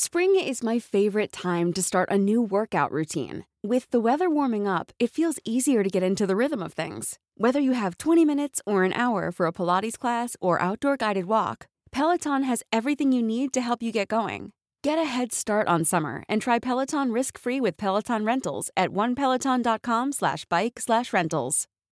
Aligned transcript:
Spring 0.00 0.36
is 0.36 0.62
my 0.62 0.78
favorite 0.78 1.32
time 1.32 1.72
to 1.72 1.82
start 1.82 2.08
a 2.08 2.16
new 2.16 2.40
workout 2.40 2.92
routine. 2.92 3.44
With 3.64 3.90
the 3.90 3.98
weather 3.98 4.30
warming 4.30 4.64
up, 4.64 4.92
it 5.00 5.10
feels 5.10 5.40
easier 5.44 5.82
to 5.82 5.90
get 5.90 6.04
into 6.04 6.24
the 6.24 6.36
rhythm 6.36 6.62
of 6.62 6.72
things. 6.72 7.18
Whether 7.36 7.58
you 7.58 7.72
have 7.72 7.98
20 7.98 8.24
minutes 8.24 8.60
or 8.64 8.84
an 8.84 8.92
hour 8.92 9.32
for 9.32 9.46
a 9.46 9.52
Pilates 9.52 9.98
class 9.98 10.36
or 10.40 10.62
outdoor 10.62 10.96
guided 10.96 11.24
walk, 11.24 11.66
Peloton 11.90 12.44
has 12.44 12.62
everything 12.72 13.10
you 13.10 13.24
need 13.24 13.52
to 13.54 13.60
help 13.60 13.82
you 13.82 13.90
get 13.90 14.06
going. 14.06 14.52
Get 14.84 15.00
a 15.00 15.04
head 15.04 15.32
start 15.32 15.66
on 15.66 15.84
summer 15.84 16.22
and 16.28 16.40
try 16.40 16.60
Peloton 16.60 17.10
risk-free 17.10 17.60
with 17.60 17.76
Peloton 17.76 18.24
Rentals 18.24 18.70
at 18.76 18.90
onepeloton.com 18.90 20.12
slash 20.12 20.44
bike 20.44 20.78
slash 20.78 21.12
rentals. 21.12 21.66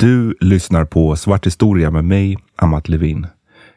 Du 0.00 0.34
lyssnar 0.40 0.84
på 0.84 1.16
Svart 1.16 1.46
historia 1.46 1.90
med 1.90 2.04
mig, 2.04 2.38
Amat 2.56 2.88
Levin. 2.88 3.26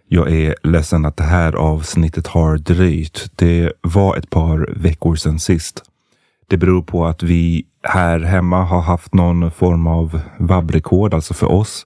Jag 0.07 0.31
är 0.31 0.55
ledsen 0.63 1.05
att 1.05 1.17
det 1.17 1.23
här 1.23 1.53
avsnittet 1.53 2.27
har 2.27 2.57
dröjt. 2.57 3.31
Det 3.35 3.71
var 3.81 4.17
ett 4.17 4.29
par 4.29 4.69
veckor 4.75 5.15
sedan 5.15 5.39
sist. 5.39 5.83
Det 6.47 6.57
beror 6.57 6.81
på 6.81 7.05
att 7.05 7.23
vi 7.23 7.65
här 7.83 8.19
hemma 8.19 8.63
har 8.63 8.81
haft 8.81 9.13
någon 9.13 9.51
form 9.51 9.87
av 9.87 10.19
vabbrekord, 10.37 11.13
alltså 11.13 11.33
för 11.33 11.51
oss. 11.51 11.85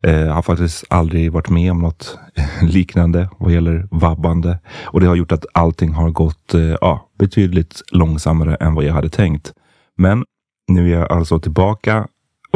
Jag 0.00 0.34
har 0.34 0.42
faktiskt 0.42 0.84
aldrig 0.88 1.32
varit 1.32 1.50
med 1.50 1.70
om 1.70 1.78
något 1.78 2.18
liknande 2.62 3.28
vad 3.38 3.52
gäller 3.52 3.88
vabbande 3.90 4.58
och 4.84 5.00
det 5.00 5.06
har 5.06 5.14
gjort 5.14 5.32
att 5.32 5.46
allting 5.54 5.92
har 5.92 6.10
gått 6.10 6.54
eh, 6.54 6.76
ja, 6.80 7.08
betydligt 7.18 7.82
långsammare 7.92 8.54
än 8.54 8.74
vad 8.74 8.84
jag 8.84 8.94
hade 8.94 9.10
tänkt. 9.10 9.52
Men 9.96 10.24
nu 10.68 10.92
är 10.92 10.98
jag 10.98 11.12
alltså 11.12 11.40
tillbaka 11.40 12.08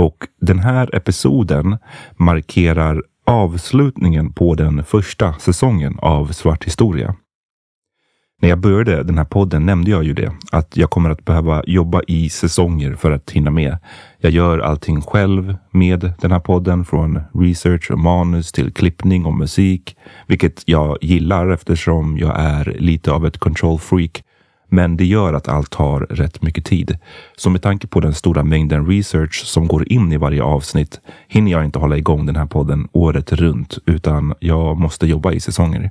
och 0.07 0.27
den 0.41 0.59
här 0.59 0.95
episoden 0.97 1.79
markerar 2.17 3.03
avslutningen 3.27 4.33
på 4.33 4.55
den 4.55 4.85
första 4.85 5.33
säsongen 5.33 5.98
av 5.98 6.27
Svart 6.27 6.65
historia. 6.65 7.15
När 8.42 8.48
jag 8.48 8.58
började 8.58 9.03
den 9.03 9.19
här 9.19 9.25
podden 9.25 9.67
nämnde 9.67 9.91
jag 9.91 10.05
ju 10.05 10.14
det, 10.14 10.33
att 10.53 10.77
jag 10.77 10.91
kommer 10.91 11.11
att 11.11 11.25
behöva 11.25 11.63
jobba 11.67 12.03
i 12.07 12.29
säsonger 12.29 12.95
för 12.95 13.11
att 13.11 13.30
hinna 13.30 13.51
med. 13.51 13.79
Jag 14.19 14.33
gör 14.33 14.58
allting 14.58 15.03
själv 15.03 15.57
med 15.70 16.13
den 16.20 16.33
här 16.33 16.41
podden, 16.41 16.85
från 16.85 17.20
research 17.35 17.91
och 17.91 17.98
manus 17.98 18.53
till 18.53 18.73
klippning 18.73 19.25
och 19.25 19.35
musik, 19.35 19.97
vilket 20.27 20.63
jag 20.67 20.98
gillar 21.01 21.51
eftersom 21.51 22.19
jag 22.19 22.41
är 22.41 22.77
lite 22.79 23.13
av 23.13 23.27
ett 23.27 23.39
control 23.39 23.79
freak 23.79 24.23
men 24.69 24.97
det 24.97 25.05
gör 25.05 25.33
att 25.33 25.49
allt 25.49 25.71
tar 25.71 26.01
rätt 26.01 26.43
mycket 26.43 26.65
tid. 26.65 26.99
Så 27.37 27.51
med 27.51 27.63
tanke 27.63 27.87
på 27.87 28.01
den 28.01 28.15
stora 28.15 28.45
mängden 28.45 28.87
research 28.87 29.45
som 29.45 29.67
går 29.69 29.93
in 29.93 30.13
i 30.13 30.17
varje 30.17 30.43
avsnitt 30.43 31.01
hinner 31.29 31.53
jag 31.53 31.65
inte 31.65 31.79
hålla 31.79 31.97
igång 31.97 32.27
den 32.27 32.37
här 32.37 32.47
podden 32.47 32.89
året 32.93 33.33
runt, 33.33 33.79
utan 33.87 34.35
jag 34.41 34.79
måste 34.79 35.07
jobba 35.07 35.33
i 35.33 35.41
säsonger. 35.41 35.91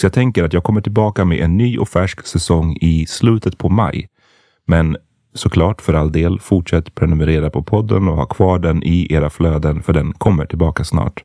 Så 0.00 0.06
jag 0.06 0.12
tänker 0.12 0.44
att 0.44 0.52
jag 0.52 0.64
kommer 0.64 0.80
tillbaka 0.80 1.24
med 1.24 1.40
en 1.40 1.56
ny 1.56 1.78
och 1.78 1.88
färsk 1.88 2.26
säsong 2.26 2.76
i 2.80 3.06
slutet 3.06 3.58
på 3.58 3.68
maj. 3.68 4.08
Men 4.66 4.96
såklart 5.34 5.82
för 5.82 5.94
all 5.94 6.12
del, 6.12 6.40
fortsätt 6.40 6.94
prenumerera 6.94 7.50
på 7.50 7.62
podden 7.62 8.08
och 8.08 8.16
ha 8.16 8.26
kvar 8.26 8.58
den 8.58 8.82
i 8.82 9.14
era 9.14 9.30
flöden 9.30 9.82
för 9.82 9.92
den 9.92 10.12
kommer 10.12 10.46
tillbaka 10.46 10.84
snart. 10.84 11.22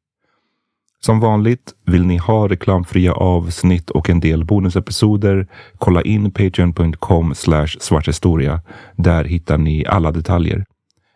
Som 1.00 1.20
vanligt, 1.20 1.74
vill 1.86 2.06
ni 2.06 2.18
ha 2.18 2.48
reklamfria 2.48 3.14
avsnitt 3.14 3.90
och 3.90 4.10
en 4.10 4.20
del 4.20 4.46
bonusepisoder, 4.46 5.48
kolla 5.78 6.02
in 6.02 6.32
patreon.com 6.32 7.34
svarthistoria. 7.80 8.62
Där 8.96 9.24
hittar 9.24 9.58
ni 9.58 9.86
alla 9.86 10.12
detaljer. 10.12 10.66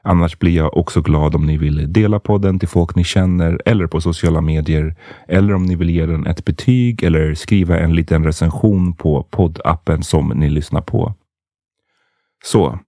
Annars 0.04 0.40
blir 0.40 0.56
jag 0.56 0.78
också 0.78 1.02
glad 1.02 1.36
om 1.36 1.46
ni 1.46 1.58
vill 1.58 1.94
dela 1.94 2.20
podden 2.20 2.60
till 2.60 2.68
folk 2.68 2.96
ni 2.96 3.04
känner 3.04 3.62
eller 3.66 3.88
på 3.88 4.02
sociala 4.02 4.42
medier. 4.42 4.96
Eller 5.28 5.54
om 5.54 5.64
ni 5.64 5.76
vill 5.76 5.90
ge 5.90 6.06
den 6.06 6.28
ett 6.28 6.46
betyg 6.46 7.04
eller 7.04 7.34
skriva 7.34 7.80
en 7.80 7.96
liten 7.96 8.24
recension 8.24 8.94
på 8.94 9.24
poddappen 9.24 10.04
som 10.04 10.28
ni 10.28 10.50
lyssnar 10.50 10.82
på. 10.82 11.14
Så, 12.44 12.80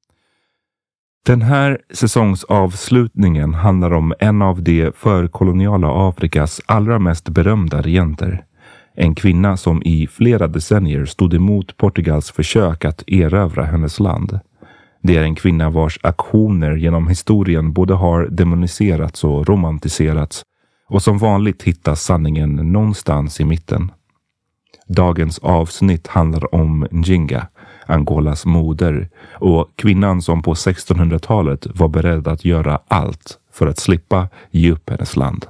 den 1.25 1.41
här 1.41 1.77
säsongsavslutningen 1.93 3.53
handlar 3.53 3.93
om 3.93 4.13
en 4.19 4.41
av 4.41 4.63
de 4.63 4.91
förkoloniala 4.95 6.09
Afrikas 6.09 6.61
allra 6.65 6.99
mest 6.99 7.29
berömda 7.29 7.81
regenter. 7.81 8.45
En 8.95 9.15
kvinna 9.15 9.57
som 9.57 9.83
i 9.83 10.07
flera 10.07 10.47
decennier 10.47 11.05
stod 11.05 11.33
emot 11.33 11.77
Portugals 11.77 12.31
försök 12.31 12.85
att 12.85 13.03
erövra 13.07 13.63
hennes 13.63 13.99
land. 13.99 14.39
Det 15.01 15.17
är 15.17 15.23
en 15.23 15.35
kvinna 15.35 15.69
vars 15.69 15.99
aktioner 16.03 16.75
genom 16.75 17.07
historien 17.07 17.73
både 17.73 17.93
har 17.93 18.27
demoniserats 18.27 19.23
och 19.23 19.47
romantiserats 19.47 20.43
och 20.89 21.01
som 21.01 21.17
vanligt 21.17 21.63
hittas 21.63 22.03
sanningen 22.03 22.55
någonstans 22.55 23.39
i 23.39 23.45
mitten. 23.45 23.91
Dagens 24.87 25.39
avsnitt 25.39 26.07
handlar 26.07 26.55
om 26.55 26.87
Njinga, 26.91 27.47
Angolas 27.85 28.45
moder 28.45 29.09
och 29.33 29.69
kvinnan 29.75 30.21
som 30.21 30.41
på 30.41 30.53
1600-talet 30.53 31.67
var 31.75 31.87
beredd 31.87 32.27
att 32.27 32.45
göra 32.45 32.79
allt 32.87 33.37
för 33.51 33.67
att 33.67 33.79
slippa 33.79 34.27
ge 34.51 34.71
upp 34.71 34.89
hennes 34.89 35.15
land. 35.15 35.45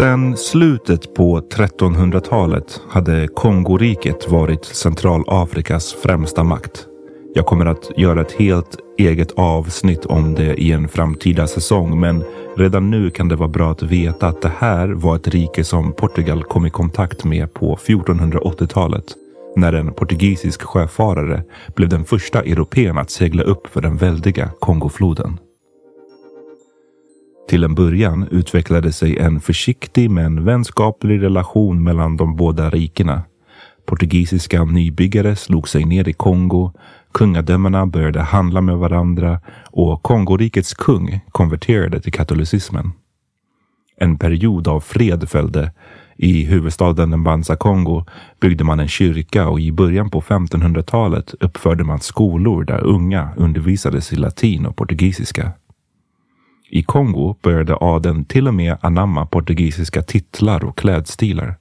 Sen 0.00 0.36
slutet 0.36 1.14
på 1.14 1.40
1300-talet 1.40 2.80
hade 2.88 3.28
Kongoriket 3.28 4.30
varit 4.30 4.64
Centralafrikas 4.64 5.94
främsta 5.94 6.44
makt. 6.44 6.86
Jag 7.34 7.46
kommer 7.46 7.66
att 7.66 7.90
göra 7.96 8.20
ett 8.20 8.32
helt 8.32 8.78
eget 8.98 9.32
avsnitt 9.32 10.06
om 10.06 10.34
det 10.34 10.54
i 10.54 10.72
en 10.72 10.88
framtida 10.88 11.46
säsong, 11.46 12.00
men 12.00 12.24
redan 12.56 12.90
nu 12.90 13.10
kan 13.10 13.28
det 13.28 13.36
vara 13.36 13.48
bra 13.48 13.70
att 13.70 13.82
veta 13.82 14.28
att 14.28 14.42
det 14.42 14.52
här 14.58 14.88
var 14.88 15.16
ett 15.16 15.28
rike 15.28 15.64
som 15.64 15.92
Portugal 15.92 16.44
kom 16.44 16.66
i 16.66 16.70
kontakt 16.70 17.24
med 17.24 17.54
på 17.54 17.76
1480-talet 17.76 19.04
när 19.56 19.72
en 19.72 19.92
portugisisk 19.92 20.62
sjöfarare 20.62 21.42
blev 21.76 21.88
den 21.88 22.04
första 22.04 22.42
europeen 22.42 22.98
att 22.98 23.10
segla 23.10 23.42
upp 23.42 23.66
för 23.66 23.80
den 23.80 23.96
väldiga 23.96 24.50
Kongofloden. 24.60 25.38
Till 27.50 27.64
en 27.64 27.74
början 27.74 28.28
utvecklade 28.30 28.92
sig 28.92 29.18
en 29.18 29.40
försiktig 29.40 30.10
men 30.10 30.44
vänskaplig 30.44 31.22
relation 31.22 31.84
mellan 31.84 32.16
de 32.16 32.36
båda 32.36 32.70
rikena. 32.70 33.22
Portugisiska 33.86 34.64
nybyggare 34.64 35.36
slog 35.36 35.68
sig 35.68 35.84
ner 35.84 36.08
i 36.08 36.12
Kongo. 36.12 36.72
kungadömena 37.12 37.86
började 37.86 38.20
handla 38.20 38.60
med 38.60 38.76
varandra 38.76 39.40
och 39.70 40.02
Kongorikets 40.02 40.74
kung 40.74 41.20
konverterade 41.30 42.00
till 42.00 42.12
katolicismen. 42.12 42.92
En 43.96 44.18
period 44.18 44.68
av 44.68 44.80
fred 44.80 45.28
följde. 45.28 45.72
I 46.16 46.44
huvudstaden 46.44 47.20
Mbanza 47.20 47.56
Kongo 47.56 48.04
byggde 48.40 48.64
man 48.64 48.80
en 48.80 48.88
kyrka 48.88 49.48
och 49.48 49.60
i 49.60 49.72
början 49.72 50.10
på 50.10 50.20
1500-talet 50.20 51.34
uppförde 51.40 51.84
man 51.84 52.00
skolor 52.00 52.64
där 52.64 52.84
unga 52.84 53.28
undervisades 53.36 54.12
i 54.12 54.16
latin 54.16 54.66
och 54.66 54.76
portugisiska. 54.76 55.52
I 56.72 56.82
Kongo 56.82 57.36
började 57.42 57.76
adeln 57.76 58.24
till 58.24 58.48
och 58.48 58.54
med 58.54 58.76
anamma 58.80 59.26
portugisiska 59.26 60.02
titlar 60.02 60.64
och 60.64 60.78
klädstilar. 60.78 61.56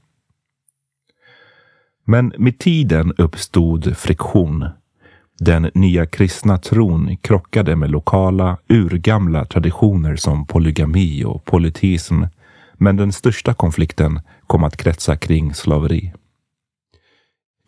Men 2.05 2.33
med 2.37 2.59
tiden 2.59 3.13
uppstod 3.17 3.97
friktion. 3.97 4.65
Den 5.39 5.71
nya 5.73 6.05
kristna 6.05 6.57
tron 6.57 7.17
krockade 7.17 7.75
med 7.75 7.91
lokala 7.91 8.57
urgamla 8.69 9.45
traditioner 9.45 10.15
som 10.15 10.45
polygami 10.45 11.23
och 11.23 11.45
politism. 11.45 12.23
Men 12.73 12.97
den 12.97 13.11
största 13.11 13.53
konflikten 13.53 14.19
kom 14.47 14.63
att 14.63 14.77
kretsa 14.77 15.15
kring 15.15 15.53
slaveri. 15.53 16.13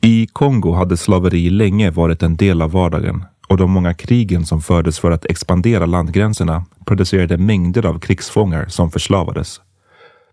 I 0.01 0.27
Kongo 0.33 0.73
hade 0.73 0.97
slaveri 0.97 1.49
länge 1.49 1.89
varit 1.89 2.23
en 2.23 2.35
del 2.35 2.61
av 2.61 2.71
vardagen 2.71 3.25
och 3.51 3.57
de 3.57 3.71
många 3.71 3.93
krigen 3.93 4.45
som 4.45 4.61
fördes 4.61 4.99
för 4.99 5.11
att 5.11 5.25
expandera 5.25 5.85
landgränserna 5.85 6.65
producerade 6.85 7.37
mängder 7.37 7.85
av 7.85 7.99
krigsfångar 7.99 8.65
som 8.67 8.91
förslavades. 8.91 9.61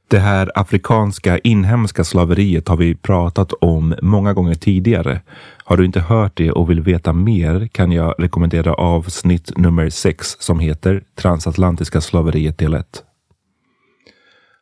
Det 0.08 0.18
här 0.18 0.50
afrikanska 0.54 1.38
inhemska 1.38 2.04
slaveriet 2.04 2.68
har 2.68 2.76
vi 2.76 2.94
pratat 2.94 3.52
om 3.52 3.94
många 4.02 4.32
gånger 4.32 4.54
tidigare. 4.54 5.20
Har 5.64 5.76
du 5.76 5.84
inte 5.84 6.00
hört 6.00 6.36
det 6.36 6.52
och 6.52 6.70
vill 6.70 6.80
veta 6.80 7.12
mer 7.12 7.68
kan 7.72 7.92
jag 7.92 8.14
rekommendera 8.18 8.74
avsnitt 8.74 9.56
nummer 9.56 9.90
6 9.90 10.36
som 10.38 10.60
heter 10.60 11.02
Transatlantiska 11.14 12.00
slaveriet 12.00 12.58
del 12.58 12.74
1. 12.74 13.04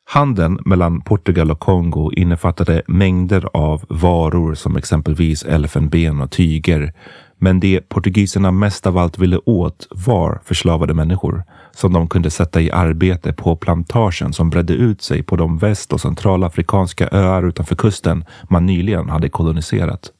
Handeln 0.08 0.58
mellan 0.64 1.00
Portugal 1.00 1.50
och 1.50 1.60
Kongo 1.60 2.12
innefattade 2.12 2.82
mängder 2.86 3.48
av 3.52 3.84
varor 3.88 4.54
som 4.54 4.76
exempelvis 4.76 5.42
elfenben 5.42 6.20
och 6.20 6.30
tyger. 6.30 6.92
Men 7.38 7.60
det 7.60 7.88
portugiserna 7.88 8.50
mest 8.50 8.86
av 8.86 8.98
allt 8.98 9.18
ville 9.18 9.38
åt 9.38 9.86
var 9.90 10.40
förslavade 10.44 10.94
människor 10.94 11.44
som 11.72 11.92
de 11.92 12.08
kunde 12.08 12.30
sätta 12.30 12.60
i 12.60 12.70
arbete 12.70 13.32
på 13.32 13.56
plantagen 13.56 14.32
som 14.32 14.50
bredde 14.50 14.72
ut 14.72 15.02
sig 15.02 15.22
på 15.22 15.36
de 15.36 15.58
väst 15.58 15.92
och 15.92 16.00
centralafrikanska 16.00 17.08
öar 17.12 17.48
utanför 17.48 17.76
kusten 17.76 18.24
man 18.50 18.66
nyligen 18.66 19.08
hade 19.08 19.28
koloniserat. 19.28 20.10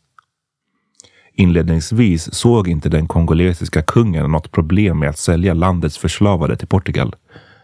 Inledningsvis 1.33 2.35
såg 2.35 2.69
inte 2.69 2.89
den 2.89 3.09
kongolesiska 3.09 3.83
kungen 3.83 4.31
något 4.31 4.53
problem 4.53 4.99
med 4.99 5.09
att 5.09 5.19
sälja 5.19 5.55
landets 5.55 5.99
förslavade 5.99 6.57
till 6.57 6.69
Portugal. 6.69 7.15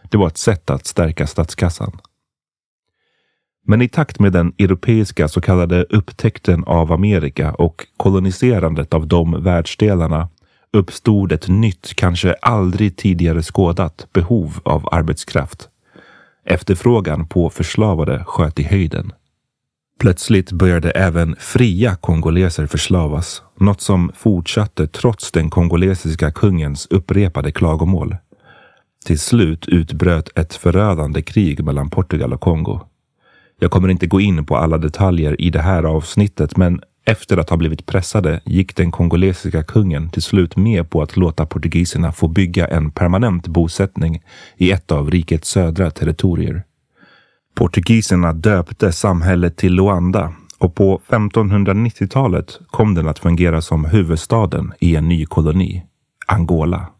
Det 0.09 0.17
var 0.17 0.27
ett 0.27 0.37
sätt 0.37 0.69
att 0.69 0.85
stärka 0.85 1.27
statskassan. 1.27 1.91
Men 3.65 3.81
i 3.81 3.89
takt 3.89 4.19
med 4.19 4.31
den 4.31 4.53
europeiska 4.57 5.27
så 5.27 5.41
kallade 5.41 5.83
upptäckten 5.83 6.63
av 6.63 6.91
Amerika 6.91 7.53
och 7.53 7.87
koloniserandet 7.97 8.93
av 8.93 9.07
de 9.07 9.43
världsdelarna 9.43 10.29
uppstod 10.73 11.31
ett 11.31 11.47
nytt, 11.47 11.93
kanske 11.95 12.33
aldrig 12.33 12.95
tidigare 12.97 13.41
skådat 13.41 14.07
behov 14.13 14.59
av 14.63 14.89
arbetskraft. 14.91 15.69
Efterfrågan 16.45 17.27
på 17.27 17.49
förslavade 17.49 18.23
sköt 18.25 18.59
i 18.59 18.63
höjden. 18.63 19.11
Plötsligt 19.99 20.51
började 20.51 20.91
även 20.91 21.35
fria 21.39 21.95
kongoleser 21.95 22.67
förslavas, 22.67 23.41
något 23.59 23.81
som 23.81 24.11
fortsatte 24.15 24.87
trots 24.87 25.31
den 25.31 25.49
kongolesiska 25.49 26.31
kungens 26.31 26.87
upprepade 26.89 27.51
klagomål. 27.51 28.15
Till 29.05 29.19
slut 29.19 29.67
utbröt 29.67 30.37
ett 30.37 30.53
förödande 30.53 31.21
krig 31.21 31.63
mellan 31.63 31.89
Portugal 31.89 32.33
och 32.33 32.41
Kongo. 32.41 32.81
Jag 33.63 33.71
kommer 33.71 33.89
inte 33.89 34.07
gå 34.07 34.21
in 34.21 34.45
på 34.45 34.57
alla 34.57 34.77
detaljer 34.77 35.41
i 35.41 35.49
det 35.49 35.61
här 35.61 35.83
avsnittet, 35.83 36.57
men 36.57 36.81
efter 37.05 37.37
att 37.37 37.49
ha 37.49 37.57
blivit 37.57 37.85
pressade 37.85 38.41
gick 38.45 38.75
den 38.75 38.91
kongolesiska 38.91 39.63
kungen 39.63 40.09
till 40.09 40.21
slut 40.21 40.55
med 40.55 40.89
på 40.89 41.01
att 41.01 41.17
låta 41.17 41.45
portugiserna 41.45 42.11
få 42.11 42.27
bygga 42.27 42.67
en 42.67 42.91
permanent 42.91 43.47
bosättning 43.47 44.23
i 44.57 44.71
ett 44.71 44.91
av 44.91 45.11
rikets 45.11 45.49
södra 45.49 45.91
territorier. 45.91 46.63
Portugiserna 47.55 48.33
döpte 48.33 48.91
samhället 48.91 49.57
till 49.57 49.73
Luanda 49.73 50.33
och 50.57 50.75
på 50.75 51.01
1590-talet 51.07 52.59
kom 52.67 52.93
den 52.93 53.07
att 53.07 53.19
fungera 53.19 53.61
som 53.61 53.85
huvudstaden 53.85 54.73
i 54.79 54.95
en 54.95 55.09
ny 55.09 55.25
koloni, 55.25 55.83
Angola. 56.27 56.92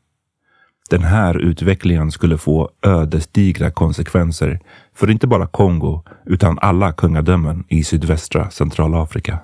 Den 0.93 1.03
här 1.03 1.37
utvecklingen 1.37 2.11
skulle 2.11 2.37
få 2.37 2.69
ödesdigra 2.85 3.71
konsekvenser 3.71 4.59
för 4.95 5.09
inte 5.09 5.27
bara 5.27 5.47
Kongo 5.47 6.01
utan 6.25 6.59
alla 6.61 6.93
kungadömen 6.93 7.63
i 7.69 7.83
sydvästra 7.83 8.49
Centralafrika. 8.49 9.39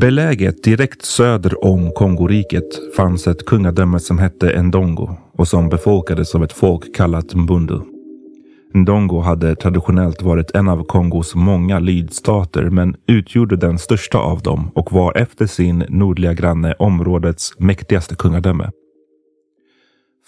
Beläget 0.00 0.64
direkt 0.64 1.04
söder 1.04 1.64
om 1.64 1.92
Kongoriket 1.92 2.94
fanns 2.96 3.26
ett 3.26 3.46
kungadöme 3.46 4.00
som 4.00 4.18
hette 4.18 4.62
Ndongo 4.62 5.16
och 5.32 5.48
som 5.48 5.68
befolkades 5.68 6.34
av 6.34 6.44
ett 6.44 6.52
folk 6.52 6.94
kallat 6.96 7.34
Mbundu. 7.34 7.99
Ndongo 8.74 9.20
hade 9.20 9.54
traditionellt 9.54 10.22
varit 10.22 10.50
en 10.50 10.68
av 10.68 10.84
Kongos 10.84 11.34
många 11.34 11.78
lydstater 11.78 12.70
men 12.70 12.96
utgjorde 13.06 13.56
den 13.56 13.78
största 13.78 14.18
av 14.18 14.42
dem 14.42 14.70
och 14.74 14.92
var 14.92 15.16
efter 15.16 15.46
sin 15.46 15.84
nordliga 15.88 16.34
granne 16.34 16.74
områdets 16.78 17.52
mäktigaste 17.58 18.14
kungadöme. 18.14 18.70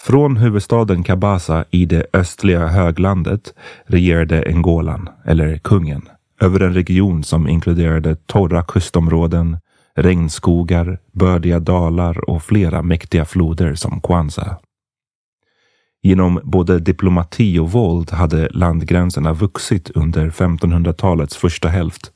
Från 0.01 0.37
huvudstaden 0.37 1.03
Kabasa 1.03 1.65
i 1.71 1.85
det 1.85 2.05
östliga 2.13 2.67
höglandet 2.67 3.53
regerade 3.85 4.53
Ngolan, 4.53 5.09
eller 5.25 5.57
kungen, 5.57 6.01
över 6.41 6.59
en 6.59 6.73
region 6.73 7.23
som 7.23 7.47
inkluderade 7.47 8.15
torra 8.15 8.63
kustområden, 8.63 9.57
regnskogar, 9.95 10.99
bördiga 11.11 11.59
dalar 11.59 12.29
och 12.29 12.43
flera 12.43 12.81
mäktiga 12.81 13.25
floder 13.25 13.75
som 13.75 14.01
Kwanza. 14.01 14.57
Genom 16.05 16.39
både 16.43 16.79
diplomati 16.79 17.59
och 17.59 17.71
våld 17.71 18.11
hade 18.11 18.49
landgränserna 18.49 19.33
vuxit 19.33 19.89
under 19.89 20.29
1500-talets 20.29 21.37
första 21.37 21.67
hälft. 21.67 22.11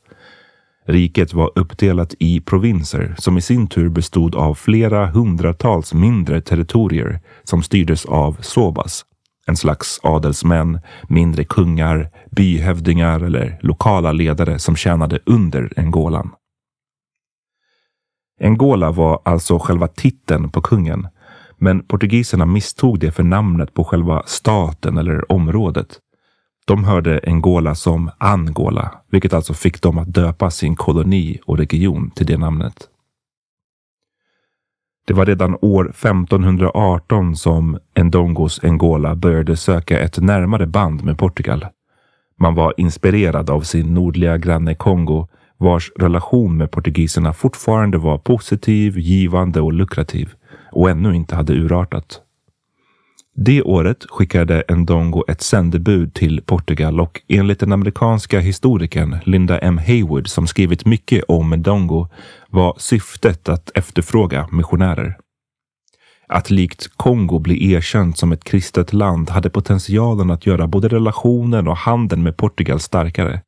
Riket 0.85 1.33
var 1.33 1.51
uppdelat 1.55 2.13
i 2.19 2.39
provinser 2.39 3.15
som 3.17 3.37
i 3.37 3.41
sin 3.41 3.67
tur 3.67 3.89
bestod 3.89 4.35
av 4.35 4.53
flera 4.55 5.07
hundratals 5.07 5.93
mindre 5.93 6.41
territorier 6.41 7.19
som 7.43 7.63
styrdes 7.63 8.05
av 8.05 8.37
sobas, 8.41 9.05
en 9.45 9.57
slags 9.57 9.99
adelsmän, 10.03 10.79
mindre 11.09 11.43
kungar, 11.43 12.09
byhövdingar 12.31 13.19
eller 13.19 13.59
lokala 13.61 14.11
ledare 14.11 14.59
som 14.59 14.75
tjänade 14.75 15.19
under 15.25 15.73
Angolan. 15.77 16.29
Angola 18.43 18.91
var 18.91 19.21
alltså 19.25 19.59
själva 19.59 19.87
titeln 19.87 20.49
på 20.49 20.61
kungen 20.61 21.07
men 21.57 21.83
portugiserna 21.83 22.45
misstog 22.45 22.99
det 22.99 23.11
för 23.11 23.23
namnet 23.23 23.73
på 23.73 23.83
själva 23.83 24.23
staten 24.25 24.97
eller 24.97 25.31
området. 25.31 25.99
De 26.65 26.83
hörde 26.83 27.21
Angola 27.27 27.75
som 27.75 28.11
Angola, 28.17 28.91
vilket 29.11 29.33
alltså 29.33 29.53
fick 29.53 29.81
dem 29.81 29.97
att 29.97 30.13
döpa 30.13 30.51
sin 30.51 30.75
koloni 30.75 31.39
och 31.45 31.57
region 31.57 32.11
till 32.11 32.25
det 32.25 32.37
namnet. 32.37 32.89
Det 35.07 35.13
var 35.13 35.25
redan 35.25 35.57
år 35.61 35.89
1518 35.89 37.35
som 37.35 37.79
Ndongos 37.99 38.63
Angola 38.63 39.15
började 39.15 39.57
söka 39.57 39.99
ett 39.99 40.17
närmare 40.17 40.67
band 40.67 41.03
med 41.03 41.17
Portugal. 41.17 41.65
Man 42.39 42.55
var 42.55 42.73
inspirerad 42.77 43.49
av 43.49 43.61
sin 43.61 43.93
nordliga 43.93 44.37
granne 44.37 44.75
Kongo 44.75 45.27
vars 45.57 45.91
relation 45.95 46.57
med 46.57 46.71
portugiserna 46.71 47.33
fortfarande 47.33 47.97
var 47.97 48.17
positiv, 48.17 48.99
givande 48.99 49.61
och 49.61 49.73
lukrativ 49.73 50.33
och 50.71 50.89
ännu 50.89 51.15
inte 51.15 51.35
hade 51.35 51.53
urartat. 51.53 52.21
Det 53.39 53.61
året 53.61 54.05
skickade 54.09 54.63
Ndongo 54.69 55.23
ett 55.27 55.41
sändebud 55.41 56.13
till 56.13 56.41
Portugal 56.41 56.99
och 56.99 57.21
enligt 57.27 57.59
den 57.59 57.71
amerikanska 57.71 58.39
historikern 58.39 59.17
Linda 59.23 59.59
M 59.59 59.77
Haywood 59.77 60.27
som 60.27 60.47
skrivit 60.47 60.85
mycket 60.85 61.23
om 61.27 61.49
Ndongo 61.49 62.07
var 62.49 62.75
syftet 62.77 63.49
att 63.49 63.71
efterfråga 63.77 64.47
missionärer. 64.51 65.17
Att 66.27 66.49
likt 66.49 66.87
Kongo 66.95 67.39
bli 67.39 67.73
erkänt 67.73 68.17
som 68.17 68.31
ett 68.31 68.43
kristet 68.43 68.93
land 68.93 69.29
hade 69.29 69.49
potentialen 69.49 70.31
att 70.31 70.45
göra 70.45 70.67
både 70.67 70.87
relationen 70.87 71.67
och 71.67 71.77
handeln 71.77 72.23
med 72.23 72.37
Portugal 72.37 72.79
starkare. 72.79 73.41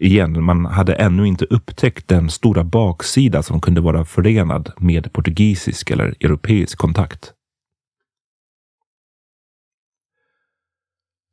Igen, 0.00 0.44
man 0.44 0.66
hade 0.66 0.94
ännu 0.94 1.26
inte 1.26 1.44
upptäckt 1.44 2.08
den 2.08 2.30
stora 2.30 2.64
baksida 2.64 3.42
som 3.42 3.60
kunde 3.60 3.80
vara 3.80 4.04
förenad 4.04 4.72
med 4.78 5.12
portugisisk 5.12 5.90
eller 5.90 6.14
europeisk 6.20 6.78
kontakt. 6.78 7.32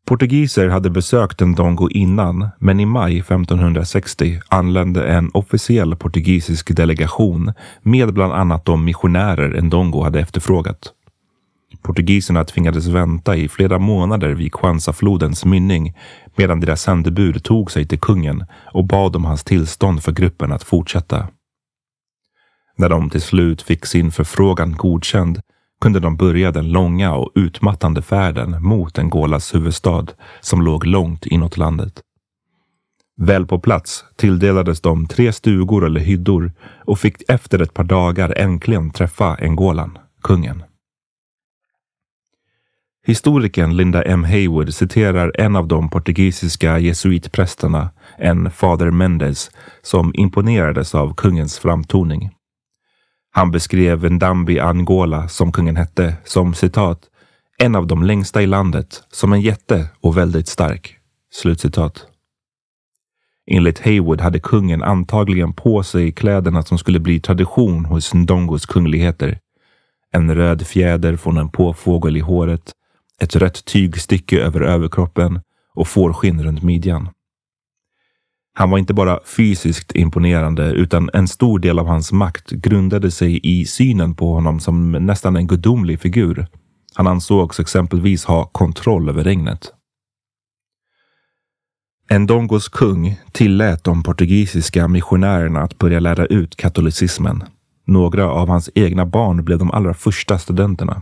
Portugiser 0.07 0.67
hade 0.67 0.89
besökt 0.89 1.39
Ndongo 1.41 1.89
innan, 1.89 2.49
men 2.59 2.79
i 2.79 2.85
maj 2.85 3.19
1560 3.19 4.39
anlände 4.47 5.07
en 5.07 5.31
officiell 5.33 5.95
portugisisk 5.95 6.75
delegation 6.75 7.53
med 7.81 8.13
bland 8.13 8.33
annat 8.33 8.65
de 8.65 8.85
missionärer 8.85 9.61
Ndongo 9.61 10.03
hade 10.03 10.19
efterfrågat. 10.19 10.93
Portugiserna 11.81 12.43
tvingades 12.43 12.87
vänta 12.87 13.35
i 13.35 13.47
flera 13.47 13.79
månader 13.79 14.29
vid 14.29 14.51
Kwanza-flodens 14.51 15.45
mynning 15.45 15.93
medan 16.35 16.59
deras 16.59 16.81
sändebud 16.81 17.43
tog 17.43 17.71
sig 17.71 17.87
till 17.87 17.99
kungen 17.99 18.45
och 18.73 18.85
bad 18.85 19.15
om 19.15 19.25
hans 19.25 19.43
tillstånd 19.43 20.03
för 20.03 20.11
gruppen 20.11 20.51
att 20.51 20.63
fortsätta. 20.63 21.27
När 22.77 22.89
de 22.89 23.09
till 23.09 23.21
slut 23.21 23.61
fick 23.61 23.85
sin 23.85 24.11
förfrågan 24.11 24.75
godkänd 24.75 25.39
kunde 25.81 25.99
de 25.99 26.17
börja 26.17 26.51
den 26.51 26.71
långa 26.71 27.13
och 27.13 27.31
utmattande 27.35 28.01
färden 28.01 28.63
mot 28.63 28.99
Angolas 28.99 29.55
huvudstad 29.55 30.05
som 30.41 30.61
låg 30.61 30.85
långt 30.85 31.25
inåt 31.25 31.57
landet. 31.57 32.01
Väl 33.17 33.45
på 33.45 33.59
plats 33.59 34.05
tilldelades 34.15 34.81
de 34.81 35.07
tre 35.07 35.33
stugor 35.33 35.85
eller 35.85 35.99
hyddor 35.99 36.51
och 36.85 36.99
fick 36.99 37.29
efter 37.29 37.61
ett 37.61 37.73
par 37.73 37.83
dagar 37.83 38.33
äntligen 38.37 38.91
träffa 38.91 39.37
Angolan, 39.41 39.97
kungen. 40.23 40.63
Historikern 43.07 43.75
Linda 43.75 44.03
M 44.03 44.23
Haywood 44.23 44.73
citerar 44.73 45.31
en 45.35 45.55
av 45.55 45.67
de 45.67 45.89
portugisiska 45.89 46.79
jesuitprästerna, 46.79 47.89
en 48.17 48.51
fader 48.51 48.91
Mendes, 48.91 49.51
som 49.81 50.11
imponerades 50.15 50.95
av 50.95 51.13
kungens 51.13 51.59
framtoning. 51.59 52.29
Han 53.31 53.51
beskrev 53.51 54.11
Ndambi 54.11 54.59
Angola, 54.59 55.27
som 55.27 55.51
kungen 55.51 55.75
hette, 55.75 56.15
som 56.23 56.53
citat, 56.53 56.99
en 57.57 57.75
av 57.75 57.87
de 57.87 58.03
längsta 58.03 58.41
i 58.41 58.47
landet, 58.47 59.03
som 59.11 59.33
en 59.33 59.41
jätte 59.41 59.87
och 60.01 60.17
väldigt 60.17 60.47
stark. 60.47 60.95
Slutcitat. 61.31 62.07
Enligt 63.51 63.79
Haywood 63.79 64.21
hade 64.21 64.39
kungen 64.39 64.83
antagligen 64.83 65.53
på 65.53 65.83
sig 65.83 66.11
kläderna 66.11 66.63
som 66.63 66.77
skulle 66.77 66.99
bli 66.99 67.19
tradition 67.19 67.85
hos 67.85 68.13
Ndongos 68.13 68.65
kungligheter. 68.65 69.39
En 70.11 70.35
röd 70.35 70.67
fjäder 70.67 71.15
från 71.15 71.37
en 71.37 71.49
påfågel 71.49 72.17
i 72.17 72.19
håret, 72.19 72.71
ett 73.21 73.35
rött 73.35 73.65
tygstycke 73.65 74.39
över 74.39 74.61
överkroppen 74.61 75.41
och 75.73 75.87
fårskinn 75.87 76.43
runt 76.43 76.63
midjan. 76.63 77.09
Han 78.57 78.69
var 78.69 78.77
inte 78.77 78.93
bara 78.93 79.19
fysiskt 79.25 79.95
imponerande 79.95 80.71
utan 80.71 81.09
en 81.13 81.27
stor 81.27 81.59
del 81.59 81.79
av 81.79 81.87
hans 81.87 82.11
makt 82.11 82.51
grundade 82.51 83.11
sig 83.11 83.39
i 83.43 83.65
synen 83.65 84.15
på 84.15 84.33
honom 84.33 84.59
som 84.59 84.91
nästan 84.91 85.35
en 85.35 85.47
gudomlig 85.47 85.99
figur. 85.99 86.47
Han 86.93 87.07
ansågs 87.07 87.59
exempelvis 87.59 88.25
ha 88.25 88.45
kontroll 88.45 89.09
över 89.09 89.23
regnet. 89.23 89.71
Ndongos 92.19 92.69
kung 92.69 93.19
tillät 93.31 93.83
de 93.83 94.03
portugisiska 94.03 94.87
missionärerna 94.87 95.61
att 95.61 95.77
börja 95.77 95.99
lära 95.99 96.25
ut 96.25 96.55
katolicismen. 96.55 97.43
Några 97.85 98.29
av 98.31 98.47
hans 98.47 98.69
egna 98.75 99.05
barn 99.05 99.45
blev 99.45 99.59
de 99.59 99.71
allra 99.71 99.93
första 99.93 100.37
studenterna. 100.37 101.01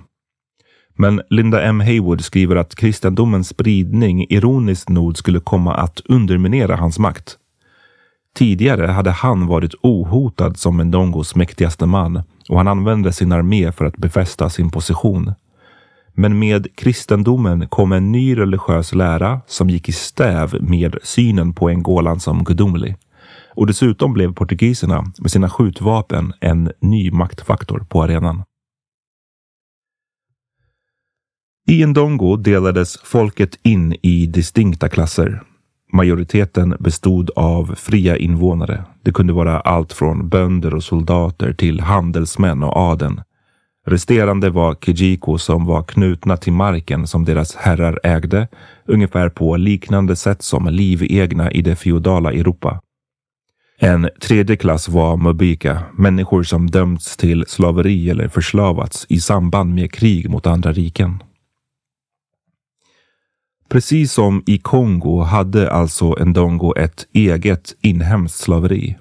Men 0.96 1.22
Linda 1.30 1.62
M 1.62 1.80
Haywood 1.80 2.22
skriver 2.22 2.56
att 2.56 2.76
kristendomens 2.76 3.48
spridning 3.48 4.26
ironiskt 4.30 4.90
nog 4.90 5.18
skulle 5.18 5.40
komma 5.40 5.74
att 5.74 6.02
underminera 6.06 6.76
hans 6.76 7.00
makt. 7.00 7.38
Tidigare 8.36 8.88
hade 8.88 9.12
han 9.12 9.48
varit 9.48 9.76
ohotad 9.82 10.58
som 10.58 10.78
Ndongos 10.78 11.36
mäktigaste 11.36 11.86
man 11.86 12.24
och 12.50 12.58
han 12.58 12.68
använde 12.68 13.14
sin 13.14 13.32
armé 13.32 13.72
för 13.72 13.86
att 13.86 13.98
befästa 13.98 14.50
sin 14.50 14.70
position. 14.70 15.34
Men 16.14 16.40
med 16.40 16.76
kristendomen 16.76 17.68
kom 17.68 17.92
en 17.92 18.12
ny 18.12 18.38
religiös 18.38 18.94
lära 18.96 19.42
som 19.48 19.70
gick 19.70 19.90
i 19.90 19.92
stäv 19.92 20.58
med 20.62 20.98
synen 21.04 21.54
på 21.54 21.68
Angolan 21.70 22.20
som 22.20 22.44
gudomlig. 22.44 22.96
Och 23.56 23.68
dessutom 23.68 24.14
blev 24.14 24.34
portugiserna 24.34 25.04
med 25.20 25.32
sina 25.32 25.50
skjutvapen 25.50 26.34
en 26.42 26.72
ny 26.80 27.12
maktfaktor 27.12 27.86
på 27.90 28.04
arenan. 28.04 28.44
I 31.68 31.86
Ndongo 31.86 32.36
delades 32.36 32.98
folket 33.04 33.60
in 33.64 33.96
i 34.02 34.26
distinkta 34.26 34.90
klasser. 34.90 35.42
Majoriteten 35.94 36.76
bestod 36.80 37.30
av 37.36 37.76
fria 37.76 38.18
invånare. 38.18 38.84
Det 39.04 39.12
kunde 39.12 39.34
vara 39.34 39.60
allt 39.60 39.94
från 39.94 40.30
bönder 40.30 40.74
och 40.74 40.84
soldater 40.84 41.54
till 41.54 41.80
handelsmän 41.80 42.64
och 42.64 42.78
adeln. 42.78 43.22
Resterande 43.86 44.50
var 44.50 44.76
Kijiko 44.76 45.38
som 45.38 45.66
var 45.66 45.84
knutna 45.84 46.38
till 46.38 46.54
marken 46.54 47.08
som 47.08 47.26
deras 47.26 47.56
herrar 47.56 48.00
ägde, 48.04 48.48
ungefär 48.86 49.30
på 49.30 49.58
liknande 49.58 50.16
sätt 50.16 50.42
som 50.42 50.68
livegna 50.68 51.52
i 51.52 51.62
det 51.62 51.76
feodala 51.76 52.32
Europa. 52.32 52.82
En 53.80 54.10
tredje 54.22 54.56
klass 54.56 54.90
var 54.90 55.18
mubika, 55.18 55.84
människor 55.94 56.44
som 56.44 56.70
dömts 56.70 57.18
till 57.18 57.46
slaveri 57.48 58.10
eller 58.10 58.28
förslavats 58.28 59.06
i 59.10 59.20
samband 59.20 59.76
med 59.76 59.92
krig 59.92 60.30
mot 60.30 60.48
andra 60.48 60.72
riken. 60.72 61.24
Precis 63.74 64.14
som 64.14 64.44
i 64.46 64.58
Kongo 64.58 65.22
hade 65.22 65.72
alltså 65.72 66.16
Ndongo 66.26 66.74
ett 66.76 67.08
eget 67.14 67.76
inhemskt 67.82 68.40
slaveri. 68.40 68.98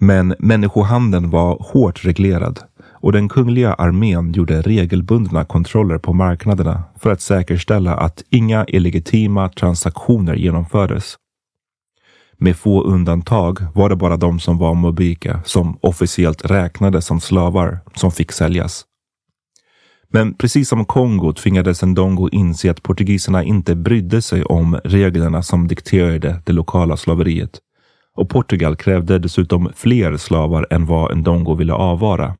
Men 0.00 0.34
människohandeln 0.38 1.30
var 1.30 1.56
hårt 1.60 2.04
reglerad 2.04 2.60
och 2.82 3.12
den 3.12 3.28
kungliga 3.28 3.74
armén 3.74 4.32
gjorde 4.32 4.62
regelbundna 4.62 5.44
kontroller 5.44 5.98
på 5.98 6.12
marknaderna 6.12 6.82
för 7.00 7.12
att 7.12 7.20
säkerställa 7.20 7.94
att 7.94 8.22
inga 8.30 8.64
illegitima 8.64 9.48
transaktioner 9.48 10.34
genomfördes. 10.34 11.16
Med 12.38 12.56
få 12.56 12.82
undantag 12.82 13.58
var 13.74 13.88
det 13.88 13.96
bara 13.96 14.16
de 14.16 14.40
som 14.40 14.58
var 14.58 14.74
mobika 14.74 15.40
som 15.44 15.78
officiellt 15.80 16.50
räknades 16.50 17.06
som 17.06 17.20
slavar 17.20 17.78
som 17.94 18.12
fick 18.12 18.32
säljas. 18.32 18.84
Men 20.12 20.34
precis 20.34 20.68
som 20.68 20.84
Kongo 20.84 21.32
tvingades 21.32 21.82
Ndongo 21.82 22.28
inse 22.32 22.70
att 22.70 22.82
portugiserna 22.82 23.44
inte 23.44 23.74
brydde 23.74 24.22
sig 24.22 24.44
om 24.44 24.80
reglerna 24.84 25.42
som 25.42 25.68
dikterade 25.68 26.42
det 26.46 26.52
lokala 26.52 26.96
slaveriet. 26.96 27.58
Och 28.16 28.28
Portugal 28.28 28.76
krävde 28.76 29.18
dessutom 29.18 29.70
fler 29.76 30.16
slavar 30.16 30.66
än 30.70 30.86
vad 30.86 31.16
Ndongo 31.16 31.54
ville 31.54 31.72
avvara. 31.72 32.36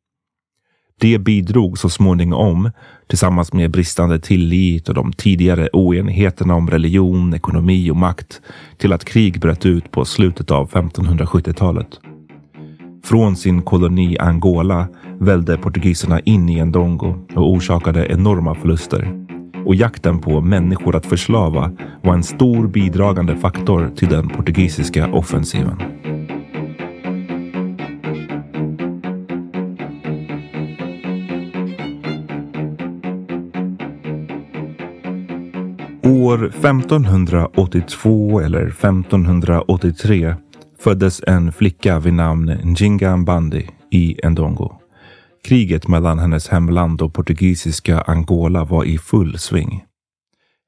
Det 1.00 1.18
bidrog 1.18 1.78
så 1.78 1.88
småningom, 1.88 2.70
tillsammans 3.06 3.52
med 3.52 3.70
bristande 3.70 4.20
tillit 4.20 4.88
och 4.88 4.94
de 4.94 5.12
tidigare 5.12 5.68
oenigheterna 5.72 6.54
om 6.54 6.70
religion, 6.70 7.34
ekonomi 7.34 7.90
och 7.90 7.96
makt, 7.96 8.40
till 8.76 8.92
att 8.92 9.04
krig 9.04 9.40
bröt 9.40 9.66
ut 9.66 9.90
på 9.90 10.04
slutet 10.04 10.50
av 10.50 10.70
1570-talet. 10.70 12.00
Från 13.10 13.36
sin 13.36 13.62
koloni 13.62 14.18
Angola 14.18 14.88
välde 15.18 15.56
portugiserna 15.56 16.20
in 16.20 16.48
i 16.48 16.64
Ndongo 16.64 17.14
och 17.34 17.50
orsakade 17.50 18.06
enorma 18.06 18.54
förluster. 18.54 19.26
Och 19.66 19.74
jakten 19.74 20.18
på 20.18 20.40
människor 20.40 20.96
att 20.96 21.06
förslava 21.06 21.72
var 22.02 22.14
en 22.14 22.22
stor 22.22 22.68
bidragande 22.68 23.36
faktor 23.36 23.90
till 23.96 24.08
den 24.08 24.28
portugisiska 24.28 25.12
offensiven. 25.12 25.82
År 36.02 36.44
1582 36.46 38.40
eller 38.40 38.66
1583 38.66 40.34
föddes 40.80 41.22
en 41.26 41.52
flicka 41.52 41.98
vid 41.98 42.14
namn 42.14 42.58
Njinga 42.64 43.16
Mbandi 43.16 43.68
i 43.90 44.16
Ndongo. 44.24 44.72
Kriget 45.44 45.88
mellan 45.88 46.18
hennes 46.18 46.48
hemland 46.48 47.02
och 47.02 47.14
portugisiska 47.14 48.00
Angola 48.00 48.64
var 48.64 48.84
i 48.84 48.98
full 48.98 49.38
sving. 49.38 49.84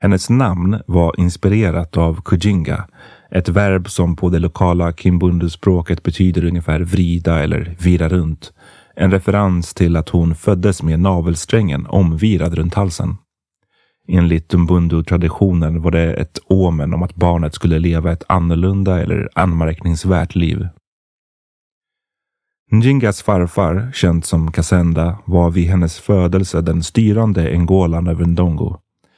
Hennes 0.01 0.31
namn 0.31 0.81
var 0.87 1.21
inspirerat 1.21 1.97
av 1.97 2.23
kujinga, 2.25 2.85
ett 3.31 3.49
verb 3.49 3.91
som 3.91 4.17
på 4.17 4.29
det 4.29 4.39
lokala 4.39 4.93
kimbundu-språket 4.93 6.03
betyder 6.03 6.45
ungefär 6.45 6.81
vrida 6.81 7.43
eller 7.43 7.77
vira 7.81 8.09
runt. 8.09 8.53
En 8.97 9.11
referens 9.11 9.75
till 9.75 9.97
att 9.97 10.09
hon 10.09 10.35
föddes 10.35 10.83
med 10.83 11.01
navelsträngen 11.01 11.87
omvirad 11.87 12.55
runt 12.55 12.75
halsen. 12.75 13.17
Enligt 14.09 14.53
Mbundu-traditionen 14.55 15.83
var 15.83 15.91
det 15.91 16.15
ett 16.15 16.39
omen 16.47 16.95
om 16.95 17.03
att 17.03 17.15
barnet 17.15 17.55
skulle 17.55 17.79
leva 17.79 18.13
ett 18.13 18.25
annorlunda 18.29 19.03
eller 19.03 19.29
anmärkningsvärt 19.35 20.35
liv. 20.35 20.69
Njingas 22.71 23.23
farfar, 23.23 23.91
känd 23.95 24.25
som 24.25 24.53
Kassenda, 24.53 25.19
var 25.25 25.51
vid 25.51 25.69
hennes 25.69 25.99
födelse 26.01 26.61
den 26.61 26.83
styrande 26.83 27.51
engolan 27.51 28.07
över 28.07 28.25
Ndongo. 28.25 28.77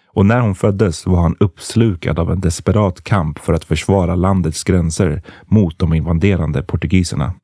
Och 0.09 0.26
när 0.26 0.41
hon 0.41 0.55
föddes 0.55 1.07
var 1.07 1.23
han 1.23 1.37
uppslukad 1.41 2.19
av 2.19 2.33
en 2.33 2.41
desperat 2.41 3.05
kamp 3.05 3.38
för 3.38 3.53
att 3.53 3.64
försvara 3.64 4.14
landets 4.14 4.64
gränser 4.64 5.23
mot 5.47 5.79
de 5.79 5.95
invaderande 5.95 6.62
portugiserna. 6.62 7.35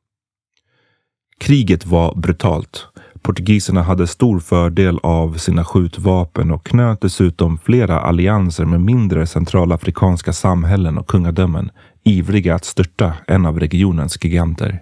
Kriget 1.37 1.85
var 1.85 2.15
brutalt. 2.15 2.87
Portugiserna 3.21 3.81
hade 3.81 4.07
stor 4.07 4.39
fördel 4.39 4.99
av 5.03 5.37
sina 5.37 5.65
skjutvapen 5.65 6.51
och 6.51 6.65
knöt 6.65 7.01
dessutom 7.01 7.57
flera 7.57 7.99
allianser 7.99 8.65
med 8.65 8.81
mindre 8.81 9.27
centralafrikanska 9.27 10.33
samhällen 10.33 10.97
och 10.97 11.07
kungadömen, 11.07 11.69
ivriga 12.03 12.55
att 12.55 12.65
störta 12.65 13.13
en 13.27 13.45
av 13.45 13.59
regionens 13.59 14.23
giganter. 14.23 14.81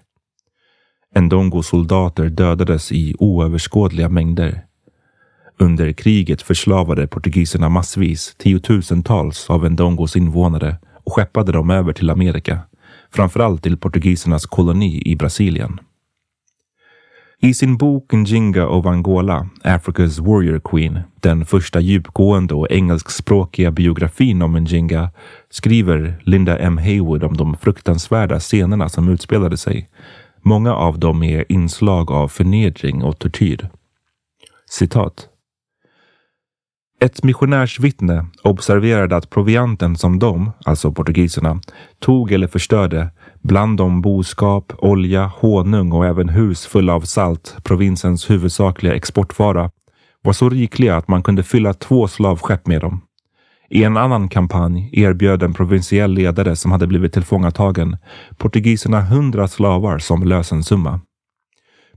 Ndongo-soldater 1.15 2.29
dödades 2.29 2.91
i 2.91 3.15
oöverskådliga 3.19 4.09
mängder. 4.09 4.65
Under 5.59 5.91
kriget 5.91 6.41
förslavade 6.41 7.07
portugiserna 7.07 7.69
massvis 7.69 8.35
tiotusentals 8.37 9.49
av 9.49 9.71
Ndongos 9.71 10.15
invånare 10.15 10.77
och 11.03 11.13
skeppade 11.13 11.51
dem 11.51 11.69
över 11.69 11.93
till 11.93 12.09
Amerika, 12.09 12.59
framförallt 13.11 13.63
till 13.63 13.77
portugisernas 13.77 14.45
koloni 14.45 15.01
i 15.05 15.15
Brasilien. 15.15 15.79
I 17.41 17.53
sin 17.53 17.77
bok 17.77 18.13
Njinga 18.13 18.67
of 18.67 18.85
Angola, 18.85 19.47
Africa's 19.63 20.19
Warrior 20.19 20.59
Queen, 20.59 20.99
den 21.21 21.45
första 21.45 21.79
djupgående 21.79 22.53
och 22.53 22.71
engelskspråkiga 22.71 23.71
biografin 23.71 24.41
om 24.41 24.53
Njinga, 24.53 25.11
skriver 25.49 26.21
Linda 26.23 26.57
M 26.57 26.77
Haywood 26.77 27.23
om 27.23 27.37
de 27.37 27.57
fruktansvärda 27.57 28.39
scenerna 28.39 28.89
som 28.89 29.09
utspelade 29.09 29.57
sig. 29.57 29.89
Många 30.41 30.75
av 30.75 30.99
dem 30.99 31.23
är 31.23 31.51
inslag 31.51 32.11
av 32.11 32.27
förnedring 32.27 33.03
och 33.03 33.19
tortyr. 33.19 33.69
Citat. 34.69 35.27
Ett 37.01 37.23
missionärsvittne 37.23 38.25
observerade 38.43 39.15
att 39.15 39.29
provianten 39.29 39.95
som 39.95 40.19
de, 40.19 40.51
alltså 40.65 40.91
portugiserna, 40.91 41.61
tog 41.99 42.31
eller 42.31 42.47
förstörde, 42.47 43.11
bland 43.41 43.77
dem 43.77 44.01
boskap, 44.01 44.73
olja, 44.77 45.31
honung 45.35 45.91
och 45.91 46.05
även 46.05 46.29
hus 46.29 46.65
fulla 46.65 46.93
av 46.93 47.01
salt, 47.01 47.57
provinsens 47.63 48.29
huvudsakliga 48.29 48.95
exportvara, 48.95 49.71
var 50.21 50.33
så 50.33 50.49
rikliga 50.49 50.97
att 50.97 51.07
man 51.07 51.23
kunde 51.23 51.43
fylla 51.43 51.73
två 51.73 52.07
slavskepp 52.07 52.67
med 52.67 52.81
dem. 52.81 53.01
I 53.69 53.83
en 53.83 53.97
annan 53.97 54.29
kampanj 54.29 54.89
erbjöd 54.93 55.43
en 55.43 55.53
provinsiell 55.53 56.11
ledare 56.11 56.55
som 56.55 56.71
hade 56.71 56.87
blivit 56.87 57.13
tillfångatagen 57.13 57.97
portugiserna 58.37 59.01
hundra 59.01 59.47
slavar 59.47 59.99
som 59.99 60.23
lösensumma. 60.23 60.99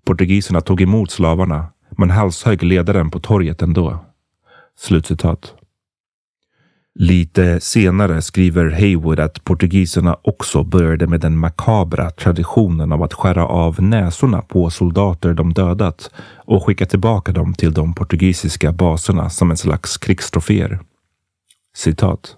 Portugiserna 0.07 0.61
tog 0.61 0.81
emot 0.81 1.11
slavarna, 1.11 1.67
men 1.99 2.11
halshögg 2.11 2.63
ledaren 2.63 3.11
på 3.11 3.21
torget 3.21 3.63
ändå. 3.63 4.12
Slutcitat. 4.79 5.55
Lite 6.95 7.61
senare 7.61 8.23
skriver 8.23 8.71
Haywood 8.71 9.21
att 9.21 9.45
portugiserna 9.45 10.17
också 10.23 10.65
började 10.65 11.07
med 11.07 11.21
den 11.21 11.39
makabra 11.39 12.11
traditionen 12.11 12.93
av 12.93 13.03
att 13.03 13.15
skära 13.15 13.47
av 13.47 13.83
näsorna 13.83 14.43
på 14.43 14.71
soldater 14.71 15.35
de 15.35 15.53
dödat 15.53 16.11
och 16.37 16.67
skicka 16.67 16.87
tillbaka 16.87 17.33
dem 17.33 17.55
till 17.55 17.73
de 17.73 17.95
portugisiska 17.95 18.73
baserna 18.73 19.31
som 19.31 19.51
en 19.51 19.57
slags 19.57 19.99
krigstroféer. 19.99 20.81
Citat. 21.77 22.37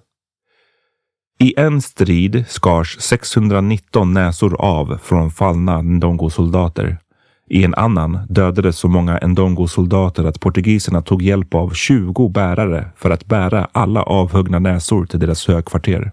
I 1.39 1.55
en 1.57 1.83
strid 1.83 2.45
skars 2.49 2.97
619 3.01 4.13
näsor 4.15 4.61
av 4.61 4.99
från 5.03 5.31
fallna 5.31 5.83
Ndongo-soldater 5.83 6.99
i 7.47 7.65
en 7.65 7.75
annan 7.75 8.19
dödades 8.29 8.79
så 8.79 8.89
många 8.89 9.19
Ndongo-soldater 9.19 10.25
att 10.25 10.41
portugiserna 10.41 11.03
tog 11.03 11.23
hjälp 11.23 11.55
av 11.55 11.71
20 11.71 12.29
bärare 12.29 12.89
för 12.97 13.11
att 13.11 13.27
bära 13.27 13.69
alla 13.73 14.03
avhuggna 14.03 14.59
näsor 14.59 15.07
till 15.07 15.21
deras 15.21 15.47
högkvarter. 15.47 16.13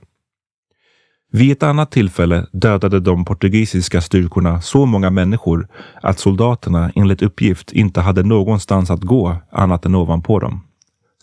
Vid 1.31 1.51
ett 1.51 1.63
annat 1.63 1.91
tillfälle 1.91 2.45
dödade 2.51 2.99
de 2.99 3.25
portugisiska 3.25 4.01
styrkorna 4.01 4.61
så 4.61 4.85
många 4.85 5.09
människor 5.09 5.67
att 6.01 6.19
soldaterna 6.19 6.91
enligt 6.95 7.21
uppgift 7.21 7.71
inte 7.71 8.01
hade 8.01 8.23
någonstans 8.23 8.91
att 8.91 9.01
gå 9.01 9.35
annat 9.51 9.85
än 9.85 9.95
ovanpå 9.95 10.39
dem. 10.39 10.61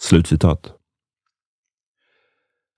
Slutcitat. 0.00 0.72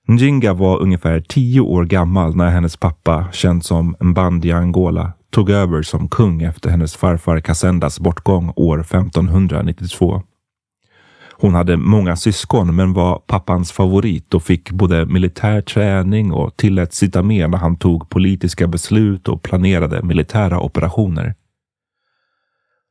Njinga 0.09 0.55
var 0.55 0.83
ungefär 0.83 1.21
tio 1.21 1.61
år 1.61 1.85
gammal 1.85 2.37
när 2.37 2.51
hennes 2.51 2.77
pappa, 2.77 3.27
känd 3.33 3.65
som 3.65 3.97
Mbandi 4.01 4.53
Angola, 4.53 5.13
tog 5.31 5.51
över 5.51 5.83
som 5.83 6.09
kung 6.09 6.43
efter 6.43 6.71
hennes 6.71 6.97
farfar 6.97 7.41
Cassendas 7.41 8.01
bortgång 8.01 8.53
år 8.57 8.81
1592. 8.81 10.23
Hon 11.33 11.55
hade 11.55 11.77
många 11.77 12.17
syskon 12.17 12.77
men 12.77 12.93
var 12.93 13.19
pappans 13.19 13.73
favorit 13.73 14.35
och 14.35 14.43
fick 14.43 14.71
både 14.71 15.07
militär 15.07 15.61
träning 15.61 16.33
och 16.33 16.57
tilläts 16.57 16.97
sitta 16.97 17.23
med 17.23 17.51
när 17.51 17.59
han 17.59 17.77
tog 17.77 18.09
politiska 18.09 18.67
beslut 18.67 19.29
och 19.29 19.43
planerade 19.43 20.03
militära 20.03 20.61
operationer. 20.61 21.35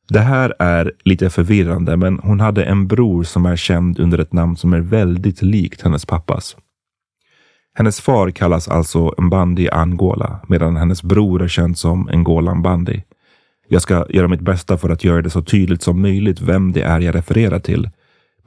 Det 0.10 0.20
här 0.20 0.54
är 0.60 0.94
lite 1.04 1.30
förvirrande 1.30 1.98
men 1.98 2.20
hon 2.20 2.40
hade 2.40 2.64
en 2.64 2.88
bror 2.88 3.24
som 3.24 3.46
är 3.46 3.56
känd 3.56 4.00
under 4.00 4.18
ett 4.18 4.34
namn 4.34 4.58
som 4.58 4.74
är 4.74 4.80
väldigt 4.80 5.42
likt 5.42 5.82
hennes 5.82 6.06
pappas. 6.06 6.58
Hennes 7.74 8.02
far 8.02 8.32
kallas 8.32 8.68
alltså 8.68 9.14
Mbandi 9.18 9.70
Angola 9.70 10.40
medan 10.48 10.76
hennes 10.76 11.04
bror 11.04 11.44
är 11.44 11.48
känd 11.48 11.78
som 11.78 12.10
Ngola 12.14 12.56
Mbandi. 12.56 13.04
Jag 13.68 13.82
ska 13.82 14.06
göra 14.10 14.28
mitt 14.28 14.42
bästa 14.42 14.78
för 14.78 14.90
att 14.90 15.04
göra 15.04 15.22
det 15.22 15.30
så 15.30 15.42
tydligt 15.42 15.82
som 15.82 16.02
möjligt 16.02 16.42
vem 16.42 16.72
det 16.72 16.82
är 16.82 17.00
jag 17.00 17.16
refererar 17.16 17.60
till. 17.60 17.90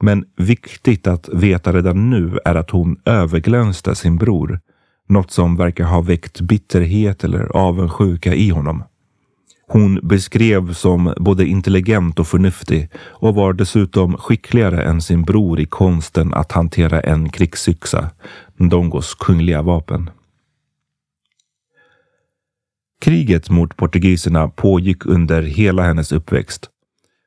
Men 0.01 0.25
viktigt 0.37 1.07
att 1.07 1.29
veta 1.29 1.73
redan 1.73 2.09
nu 2.09 2.39
är 2.45 2.55
att 2.55 2.69
hon 2.69 2.97
överglänste 3.05 3.95
sin 3.95 4.17
bror. 4.17 4.59
Något 5.07 5.31
som 5.31 5.55
verkar 5.55 5.85
ha 5.85 6.01
väckt 6.01 6.41
bitterhet 6.41 7.23
eller 7.23 7.57
avundsjuka 7.57 8.33
i 8.33 8.49
honom. 8.49 8.83
Hon 9.73 9.99
beskrevs 10.03 10.79
som 10.79 11.13
både 11.17 11.45
intelligent 11.45 12.19
och 12.19 12.27
förnuftig 12.27 12.89
och 12.95 13.35
var 13.35 13.53
dessutom 13.53 14.17
skickligare 14.17 14.83
än 14.83 15.01
sin 15.01 15.23
bror 15.23 15.59
i 15.59 15.65
konsten 15.65 16.33
att 16.33 16.51
hantera 16.51 17.01
en 17.01 17.29
krigsyxa, 17.29 18.09
Ndongos 18.57 19.15
kungliga 19.15 19.61
vapen. 19.61 20.09
Kriget 23.01 23.49
mot 23.49 23.77
portugiserna 23.77 24.47
pågick 24.47 25.05
under 25.05 25.41
hela 25.41 25.83
hennes 25.83 26.11
uppväxt. 26.11 26.69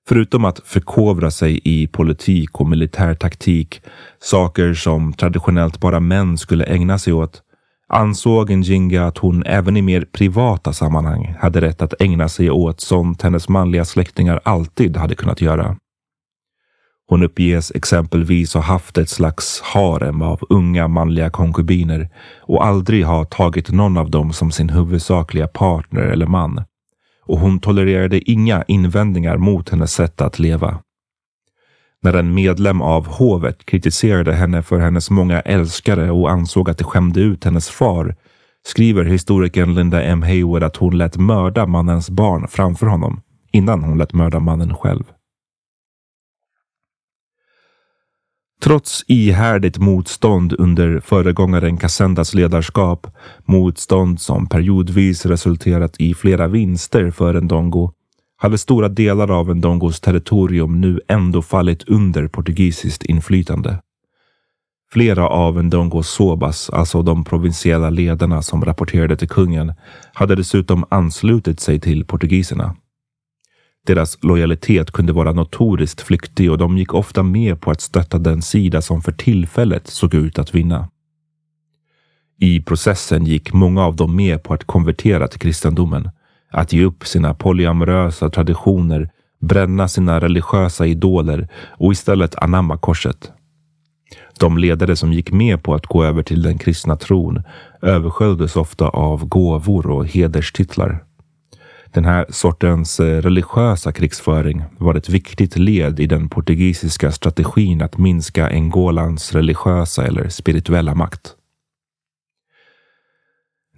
Förutom 0.08 0.44
att 0.44 0.60
förkovra 0.64 1.30
sig 1.30 1.60
i 1.64 1.86
politik 1.86 2.60
och 2.60 2.68
militär 2.68 3.14
taktik, 3.14 3.82
saker 4.22 4.74
som 4.74 5.12
traditionellt 5.12 5.80
bara 5.80 6.00
män 6.00 6.38
skulle 6.38 6.64
ägna 6.64 6.98
sig 6.98 7.12
åt, 7.12 7.42
ansåg 7.88 8.50
Njinga 8.50 9.06
att 9.06 9.18
hon 9.18 9.42
även 9.46 9.76
i 9.76 9.82
mer 9.82 10.04
privata 10.12 10.72
sammanhang 10.72 11.36
hade 11.40 11.60
rätt 11.60 11.82
att 11.82 12.00
ägna 12.00 12.28
sig 12.28 12.50
åt 12.50 12.80
sånt 12.80 13.22
hennes 13.22 13.48
manliga 13.48 13.84
släktingar 13.84 14.40
alltid 14.44 14.96
hade 14.96 15.14
kunnat 15.14 15.40
göra. 15.40 15.76
Hon 17.08 17.22
uppges 17.22 17.72
exempelvis 17.74 18.54
ha 18.54 18.60
haft 18.60 18.98
ett 18.98 19.08
slags 19.08 19.60
harem 19.60 20.22
av 20.22 20.40
unga 20.50 20.88
manliga 20.88 21.30
konkubiner 21.30 22.08
och 22.40 22.66
aldrig 22.66 23.04
ha 23.04 23.24
tagit 23.24 23.72
någon 23.72 23.96
av 23.96 24.10
dem 24.10 24.32
som 24.32 24.50
sin 24.50 24.68
huvudsakliga 24.68 25.46
partner 25.46 26.02
eller 26.02 26.26
man. 26.26 26.64
Och 27.26 27.38
hon 27.38 27.60
tolererade 27.60 28.30
inga 28.30 28.62
invändningar 28.68 29.36
mot 29.36 29.68
hennes 29.68 29.92
sätt 29.92 30.20
att 30.20 30.38
leva. 30.38 30.78
När 32.06 32.14
en 32.14 32.34
medlem 32.34 32.82
av 32.82 33.06
hovet 33.06 33.66
kritiserade 33.66 34.32
henne 34.32 34.62
för 34.62 34.78
hennes 34.78 35.10
många 35.10 35.40
älskare 35.40 36.10
och 36.10 36.30
ansåg 36.30 36.70
att 36.70 36.78
det 36.78 36.84
skämde 36.84 37.20
ut 37.20 37.44
hennes 37.44 37.68
far 37.68 38.16
skriver 38.66 39.04
historikern 39.04 39.74
Linda 39.74 40.02
M 40.02 40.22
Hayward 40.22 40.62
att 40.62 40.76
hon 40.76 40.98
lät 40.98 41.16
mörda 41.16 41.66
mannens 41.66 42.10
barn 42.10 42.48
framför 42.48 42.86
honom 42.86 43.20
innan 43.52 43.82
hon 43.82 43.98
lät 43.98 44.12
mörda 44.12 44.40
mannen 44.40 44.74
själv. 44.74 45.04
Trots 48.62 49.04
ihärdigt 49.08 49.78
motstånd 49.78 50.52
under 50.58 51.00
föregångaren 51.00 51.76
Cassendas 51.76 52.34
ledarskap, 52.34 53.06
motstånd 53.44 54.20
som 54.20 54.46
periodvis 54.46 55.26
resulterat 55.26 55.96
i 55.98 56.14
flera 56.14 56.48
vinster 56.48 57.10
för 57.10 57.40
Ndongo, 57.40 57.92
hade 58.36 58.58
stora 58.58 58.88
delar 58.88 59.30
av 59.30 59.56
Ndongos 59.56 60.00
territorium 60.00 60.80
nu 60.80 61.00
ändå 61.08 61.42
fallit 61.42 61.88
under 61.88 62.28
portugisiskt 62.28 63.02
inflytande. 63.02 63.78
Flera 64.92 65.28
av 65.28 65.64
Ndongos 65.64 66.08
sobas, 66.08 66.70
alltså 66.70 67.02
de 67.02 67.24
provinsiella 67.24 67.90
ledarna 67.90 68.42
som 68.42 68.64
rapporterade 68.64 69.16
till 69.16 69.28
kungen, 69.28 69.72
hade 70.12 70.34
dessutom 70.34 70.84
anslutit 70.88 71.60
sig 71.60 71.80
till 71.80 72.04
portugiserna. 72.04 72.76
Deras 73.86 74.18
lojalitet 74.22 74.90
kunde 74.90 75.12
vara 75.12 75.32
notoriskt 75.32 76.00
flyktig 76.00 76.50
och 76.50 76.58
de 76.58 76.78
gick 76.78 76.94
ofta 76.94 77.22
med 77.22 77.60
på 77.60 77.70
att 77.70 77.80
stötta 77.80 78.18
den 78.18 78.42
sida 78.42 78.82
som 78.82 79.02
för 79.02 79.12
tillfället 79.12 79.86
såg 79.86 80.14
ut 80.14 80.38
att 80.38 80.54
vinna. 80.54 80.88
I 82.40 82.62
processen 82.62 83.24
gick 83.24 83.52
många 83.52 83.84
av 83.84 83.96
dem 83.96 84.16
med 84.16 84.42
på 84.42 84.54
att 84.54 84.64
konvertera 84.64 85.28
till 85.28 85.40
kristendomen, 85.40 86.10
att 86.56 86.72
ge 86.72 86.84
upp 86.84 87.06
sina 87.06 87.34
polyamorösa 87.34 88.30
traditioner, 88.30 89.10
bränna 89.40 89.88
sina 89.88 90.20
religiösa 90.20 90.86
idoler 90.86 91.48
och 91.70 91.92
istället 91.92 92.36
anamma 92.36 92.78
korset. 92.78 93.32
De 94.40 94.58
ledare 94.58 94.96
som 94.96 95.12
gick 95.12 95.32
med 95.32 95.62
på 95.62 95.74
att 95.74 95.86
gå 95.86 96.04
över 96.04 96.22
till 96.22 96.42
den 96.42 96.58
kristna 96.58 96.96
tron 96.96 97.42
översköljdes 97.82 98.56
ofta 98.56 98.88
av 98.88 99.24
gåvor 99.24 99.90
och 99.90 100.06
hederstitlar. 100.06 101.04
Den 101.92 102.04
här 102.04 102.26
sortens 102.28 103.00
eh, 103.00 103.22
religiösa 103.22 103.92
krigsföring 103.92 104.64
var 104.78 104.94
ett 104.94 105.08
viktigt 105.08 105.56
led 105.56 106.00
i 106.00 106.06
den 106.06 106.28
portugisiska 106.28 107.12
strategin 107.12 107.82
att 107.82 107.98
minska 107.98 108.46
Angolans 108.46 109.32
religiösa 109.32 110.06
eller 110.06 110.28
spirituella 110.28 110.94
makt. 110.94 111.35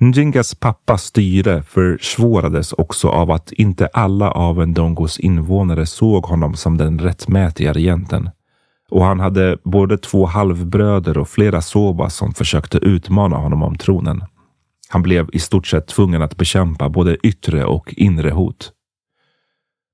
Njingas 0.01 0.55
pappas 0.55 1.03
styre 1.03 1.63
försvårades 1.63 2.73
också 2.73 3.09
av 3.09 3.31
att 3.31 3.53
inte 3.53 3.87
alla 3.87 4.31
av 4.31 4.69
Ndongos 4.69 5.19
invånare 5.19 5.87
såg 5.87 6.25
honom 6.25 6.55
som 6.55 6.77
den 6.77 6.99
rättmätiga 6.99 7.73
regenten. 7.73 8.31
Och 8.91 9.05
han 9.05 9.21
hade 9.21 9.59
både 9.65 9.99
två 9.99 10.27
halvbröder 10.27 11.19
och 11.19 11.29
flera 11.29 11.61
sobas 11.61 12.15
som 12.15 12.35
försökte 12.35 12.79
utmana 12.79 13.37
honom 13.37 13.63
om 13.63 13.77
tronen. 13.77 14.25
Han 14.89 15.03
blev 15.03 15.29
i 15.33 15.39
stort 15.39 15.67
sett 15.67 15.87
tvungen 15.87 16.23
att 16.23 16.37
bekämpa 16.37 16.89
både 16.89 17.17
yttre 17.27 17.65
och 17.65 17.95
inre 17.97 18.31
hot. 18.31 18.73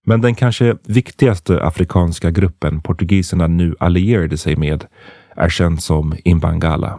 Men 0.07 0.21
den 0.21 0.35
kanske 0.35 0.77
viktigaste 0.87 1.63
afrikanska 1.63 2.31
gruppen 2.31 2.81
portugiserna 2.81 3.47
nu 3.47 3.75
allierade 3.81 4.39
sig 4.39 4.57
med 4.57 4.85
är 5.37 5.49
känd 5.49 5.83
som 5.83 6.15
Imbangala. 6.25 6.99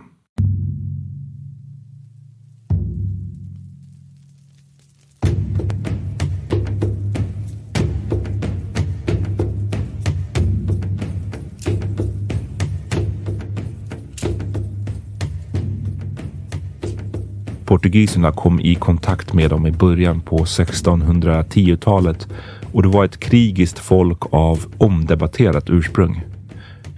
Portugiserna 17.76 18.32
kom 18.32 18.60
i 18.60 18.76
kontakt 18.76 19.34
med 19.34 19.50
dem 19.50 19.68
i 19.68 19.72
början 19.72 20.22
på 20.22 20.38
1610-talet 20.38 22.28
och 22.74 22.84
det 22.84 22.90
var 22.90 23.06
ett 23.06 23.20
krigiskt 23.20 23.80
folk 23.80 24.34
av 24.34 24.66
omdebatterat 24.78 25.70
ursprung. 25.70 26.24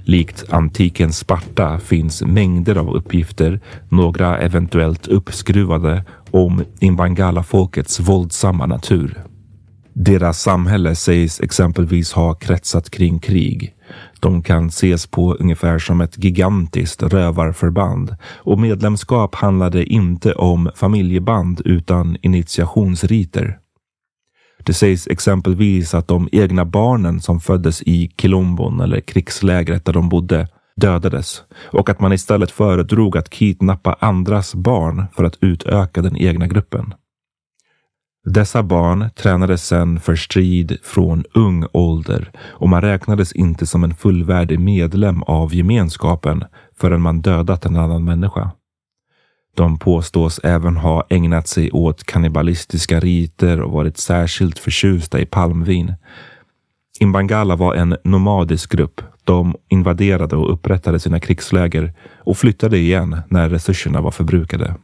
Likt 0.04 0.46
antikens 0.50 1.18
Sparta 1.18 1.80
finns 1.80 2.24
mängder 2.24 2.76
av 2.76 2.96
uppgifter, 2.96 3.60
några 3.90 4.38
eventuellt 4.38 5.08
uppskruvade, 5.08 6.06
om 6.32 6.64
Imbangala-folkets 6.80 8.00
våldsamma 8.00 8.66
natur. 8.66 9.24
Deras 9.94 10.42
samhälle 10.42 10.96
sägs 10.96 11.42
exempelvis 11.42 12.12
ha 12.14 12.34
kretsat 12.34 12.90
kring 12.90 13.20
krig. 13.20 13.74
De 14.20 14.42
kan 14.42 14.68
ses 14.68 15.08
på 15.08 15.34
ungefär 15.34 15.80
som 15.80 16.02
ett 16.02 16.24
gigantiskt 16.24 17.04
rövarförband 17.04 18.16
och 18.38 18.60
medlemskap 18.60 19.36
handlade 19.36 19.86
inte 19.86 20.34
om 20.34 20.70
familjeband 20.76 21.62
utan 21.66 22.18
initiationsriter. 22.22 23.60
Det 24.64 24.74
sägs 24.74 25.08
exempelvis 25.08 25.94
att 25.94 26.08
de 26.08 26.30
egna 26.32 26.66
barnen 26.66 27.20
som 27.22 27.40
föddes 27.40 27.82
i 27.82 28.12
Kilombon 28.18 28.80
eller 28.80 29.00
krigslägret 29.00 29.86
där 29.86 29.94
de 29.94 30.10
bodde 30.10 30.48
dödades 30.76 31.44
och 31.66 31.90
att 31.90 32.00
man 32.00 32.14
istället 32.14 32.52
föredrog 32.52 33.18
att 33.18 33.30
kidnappa 33.30 33.98
andras 34.00 34.56
barn 34.56 35.06
för 35.16 35.24
att 35.24 35.38
utöka 35.42 36.02
den 36.02 36.18
egna 36.18 36.48
gruppen. 36.48 36.94
Dessa 38.30 38.64
barn 38.64 39.10
tränades 39.16 39.68
sedan 39.68 40.00
för 40.00 40.16
strid 40.16 40.78
från 40.84 41.24
ung 41.34 41.66
ålder 41.72 42.32
och 42.38 42.70
man 42.70 42.82
räknades 42.82 43.32
inte 43.32 43.66
som 43.66 43.84
en 43.84 43.96
fullvärdig 43.96 44.60
medlem 44.60 45.24
av 45.24 45.56
gemenskapen 45.56 46.44
förrän 46.80 47.02
man 47.02 47.22
dödat 47.22 47.66
en 47.66 47.76
annan 47.76 48.04
människa. 48.04 48.52
De 49.56 49.80
påstås 49.80 50.40
även 50.44 50.78
ha 50.78 51.06
ägnat 51.10 51.48
sig 51.48 51.72
åt 51.72 52.04
kannibalistiska 52.04 53.00
riter 53.00 53.62
och 53.62 53.72
varit 53.72 53.98
särskilt 53.98 54.60
förtjusta 54.60 55.20
i 55.20 55.26
palmvin. 55.26 55.94
Imbangala 57.00 57.56
var 57.56 57.76
en 57.76 57.98
nomadisk 58.04 58.72
grupp. 58.72 59.02
De 59.24 59.56
invaderade 59.70 60.36
och 60.36 60.54
upprättade 60.54 61.00
sina 61.00 61.20
krigsläger 61.20 61.94
och 62.18 62.38
flyttade 62.38 62.78
igen 62.78 63.22
när 63.30 63.50
resurserna 63.50 64.02
var 64.02 64.12
förbrukade. 64.12 64.76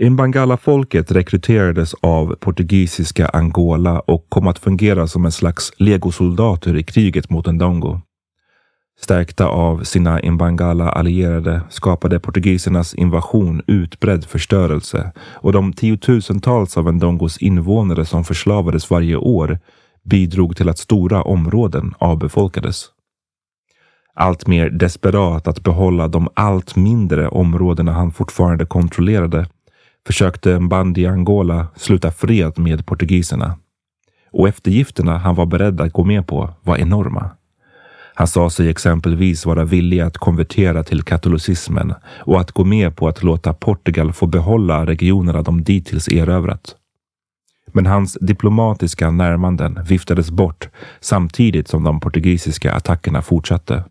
Imbangala-folket 0.00 1.12
rekryterades 1.12 1.94
av 1.94 2.34
portugisiska 2.34 3.28
Angola 3.28 4.00
och 4.00 4.26
kom 4.28 4.46
att 4.46 4.58
fungera 4.58 5.06
som 5.06 5.24
en 5.24 5.32
slags 5.32 5.72
legosoldater 5.76 6.76
i 6.76 6.82
kriget 6.82 7.30
mot 7.30 7.46
Ndongo. 7.46 8.00
Stärkta 9.00 9.46
av 9.46 9.82
sina 9.84 10.20
Imbangala-allierade 10.20 11.60
skapade 11.70 12.20
portugisernas 12.20 12.94
invasion 12.94 13.62
utbredd 13.66 14.24
förstörelse 14.24 15.12
och 15.34 15.52
de 15.52 15.72
tiotusentals 15.72 16.76
av 16.76 16.94
Ndongos 16.94 17.38
invånare 17.38 18.04
som 18.04 18.24
förslavades 18.24 18.90
varje 18.90 19.16
år 19.16 19.58
bidrog 20.04 20.56
till 20.56 20.68
att 20.68 20.78
stora 20.78 21.22
områden 21.22 21.94
avbefolkades. 21.98 22.84
Allt 24.14 24.46
mer 24.46 24.70
desperat 24.70 25.48
att 25.48 25.62
behålla 25.62 26.08
de 26.08 26.28
allt 26.34 26.76
mindre 26.76 27.28
områdena 27.28 27.92
han 27.92 28.12
fortfarande 28.12 28.66
kontrollerade 28.66 29.46
försökte 30.06 30.60
Mbandi 30.60 31.06
Angola 31.06 31.66
sluta 31.76 32.10
fred 32.10 32.58
med 32.58 32.86
portugiserna. 32.86 33.58
Och 34.30 34.48
eftergifterna 34.48 35.18
han 35.18 35.34
var 35.34 35.46
beredd 35.46 35.80
att 35.80 35.92
gå 35.92 36.04
med 36.04 36.26
på 36.26 36.50
var 36.62 36.76
enorma. 36.76 37.30
Han 38.14 38.28
sa 38.28 38.50
sig 38.50 38.68
exempelvis 38.68 39.46
vara 39.46 39.64
villig 39.64 40.00
att 40.00 40.18
konvertera 40.18 40.84
till 40.84 41.02
katolicismen 41.02 41.94
och 42.04 42.40
att 42.40 42.52
gå 42.52 42.64
med 42.64 42.96
på 42.96 43.08
att 43.08 43.22
låta 43.22 43.54
Portugal 43.54 44.12
få 44.12 44.26
behålla 44.26 44.86
regionerna 44.86 45.42
de 45.42 45.64
dittills 45.64 46.08
erövrat. 46.08 46.76
Men 47.72 47.86
hans 47.86 48.18
diplomatiska 48.20 49.10
närmanden 49.10 49.78
viftades 49.88 50.30
bort 50.30 50.68
samtidigt 51.00 51.68
som 51.68 51.84
de 51.84 52.00
portugisiska 52.00 52.72
attackerna 52.72 53.22
fortsatte. 53.22 53.84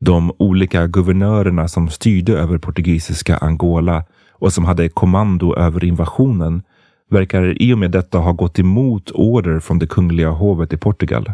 De 0.00 0.32
olika 0.38 0.86
guvernörerna 0.86 1.68
som 1.68 1.88
styrde 1.88 2.32
över 2.32 2.58
portugisiska 2.58 3.36
Angola 3.36 4.04
och 4.38 4.52
som 4.52 4.64
hade 4.64 4.88
kommando 4.88 5.56
över 5.56 5.84
invasionen 5.84 6.62
verkar 7.10 7.62
i 7.62 7.74
och 7.74 7.78
med 7.78 7.90
detta 7.90 8.18
ha 8.18 8.32
gått 8.32 8.58
emot 8.58 9.10
order 9.10 9.60
från 9.60 9.78
det 9.78 9.86
kungliga 9.86 10.30
hovet 10.30 10.72
i 10.72 10.76
Portugal. 10.76 11.32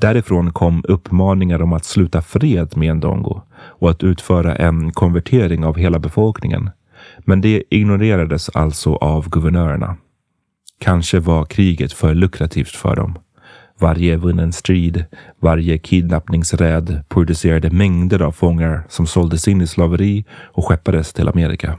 Därifrån 0.00 0.52
kom 0.52 0.84
uppmaningar 0.88 1.62
om 1.62 1.72
att 1.72 1.84
sluta 1.84 2.22
fred 2.22 2.76
med 2.76 2.96
Ndongo 2.96 3.40
och 3.54 3.90
att 3.90 4.02
utföra 4.02 4.56
en 4.56 4.92
konvertering 4.92 5.64
av 5.64 5.76
hela 5.76 5.98
befolkningen. 5.98 6.70
Men 7.18 7.40
det 7.40 7.62
ignorerades 7.70 8.48
alltså 8.48 8.94
av 8.94 9.28
guvernörerna. 9.28 9.96
Kanske 10.78 11.20
var 11.20 11.44
kriget 11.44 11.92
för 11.92 12.14
lukrativt 12.14 12.76
för 12.76 12.96
dem. 12.96 13.18
Varje 13.80 14.16
vunnen 14.16 14.52
strid, 14.52 15.04
varje 15.40 15.78
kidnappningsräd 15.78 17.04
producerade 17.08 17.70
mängder 17.70 18.22
av 18.22 18.32
fångar 18.32 18.84
som 18.88 19.06
såldes 19.06 19.48
in 19.48 19.60
i 19.60 19.66
slaveri 19.66 20.24
och 20.30 20.64
skeppades 20.64 21.12
till 21.12 21.28
Amerika. 21.28 21.78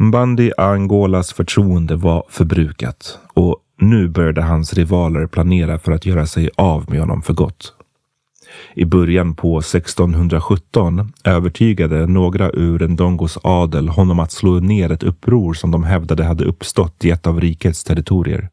Mbandi 0.00 0.52
Angolas 0.56 1.32
förtroende 1.32 1.96
var 1.96 2.24
förbrukat 2.28 3.18
och 3.34 3.56
nu 3.80 4.08
började 4.08 4.42
hans 4.42 4.74
rivaler 4.74 5.26
planera 5.26 5.78
för 5.78 5.92
att 5.92 6.06
göra 6.06 6.26
sig 6.26 6.50
av 6.56 6.90
med 6.90 7.00
honom 7.00 7.22
för 7.22 7.34
gott. 7.34 7.74
I 8.74 8.84
början 8.84 9.34
på 9.34 9.58
1617 9.58 11.12
övertygade 11.24 12.06
några 12.06 12.50
ur 12.50 12.88
Ndongos 12.88 13.38
adel 13.42 13.88
honom 13.88 14.20
att 14.20 14.32
slå 14.32 14.60
ner 14.60 14.92
ett 14.92 15.02
uppror 15.02 15.54
som 15.54 15.70
de 15.70 15.84
hävdade 15.84 16.24
hade 16.24 16.44
uppstått 16.44 17.04
i 17.04 17.10
ett 17.10 17.26
av 17.26 17.40
rikets 17.40 17.84
territorier. 17.84 18.48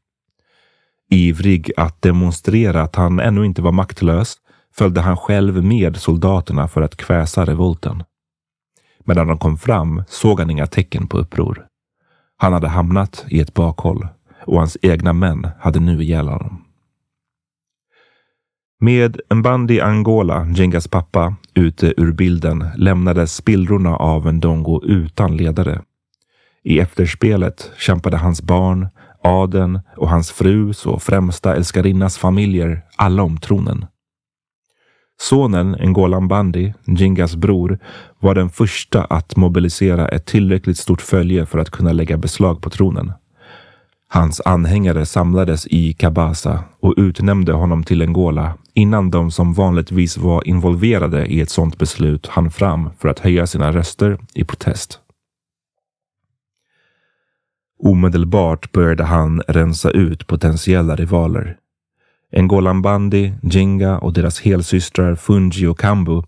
Ivrig 1.09 1.71
att 1.77 2.01
demonstrera 2.01 2.81
att 2.81 2.95
han 2.95 3.19
ännu 3.19 3.45
inte 3.45 3.61
var 3.61 3.71
maktlös 3.71 4.35
följde 4.75 5.01
han 5.01 5.17
själv 5.17 5.63
med 5.63 5.97
soldaterna 5.97 6.67
för 6.67 6.81
att 6.81 6.97
kväsa 6.97 7.45
revolten. 7.45 8.03
Men 9.05 9.17
när 9.17 9.25
de 9.25 9.37
kom 9.37 9.57
fram 9.57 10.03
såg 10.07 10.39
han 10.39 10.49
inga 10.49 10.67
tecken 10.67 11.07
på 11.07 11.17
uppror. 11.17 11.65
Han 12.37 12.53
hade 12.53 12.67
hamnat 12.67 13.25
i 13.27 13.39
ett 13.39 13.53
bakhåll 13.53 14.07
och 14.45 14.59
hans 14.59 14.77
egna 14.81 15.13
män 15.13 15.47
hade 15.59 15.79
nu 15.79 16.03
ihjäl 16.03 16.27
honom. 16.27 16.61
Med 18.79 19.19
Mbandi 19.33 19.81
Angola, 19.81 20.47
Jengas 20.55 20.87
pappa, 20.87 21.35
ute 21.53 21.93
ur 21.97 22.11
bilden 22.11 22.65
lämnades 22.77 23.35
spillrorna 23.35 23.95
av 23.95 24.27
en 24.27 24.39
Dongo 24.39 24.81
utan 24.83 25.37
ledare. 25.37 25.81
I 26.63 26.79
efterspelet 26.79 27.71
kämpade 27.77 28.17
hans 28.17 28.41
barn, 28.41 28.87
aden 29.23 29.79
och 29.97 30.09
hans 30.09 30.31
frus 30.31 30.85
och 30.85 31.03
främsta 31.03 31.55
älskarinnas 31.55 32.17
familjer 32.17 32.81
alla 32.95 33.23
om 33.23 33.37
tronen. 33.37 33.85
Sonen 35.21 35.71
Ngolan 35.71 36.27
Bandi, 36.27 36.73
Jingas 36.85 37.35
bror, 37.35 37.79
var 38.19 38.35
den 38.35 38.49
första 38.49 39.03
att 39.03 39.35
mobilisera 39.35 40.07
ett 40.07 40.25
tillräckligt 40.25 40.77
stort 40.77 41.01
följe 41.01 41.45
för 41.45 41.59
att 41.59 41.69
kunna 41.69 41.91
lägga 41.93 42.17
beslag 42.17 42.61
på 42.61 42.69
tronen. 42.69 43.11
Hans 44.07 44.41
anhängare 44.45 45.05
samlades 45.05 45.67
i 45.67 45.93
Kabasa 45.93 46.63
och 46.79 46.93
utnämnde 46.97 47.53
honom 47.53 47.83
till 47.83 48.09
Ngola 48.09 48.53
innan 48.73 49.11
de 49.11 49.31
som 49.31 49.53
vanligtvis 49.53 50.17
var 50.17 50.47
involverade 50.47 51.25
i 51.25 51.41
ett 51.41 51.49
sådant 51.49 51.77
beslut 51.77 52.27
hann 52.27 52.51
fram 52.51 52.89
för 52.99 53.09
att 53.09 53.19
höja 53.19 53.47
sina 53.47 53.71
röster 53.71 54.17
i 54.33 54.43
protest. 54.43 54.99
Omedelbart 57.79 58.71
började 58.71 59.03
han 59.03 59.41
rensa 59.47 59.91
ut 59.91 60.27
potentiella 60.27 60.95
rivaler. 60.95 61.57
Ngolan 62.41 62.81
Bandi, 62.81 63.33
Jinga 63.41 63.97
och 63.97 64.13
deras 64.13 64.41
helsystrar 64.41 65.15
Fungi 65.15 65.67
och 65.67 65.79
Kambu 65.79 66.21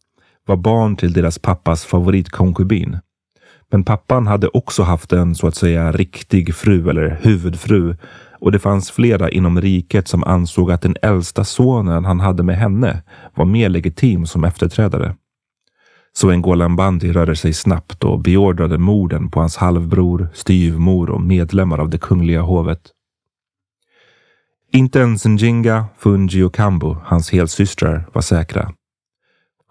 var 0.46 0.58
barn 0.58 0.96
till 0.96 1.14
deras 1.14 1.40
pappas 1.40 1.86
favoritkonkubin. 1.86 2.98
Men 3.72 3.84
pappan 3.84 4.28
hade 4.28 4.48
också 4.48 4.84
haft 4.84 5.14
en 5.14 5.36
så 5.36 5.48
att 5.48 5.56
säga 5.56 5.92
riktig 5.92 6.56
fru 6.56 6.90
eller 6.90 7.20
huvudfru 7.22 7.96
och 8.40 8.52
det 8.52 8.60
fanns 8.60 8.92
flera 8.92 9.30
inom 9.30 9.62
riket 9.62 10.08
som 10.08 10.24
ansåg 10.24 10.72
att 10.72 10.82
den 10.82 10.96
äldsta 11.02 11.44
sonen 11.44 12.06
han 12.06 12.20
hade 12.20 12.44
med 12.44 12.58
henne 12.58 13.04
var 13.36 13.46
mer 13.46 13.70
legitim 13.70 14.26
som 14.26 14.44
efterträdare. 14.44 15.16
Så 16.14 16.32
Ngolan 16.32 16.76
Bandi 16.76 17.12
rörde 17.12 17.36
sig 17.36 17.54
snabbt 17.54 18.04
och 18.04 18.20
beordrade 18.20 18.78
morden 18.78 19.32
på 19.32 19.40
hans 19.40 19.58
halvbror, 19.58 20.30
styvmor 20.34 21.10
och 21.10 21.22
medlemmar 21.22 21.78
av 21.78 21.90
det 21.90 21.98
kungliga 21.98 22.42
hovet. 22.42 22.80
Inte 24.78 25.00
ens 25.00 25.26
Njinga, 25.26 25.86
Fungi 25.98 26.44
och 26.44 26.56
Kambo, 26.56 26.98
hans 27.04 27.32
helsystrar, 27.32 28.08
var 28.14 28.22
säkra. 28.22 28.72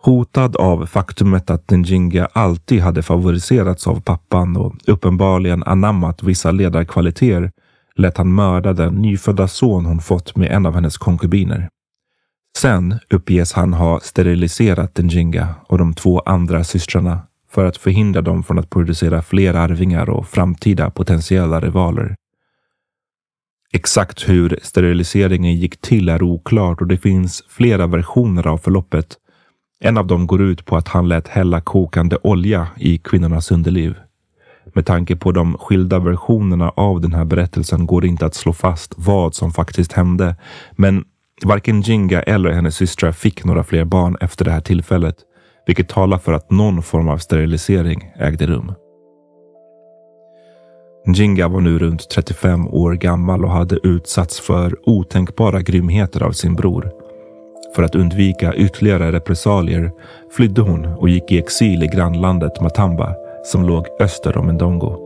Hotad 0.03 0.57
av 0.57 0.87
faktumet 0.87 1.51
att 1.51 1.71
Njinga 1.71 2.29
alltid 2.33 2.81
hade 2.81 3.03
favoriserats 3.03 3.87
av 3.87 4.01
pappan 4.01 4.57
och 4.57 4.75
uppenbarligen 4.87 5.63
anammat 5.63 6.23
vissa 6.23 6.51
ledarkvaliteter 6.51 7.51
lät 7.97 8.19
han 8.19 8.33
mörda 8.33 8.73
den 8.73 8.95
nyfödda 8.95 9.49
son 9.49 9.87
hon 9.87 10.01
fått 10.01 10.37
med 10.37 10.51
en 10.51 10.67
av 10.67 10.75
hennes 10.75 10.99
konkubiner. 10.99 11.69
Sen 12.59 12.99
uppges 13.11 13.53
han 13.53 13.73
ha 13.73 14.01
steriliserat 14.01 14.99
Njinga 14.99 15.55
och 15.69 15.79
de 15.79 15.95
två 15.95 16.21
andra 16.21 16.65
systrarna 16.65 17.21
för 17.51 17.65
att 17.65 17.77
förhindra 17.77 18.23
dem 18.23 18.43
från 18.43 18.59
att 18.59 18.71
producera 18.71 19.23
fler 19.23 19.55
arvingar 19.55 20.11
och 20.11 20.27
framtida 20.27 20.91
potentiella 20.91 21.61
rivaler. 21.61 22.17
Exakt 23.77 24.29
hur 24.29 24.59
steriliseringen 24.63 25.55
gick 25.55 25.81
till 25.81 26.09
är 26.09 26.23
oklart 26.23 26.81
och 26.81 26.87
det 26.87 26.97
finns 26.97 27.43
flera 27.49 27.87
versioner 27.87 28.47
av 28.47 28.59
förloppet. 28.59 29.17
En 29.81 29.99
av 29.99 30.07
dem 30.07 30.27
går 30.27 30.43
ut 30.43 30.65
på 30.65 30.77
att 30.77 30.89
han 30.89 31.09
lät 31.09 31.29
hälla 31.29 31.61
kokande 31.61 32.17
olja 32.23 32.69
i 32.77 32.99
kvinnornas 32.99 33.51
underliv. 33.51 33.95
Med 34.75 34.87
tanke 34.87 35.17
på 35.17 35.33
de 35.33 35.59
skilda 35.59 35.99
versionerna 35.99 36.71
av 36.71 37.01
den 37.01 37.13
här 37.13 37.25
berättelsen 37.25 37.87
går 37.87 38.01
det 38.01 38.09
inte 38.09 38.27
att 38.27 38.35
slå 38.35 38.53
fast 38.53 38.95
vad 38.97 39.35
som 39.35 39.53
faktiskt 39.53 39.93
hände. 39.93 40.37
Men 40.73 41.05
varken 41.45 41.81
Jinga 41.81 42.23
eller 42.23 42.51
hennes 42.51 42.77
systrar 42.77 43.13
fick 43.13 43.45
några 43.45 43.65
fler 43.65 43.85
barn 43.85 44.17
efter 44.21 44.45
det 44.45 44.51
här 44.51 44.61
tillfället, 44.61 45.17
vilket 45.67 45.89
talar 45.89 46.19
för 46.19 46.33
att 46.33 46.51
någon 46.51 46.83
form 46.83 47.09
av 47.09 47.19
sterilisering 47.19 48.13
ägde 48.19 48.47
rum. 48.47 48.73
Jinga 51.15 51.49
var 51.49 51.61
nu 51.61 51.79
runt 51.79 52.09
35 52.09 52.69
år 52.69 52.93
gammal 52.93 53.45
och 53.45 53.51
hade 53.51 53.77
utsatts 53.77 54.41
för 54.41 54.77
otänkbara 54.89 55.63
grymheter 55.63 56.23
av 56.23 56.33
sin 56.33 56.55
bror. 56.55 56.91
För 57.77 57.83
att 57.83 57.95
undvika 57.95 58.55
ytterligare 58.55 59.13
repressalier 59.13 59.93
flydde 60.37 60.61
hon 60.61 60.87
och 60.87 61.09
gick 61.09 61.33
i 61.33 61.39
exil 61.39 61.83
i 61.83 61.87
grannlandet 61.87 62.61
Matamba 62.61 63.15
som 63.45 63.67
låg 63.67 63.87
öster 64.01 64.37
om 64.37 64.47
Ndongo. 64.47 64.97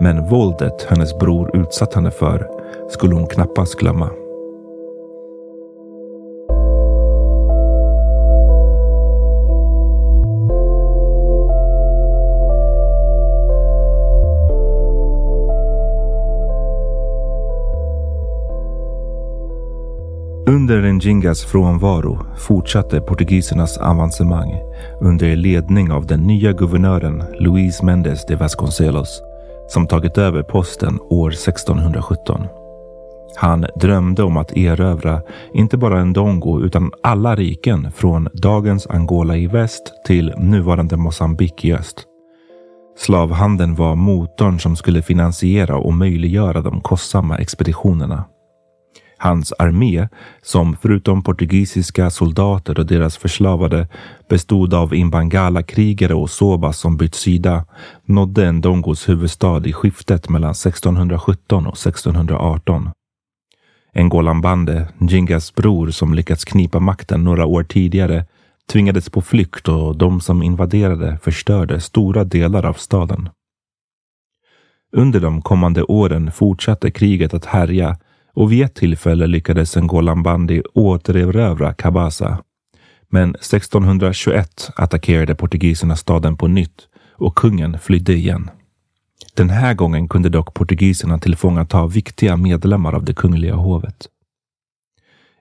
Men 0.00 0.28
våldet 0.28 0.86
hennes 0.88 1.18
bror 1.18 1.56
utsatt 1.56 1.94
henne 1.94 2.10
för 2.10 2.48
skulle 2.90 3.14
hon 3.14 3.26
knappast 3.26 3.78
glömma. 3.78 4.10
Under 20.80 21.44
frånvaro 21.44 22.18
fortsatte 22.38 23.00
portugisernas 23.00 23.78
avancemang 23.78 24.54
under 25.00 25.36
ledning 25.36 25.92
av 25.92 26.06
den 26.06 26.20
nya 26.20 26.52
guvernören 26.52 27.24
Luis 27.40 27.82
Mendes 27.82 28.26
de 28.26 28.36
Vasconcelos 28.36 29.22
som 29.68 29.86
tagit 29.86 30.18
över 30.18 30.42
posten 30.42 30.98
år 31.00 31.28
1617. 31.30 32.46
Han 33.36 33.66
drömde 33.76 34.22
om 34.22 34.36
att 34.36 34.56
erövra 34.56 35.22
inte 35.54 35.76
bara 35.76 36.04
Ndongo 36.04 36.60
utan 36.60 36.92
alla 37.02 37.36
riken 37.36 37.92
från 37.92 38.28
dagens 38.32 38.86
Angola 38.86 39.36
i 39.36 39.46
väst 39.46 39.92
till 40.06 40.34
nuvarande 40.38 40.96
Mosambik 40.96 41.64
i 41.64 41.72
öst. 41.72 42.04
Slavhandeln 42.98 43.74
var 43.74 43.96
motorn 43.96 44.60
som 44.60 44.76
skulle 44.76 45.02
finansiera 45.02 45.76
och 45.76 45.94
möjliggöra 45.94 46.60
de 46.60 46.80
kostsamma 46.80 47.36
expeditionerna. 47.36 48.24
Hans 49.22 49.52
armé, 49.58 50.08
som 50.42 50.76
förutom 50.82 51.22
portugisiska 51.22 52.10
soldater 52.10 52.78
och 52.78 52.86
deras 52.86 53.16
förslavade 53.16 53.88
bestod 54.28 54.74
av 54.74 54.94
Imbangala-krigare 54.94 56.14
och 56.14 56.30
Sobas 56.30 56.78
som 56.78 56.96
bytt 56.96 57.14
sida, 57.14 57.64
nådde 58.04 58.52
Ndongos 58.52 59.08
huvudstad 59.08 59.66
i 59.66 59.72
skiftet 59.72 60.28
mellan 60.28 60.50
1617 60.50 61.66
och 61.66 61.76
1618. 61.76 62.90
Ngolambande, 63.94 64.88
Njingas 64.98 65.54
bror 65.54 65.90
som 65.90 66.14
lyckats 66.14 66.44
knipa 66.44 66.80
makten 66.80 67.24
några 67.24 67.46
år 67.46 67.64
tidigare, 67.64 68.24
tvingades 68.72 69.10
på 69.10 69.22
flykt 69.22 69.68
och 69.68 69.96
de 69.96 70.20
som 70.20 70.42
invaderade 70.42 71.18
förstörde 71.22 71.80
stora 71.80 72.24
delar 72.24 72.66
av 72.66 72.74
staden. 72.74 73.28
Under 74.92 75.20
de 75.20 75.42
kommande 75.42 75.82
åren 75.82 76.32
fortsatte 76.32 76.90
kriget 76.90 77.34
att 77.34 77.44
härja 77.44 77.96
och 78.34 78.52
vid 78.52 78.64
ett 78.64 78.74
tillfälle 78.74 79.26
lyckades 79.26 79.76
Ngolan 79.76 80.22
Bandi 80.22 80.62
återerövra 80.74 81.74
Kabasa. 81.74 82.38
Men 83.08 83.30
1621 83.30 84.70
attackerade 84.76 85.34
portugiserna 85.34 85.96
staden 85.96 86.36
på 86.36 86.48
nytt 86.48 86.88
och 87.12 87.34
kungen 87.34 87.78
flydde 87.78 88.12
igen. 88.12 88.50
Den 89.34 89.50
här 89.50 89.74
gången 89.74 90.08
kunde 90.08 90.28
dock 90.28 90.54
portugiserna 90.54 91.18
tillfångata 91.18 91.86
viktiga 91.86 92.36
medlemmar 92.36 92.92
av 92.92 93.04
det 93.04 93.14
kungliga 93.14 93.54
hovet. 93.54 94.08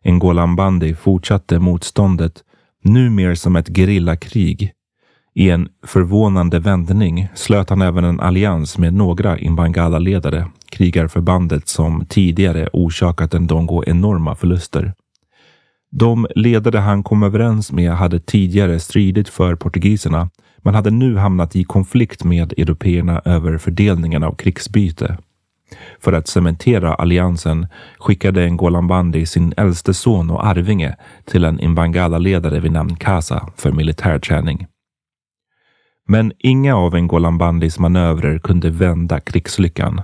Ngolan 0.06 0.56
Bandi 0.56 0.96
fortsatte 0.96 1.60
motståndet, 1.60 2.44
nu 2.84 3.10
mer 3.10 3.36
som 3.36 3.56
ett 3.56 3.78
gerillakrig. 3.78 4.74
I 5.40 5.50
en 5.50 5.70
förvånande 5.84 6.60
vändning 6.60 7.28
slöt 7.34 7.70
han 7.70 7.82
även 7.82 8.04
en 8.04 8.20
allians 8.20 8.78
med 8.78 8.94
några 8.94 9.38
Imbangala-ledare 9.38 10.48
krigarförbandet 10.72 11.68
som 11.68 12.06
tidigare 12.06 12.70
orsakat 12.74 13.34
Ndongo 13.34 13.84
enorma 13.88 14.36
förluster. 14.36 14.94
De 15.92 16.28
ledare 16.36 16.78
han 16.78 17.04
kom 17.04 17.24
överens 17.24 17.72
med 17.72 17.92
hade 17.92 18.20
tidigare 18.20 18.80
stridit 18.80 19.30
för 19.30 19.56
portugiserna 19.56 20.30
men 20.58 20.76
hade 20.76 20.92
nu 20.92 21.18
hamnat 21.18 21.56
i 21.56 21.64
konflikt 21.64 22.24
med 22.24 22.54
européerna 22.54 23.22
över 23.26 23.58
fördelningen 23.58 24.24
av 24.24 24.36
krigsbyte. 24.36 25.18
För 26.00 26.14
att 26.14 26.28
cementera 26.28 26.94
alliansen 26.94 27.68
skickade 28.00 28.50
Ngolan 28.50 28.88
Bandi 28.88 29.26
sin 29.26 29.54
äldste 29.58 29.94
son 29.94 30.30
och 30.30 30.46
arvinge 30.46 30.96
till 31.26 31.44
en 31.44 31.60
Imbangala-ledare 31.60 32.60
vid 32.60 32.72
namn 32.72 32.96
Kasa 32.96 33.50
för 33.58 33.72
militärträning. 33.72 34.68
Men 36.12 36.32
inga 36.40 36.76
av 36.76 37.00
Ngolan 37.00 37.38
Bandis 37.38 37.80
manövrer 37.80 38.40
kunde 38.40 38.70
vända 38.70 39.20
krigslyckan. 39.20 40.02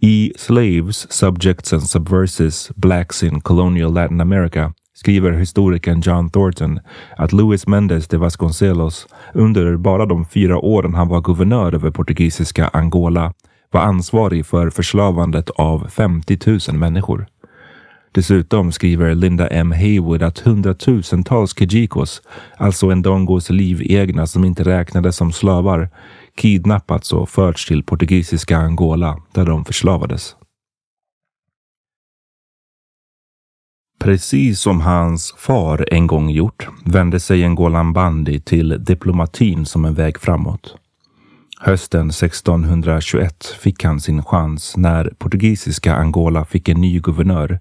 I 0.00 0.32
Slaves, 0.36 1.12
Subjects 1.12 1.72
and 1.72 1.82
Subverses, 1.82 2.70
Blacks 2.76 3.22
in 3.22 3.40
Colonial 3.40 3.92
Latin 3.92 4.20
America 4.20 4.72
skriver 4.94 5.32
historikern 5.32 6.00
John 6.00 6.30
Thornton 6.30 6.80
att 7.16 7.32
Luis 7.32 7.66
Mendes 7.66 8.08
de 8.08 8.16
Vasconcelos 8.16 9.06
under 9.32 9.76
bara 9.76 10.06
de 10.06 10.24
fyra 10.24 10.58
åren 10.58 10.94
han 10.94 11.08
var 11.08 11.20
guvernör 11.20 11.74
över 11.74 11.90
portugisiska 11.90 12.70
Angola 12.72 13.32
var 13.70 13.80
ansvarig 13.80 14.46
för 14.46 14.70
förslavandet 14.70 15.50
av 15.50 15.88
50 15.88 16.38
000 16.68 16.78
människor. 16.78 17.26
Dessutom 18.14 18.72
skriver 18.72 19.14
Linda 19.14 19.46
M 19.46 19.72
Haywood 19.72 20.22
att 20.22 20.38
hundratusentals 20.38 21.54
Kijikos, 21.54 22.22
alltså 22.56 22.94
Ndongos 22.94 23.50
livegna 23.50 24.26
som 24.26 24.44
inte 24.44 24.64
räknades 24.64 25.16
som 25.16 25.32
slavar, 25.32 25.88
kidnappats 26.36 27.12
och 27.12 27.28
förts 27.28 27.66
till 27.66 27.82
portugisiska 27.82 28.56
Angola 28.58 29.22
där 29.32 29.46
de 29.46 29.64
förslavades. 29.64 30.36
Precis 34.00 34.60
som 34.60 34.80
hans 34.80 35.34
far 35.38 35.86
en 35.90 36.06
gång 36.06 36.30
gjort 36.30 36.68
vände 36.84 37.20
sig 37.20 37.48
Ngolan 37.48 37.92
Bandi 37.92 38.40
till 38.40 38.84
diplomatin 38.84 39.66
som 39.66 39.84
en 39.84 39.94
väg 39.94 40.18
framåt. 40.18 40.76
Hösten 41.60 42.10
1621 42.10 43.44
fick 43.60 43.84
han 43.84 44.00
sin 44.00 44.24
chans 44.24 44.76
när 44.76 45.12
portugisiska 45.18 45.94
Angola 45.94 46.44
fick 46.44 46.68
en 46.68 46.80
ny 46.80 47.00
guvernör, 47.00 47.60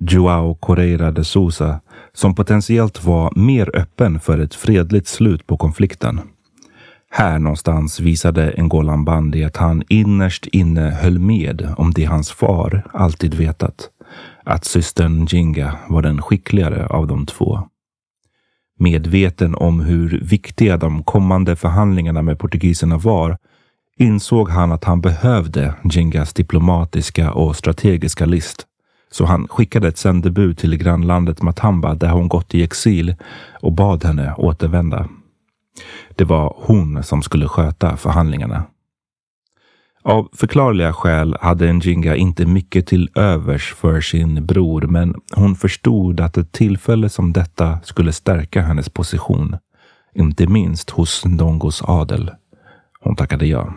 Joao 0.00 0.54
Correira 0.54 1.10
de 1.10 1.24
Sousa, 1.24 1.80
som 2.12 2.34
potentiellt 2.34 3.04
var 3.04 3.32
mer 3.36 3.76
öppen 3.76 4.20
för 4.20 4.38
ett 4.38 4.54
fredligt 4.54 5.08
slut 5.08 5.46
på 5.46 5.56
konflikten. 5.56 6.20
Här 7.10 7.38
någonstans 7.38 8.00
visade 8.00 8.54
Ngolan 8.58 9.04
Bandi 9.04 9.44
att 9.44 9.56
han 9.56 9.82
innerst 9.88 10.46
inne 10.46 10.90
höll 10.90 11.18
med 11.18 11.74
om 11.76 11.92
det 11.92 12.04
hans 12.04 12.30
far 12.30 12.82
alltid 12.92 13.34
vetat. 13.34 13.90
Att 14.44 14.64
systern 14.64 15.26
Jinga 15.26 15.76
var 15.88 16.02
den 16.02 16.22
skickligare 16.22 16.86
av 16.86 17.06
de 17.06 17.26
två. 17.26 17.60
Medveten 18.78 19.54
om 19.54 19.80
hur 19.80 20.20
viktiga 20.22 20.76
de 20.76 21.02
kommande 21.02 21.56
förhandlingarna 21.56 22.22
med 22.22 22.38
portugiserna 22.38 22.98
var 22.98 23.38
insåg 23.98 24.50
han 24.50 24.72
att 24.72 24.84
han 24.84 25.00
behövde 25.00 25.74
Jingas 25.84 26.32
diplomatiska 26.32 27.32
och 27.32 27.56
strategiska 27.56 28.26
list. 28.26 28.66
Så 29.10 29.24
han 29.24 29.48
skickade 29.48 29.88
ett 29.88 29.98
sändebud 29.98 30.58
till 30.58 30.76
grannlandet 30.76 31.42
Matamba 31.42 31.94
där 31.94 32.10
hon 32.10 32.28
gått 32.28 32.54
i 32.54 32.62
exil 32.62 33.14
och 33.60 33.72
bad 33.72 34.04
henne 34.04 34.34
återvända. 34.34 35.08
Det 36.16 36.24
var 36.24 36.54
hon 36.56 37.02
som 37.02 37.22
skulle 37.22 37.48
sköta 37.48 37.96
förhandlingarna. 37.96 38.64
Av 40.02 40.28
förklarliga 40.32 40.92
skäl 40.92 41.36
hade 41.40 41.72
Njinga 41.72 42.16
inte 42.16 42.46
mycket 42.46 42.86
till 42.86 43.10
övers 43.14 43.74
för 43.74 44.00
sin 44.00 44.46
bror, 44.46 44.82
men 44.82 45.14
hon 45.34 45.56
förstod 45.56 46.20
att 46.20 46.36
ett 46.36 46.52
tillfälle 46.52 47.08
som 47.08 47.32
detta 47.32 47.78
skulle 47.82 48.12
stärka 48.12 48.62
hennes 48.62 48.88
position. 48.88 49.56
Inte 50.14 50.46
minst 50.46 50.90
hos 50.90 51.24
Ndongos 51.24 51.82
adel. 51.82 52.30
Hon 53.00 53.16
tackade 53.16 53.46
ja. 53.46 53.74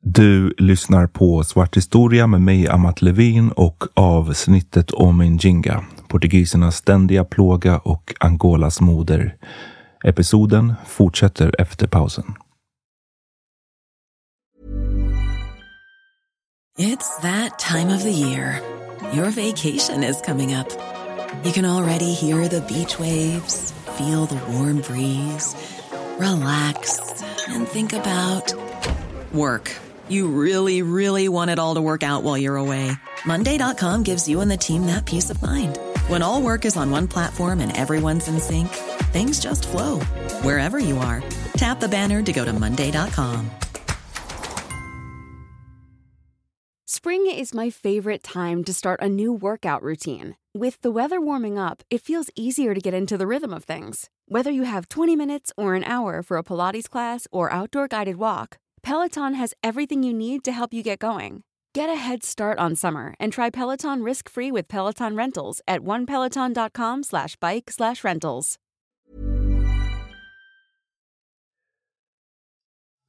Du 0.00 0.54
lyssnar 0.58 1.06
på 1.06 1.44
Svart 1.44 1.76
historia 1.76 2.26
med 2.26 2.40
mig, 2.40 2.68
Amat 2.68 3.02
Levin 3.02 3.50
och 3.50 3.84
avsnittet 3.94 4.90
om 4.90 5.18
Njinga, 5.18 5.84
portugisernas 6.08 6.76
ständiga 6.76 7.24
plåga 7.24 7.78
och 7.78 8.14
Angolas 8.20 8.80
moder. 8.80 9.36
Episoden 10.04 10.74
fortsätter 10.86 11.60
efter 11.60 11.86
pausen. 11.86 12.34
It's 16.78 17.20
that 17.22 17.58
time 17.58 17.96
of 17.96 18.02
the 18.02 18.10
year. 18.10 18.60
Your 19.14 19.30
vacation 19.30 20.04
is 20.04 20.22
coming 20.26 20.54
up. 20.54 20.66
You 21.44 21.52
can 21.52 21.64
already 21.64 22.14
hear 22.14 22.48
the 22.48 22.60
beach 22.60 23.00
waves, 23.00 23.74
feel 23.98 24.26
the 24.26 24.40
warm 24.52 24.76
breeze, 24.76 25.56
relax 26.18 27.00
and 27.48 27.68
think 27.68 27.92
about 27.92 28.54
work. 29.32 29.87
You 30.08 30.28
really, 30.28 30.82
really 30.82 31.28
want 31.28 31.50
it 31.50 31.58
all 31.58 31.74
to 31.74 31.80
work 31.80 32.02
out 32.02 32.22
while 32.22 32.38
you're 32.38 32.56
away. 32.56 32.90
Monday.com 33.24 34.02
gives 34.02 34.28
you 34.28 34.40
and 34.40 34.50
the 34.50 34.56
team 34.56 34.86
that 34.86 35.06
peace 35.06 35.30
of 35.30 35.42
mind. 35.42 35.78
When 36.08 36.22
all 36.22 36.42
work 36.42 36.64
is 36.64 36.76
on 36.76 36.90
one 36.90 37.08
platform 37.08 37.60
and 37.60 37.76
everyone's 37.76 38.28
in 38.28 38.38
sync, 38.40 38.68
things 39.12 39.40
just 39.40 39.66
flow 39.68 40.00
wherever 40.42 40.78
you 40.78 40.98
are. 40.98 41.22
Tap 41.54 41.80
the 41.80 41.88
banner 41.88 42.22
to 42.22 42.32
go 42.32 42.44
to 42.44 42.52
Monday.com. 42.52 43.50
Spring 46.86 47.26
is 47.30 47.54
my 47.54 47.70
favorite 47.70 48.22
time 48.22 48.64
to 48.64 48.72
start 48.74 49.00
a 49.00 49.08
new 49.08 49.32
workout 49.32 49.82
routine. 49.82 50.36
With 50.54 50.80
the 50.80 50.90
weather 50.90 51.20
warming 51.20 51.58
up, 51.58 51.82
it 51.90 52.00
feels 52.00 52.30
easier 52.34 52.74
to 52.74 52.80
get 52.80 52.94
into 52.94 53.16
the 53.16 53.26
rhythm 53.26 53.52
of 53.52 53.64
things. 53.64 54.08
Whether 54.26 54.50
you 54.50 54.64
have 54.64 54.88
20 54.88 55.14
minutes 55.14 55.52
or 55.56 55.74
an 55.74 55.84
hour 55.84 56.22
for 56.22 56.38
a 56.38 56.42
Pilates 56.42 56.88
class 56.88 57.28
or 57.30 57.52
outdoor 57.52 57.88
guided 57.88 58.16
walk, 58.16 58.58
Peloton 58.82 59.34
has 59.34 59.54
everything 59.62 60.02
you 60.02 60.12
need 60.14 60.44
to 60.44 60.52
help 60.52 60.72
you 60.72 60.82
get 60.82 60.98
going. 60.98 61.42
Get 61.74 61.88
a 61.88 61.94
head 61.94 62.24
start 62.24 62.58
on 62.58 62.76
summer 62.76 63.14
and 63.20 63.32
try 63.32 63.50
Peloton 63.50 64.02
risk-free 64.02 64.52
with 64.52 64.68
Peloton 64.68 65.16
Rentals 65.16 65.60
at 65.66 65.80
onepeloton.com 65.80 67.02
slash 67.02 67.36
bike 67.40 67.70
slash 67.70 68.04
rentals. 68.04 68.58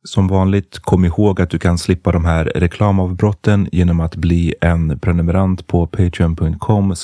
Som 0.03 0.27
vanligt, 0.27 0.79
kom 0.79 1.05
ihåg 1.05 1.41
att 1.41 1.49
du 1.49 1.59
kan 1.59 1.77
slippa 1.77 2.11
de 2.11 2.25
här 2.25 2.45
reklamavbrotten 2.45 3.69
genom 3.71 3.99
att 3.99 4.15
bli 4.15 4.53
en 4.61 4.99
prenumerant 4.99 5.67
på 5.67 5.87
patreon.com 5.87 6.95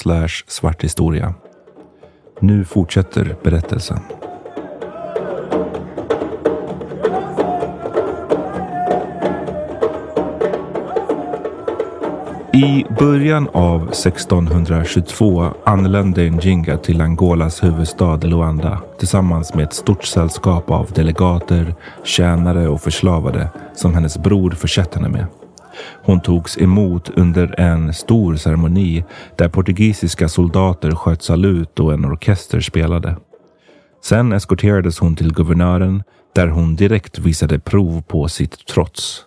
svarthistoria. 0.48 1.34
Nu 2.40 2.66
fortsätter 2.66 3.36
berättelsen. 3.44 4.00
I 12.56 12.86
början 13.00 13.50
av 13.54 13.90
1622 13.90 15.54
anlände 15.64 16.30
Njinga 16.30 16.78
till 16.78 17.02
Angolas 17.02 17.64
huvudstad 17.64 18.18
Luanda 18.18 18.82
tillsammans 19.00 19.54
med 19.54 19.64
ett 19.64 19.74
stort 19.74 20.04
sällskap 20.04 20.72
av 20.72 20.92
delegater, 20.92 21.76
tjänare 22.04 22.68
och 22.68 22.82
förslavade 22.82 23.50
som 23.74 23.94
hennes 23.94 24.18
bror 24.18 24.52
försett 24.52 24.96
henne 24.96 25.10
med. 25.10 25.26
Hon 26.04 26.22
togs 26.22 26.58
emot 26.58 27.10
under 27.10 27.60
en 27.60 27.94
stor 27.94 28.36
ceremoni 28.36 29.04
där 29.36 29.50
portugisiska 29.50 30.30
soldater 30.30 30.92
sköt 30.92 31.24
salut 31.24 31.80
och 31.80 31.94
en 31.94 32.06
orkester 32.06 32.60
spelade. 32.60 33.16
Sen 34.04 34.32
eskorterades 34.34 35.00
hon 35.00 35.16
till 35.16 35.34
guvernören 35.34 36.04
där 36.36 36.48
hon 36.48 36.76
direkt 36.76 37.20
visade 37.20 37.60
prov 37.60 38.02
på 38.02 38.28
sitt 38.28 38.66
trots. 38.68 39.25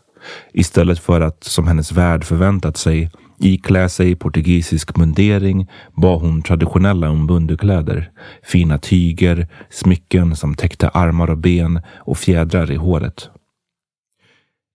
Istället 0.52 0.98
för 0.98 1.20
att, 1.20 1.44
som 1.44 1.66
hennes 1.66 1.92
värd 1.92 2.24
förväntat 2.24 2.76
sig, 2.76 3.10
iklä 3.38 3.88
sig 3.88 4.14
portugisisk 4.14 4.96
mundering 4.96 5.66
bar 5.96 6.18
hon 6.18 6.42
traditionella 6.42 7.08
umbundukläder, 7.08 8.10
fina 8.42 8.78
tyger, 8.78 9.48
smycken 9.70 10.36
som 10.36 10.54
täckte 10.54 10.88
armar 10.88 11.30
och 11.30 11.38
ben 11.38 11.80
och 11.96 12.18
fjädrar 12.18 12.70
i 12.70 12.76
håret. 12.76 13.30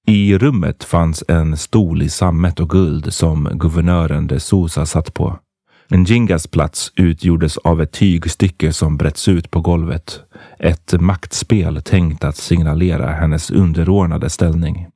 I 0.08 0.38
rummet 0.38 0.84
fanns 0.84 1.24
en 1.28 1.58
stol 1.58 2.02
i 2.02 2.10
sammet 2.10 2.60
och 2.60 2.70
guld 2.70 3.14
som 3.14 3.50
guvernören 3.54 4.28
de 4.28 4.40
Sousa 4.40 4.86
satt 4.86 5.14
på. 5.14 5.40
Njingas 5.90 6.48
plats 6.48 6.92
utgjordes 6.96 7.58
av 7.58 7.82
ett 7.82 7.92
tygstycke 7.92 8.74
som 8.74 8.98
bretts 8.98 9.28
ut 9.28 9.52
på 9.52 9.62
golvet. 9.62 10.20
Ett 10.60 11.02
maktspel 11.02 11.82
tänkt 11.82 12.24
att 12.24 12.38
signalera 12.38 13.12
hennes 13.12 13.52
underordnade 13.52 14.30
ställning. 14.30 14.88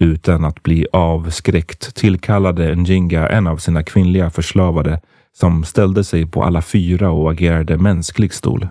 Utan 0.00 0.44
att 0.44 0.62
bli 0.62 0.86
avskräckt 0.92 1.94
tillkallade 1.94 2.74
Njinga 2.74 3.28
en 3.28 3.46
av 3.46 3.56
sina 3.56 3.82
kvinnliga 3.82 4.30
förslavade 4.30 5.00
som 5.32 5.64
ställde 5.64 6.04
sig 6.04 6.26
på 6.26 6.42
alla 6.42 6.62
fyra 6.62 7.10
och 7.10 7.30
agerade 7.30 7.78
mänsklig 7.78 8.34
stol. 8.34 8.68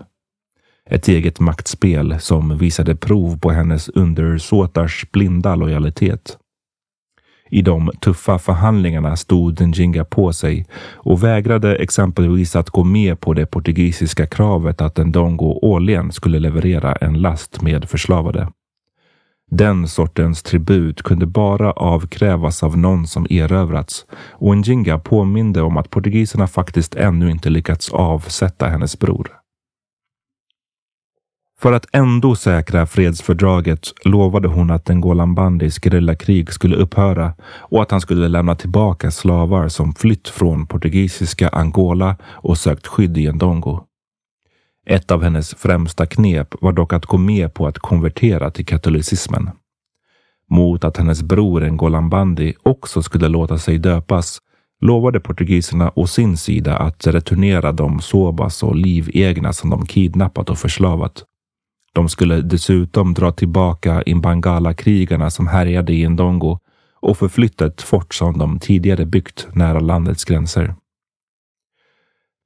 Ett 0.90 1.08
eget 1.08 1.40
maktspel 1.40 2.20
som 2.20 2.58
visade 2.58 2.96
prov 2.96 3.38
på 3.38 3.50
hennes 3.50 3.88
undersåtars 3.88 5.06
blinda 5.12 5.54
lojalitet. 5.54 6.38
I 7.50 7.62
de 7.62 7.90
tuffa 8.00 8.38
förhandlingarna 8.38 9.16
stod 9.16 9.60
Njinga 9.60 10.04
på 10.04 10.32
sig 10.32 10.66
och 10.92 11.24
vägrade 11.24 11.76
exempelvis 11.76 12.56
att 12.56 12.70
gå 12.70 12.84
med 12.84 13.20
på 13.20 13.34
det 13.34 13.46
portugisiska 13.46 14.26
kravet 14.26 14.80
att 14.80 14.96
Ndongo 14.96 15.58
årligen 15.62 16.12
skulle 16.12 16.38
leverera 16.38 16.92
en 16.92 17.20
last 17.20 17.62
med 17.62 17.84
förslavade. 17.88 18.48
Den 19.50 19.88
sortens 19.88 20.42
tribut 20.42 21.02
kunde 21.02 21.26
bara 21.26 21.72
avkrävas 21.72 22.62
av 22.62 22.78
någon 22.78 23.06
som 23.06 23.26
erövrats 23.30 24.06
och 24.32 24.56
Njinga 24.56 24.98
påminde 24.98 25.62
om 25.62 25.76
att 25.76 25.90
portugiserna 25.90 26.46
faktiskt 26.46 26.94
ännu 26.94 27.30
inte 27.30 27.50
lyckats 27.50 27.90
avsätta 27.90 28.68
hennes 28.68 28.98
bror. 28.98 29.44
För 31.60 31.72
att 31.72 31.86
ändå 31.92 32.34
säkra 32.36 32.86
fredsfördraget 32.86 33.92
lovade 34.04 34.48
hon 34.48 34.70
att 34.70 34.88
Ngolan 34.88 35.34
Bandis 35.34 35.80
gerillakrig 35.80 36.52
skulle 36.52 36.76
upphöra 36.76 37.34
och 37.44 37.82
att 37.82 37.90
han 37.90 38.00
skulle 38.00 38.28
lämna 38.28 38.54
tillbaka 38.54 39.10
slavar 39.10 39.68
som 39.68 39.94
flytt 39.94 40.28
från 40.28 40.66
portugisiska 40.66 41.48
Angola 41.48 42.16
och 42.24 42.58
sökt 42.58 42.86
skydd 42.86 43.18
i 43.18 43.32
Ndongo. 43.32 43.80
Ett 44.86 45.10
av 45.10 45.22
hennes 45.22 45.54
främsta 45.54 46.06
knep 46.06 46.54
var 46.60 46.72
dock 46.72 46.92
att 46.92 47.06
gå 47.06 47.16
med 47.16 47.54
på 47.54 47.66
att 47.66 47.78
konvertera 47.78 48.50
till 48.50 48.66
katolicismen. 48.66 49.50
Mot 50.50 50.84
att 50.84 50.96
hennes 50.96 51.22
bror 51.22 51.60
Ngolan 51.60 52.08
Bandi 52.10 52.54
också 52.62 53.02
skulle 53.02 53.28
låta 53.28 53.58
sig 53.58 53.78
döpas 53.78 54.38
lovade 54.80 55.20
portugiserna 55.20 55.92
å 55.94 56.06
sin 56.06 56.36
sida 56.36 56.76
att 56.76 57.06
returnera 57.06 57.72
de 57.72 58.00
Sobas 58.00 58.62
och 58.62 58.76
livegna 58.76 59.52
som 59.52 59.70
de 59.70 59.86
kidnappat 59.86 60.50
och 60.50 60.58
förslavat. 60.58 61.24
De 61.92 62.08
skulle 62.08 62.40
dessutom 62.40 63.14
dra 63.14 63.32
tillbaka 63.32 64.02
Imbangala-krigarna 64.02 65.30
som 65.30 65.46
härjade 65.46 65.92
i 65.92 66.08
Ndongo 66.08 66.58
och 67.00 67.18
förflytta 67.18 67.66
ett 67.66 67.82
fort 67.82 68.14
som 68.14 68.38
de 68.38 68.58
tidigare 68.58 69.06
byggt 69.06 69.48
nära 69.52 69.80
landets 69.80 70.24
gränser. 70.24 70.74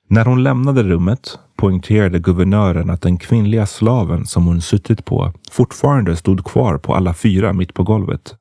När 0.08 0.24
hon 0.24 0.42
lämnade 0.42 0.82
rummet 0.82 1.38
poängterade 1.59 2.18
guvernören 2.18 2.90
att 2.90 3.02
den 3.02 3.18
kvinnliga 3.18 3.66
slaven 3.66 4.26
som 4.26 4.46
hon 4.46 4.61
suttit 4.61 5.04
på 5.04 5.32
fortfarande 5.50 6.16
stod 6.16 6.44
kvar 6.44 6.78
på 6.78 6.94
alla 6.94 7.14
fyra 7.14 7.52
mitt 7.52 7.74
på 7.74 7.82
golvet. 7.82 8.34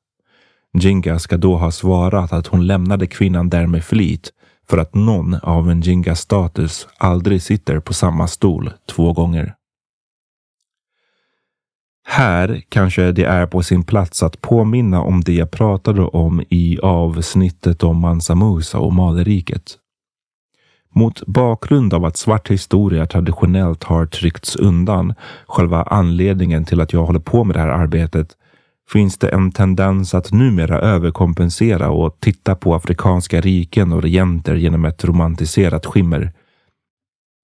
Jinga 0.80 1.18
ska 1.18 1.36
då 1.36 1.56
ha 1.56 1.70
svarat 1.70 2.32
att 2.32 2.46
hon 2.46 2.66
lämnade 2.66 3.06
kvinnan 3.06 3.48
där 3.48 3.66
med 3.66 3.84
flit 3.84 4.32
för 4.68 4.78
att 4.78 4.94
någon 4.94 5.34
av 5.34 5.70
en 5.70 5.80
Jingas 5.80 6.20
status 6.20 6.88
aldrig 6.98 7.42
sitter 7.42 7.80
på 7.80 7.94
samma 7.94 8.28
stol 8.28 8.70
två 8.86 9.12
gånger. 9.12 9.54
Här 12.06 12.62
kanske 12.68 13.12
det 13.12 13.24
är 13.24 13.46
på 13.46 13.62
sin 13.62 13.84
plats 13.84 14.22
att 14.22 14.40
påminna 14.40 15.02
om 15.02 15.20
det 15.20 15.32
jag 15.32 15.50
pratade 15.50 16.02
om 16.02 16.42
i 16.48 16.78
avsnittet 16.82 17.82
om 17.82 17.96
Mansa 17.96 18.34
Musa 18.34 18.78
och 18.78 18.92
Maleriket. 18.92 19.78
Mot 20.94 21.26
bakgrund 21.26 21.94
av 21.94 22.04
att 22.04 22.16
svart 22.16 22.50
historia 22.50 23.06
traditionellt 23.06 23.84
har 23.84 24.06
tryckts 24.06 24.56
undan, 24.56 25.14
själva 25.46 25.82
anledningen 25.82 26.64
till 26.64 26.80
att 26.80 26.92
jag 26.92 27.06
håller 27.06 27.20
på 27.20 27.44
med 27.44 27.56
det 27.56 27.60
här 27.60 27.68
arbetet, 27.68 28.28
finns 28.92 29.18
det 29.18 29.28
en 29.28 29.52
tendens 29.52 30.14
att 30.14 30.32
numera 30.32 30.80
överkompensera 30.80 31.90
och 31.90 32.16
titta 32.20 32.54
på 32.54 32.74
afrikanska 32.74 33.40
riken 33.40 33.92
och 33.92 34.02
regenter 34.02 34.54
genom 34.54 34.84
ett 34.84 35.04
romantiserat 35.04 35.86
skimmer. 35.86 36.32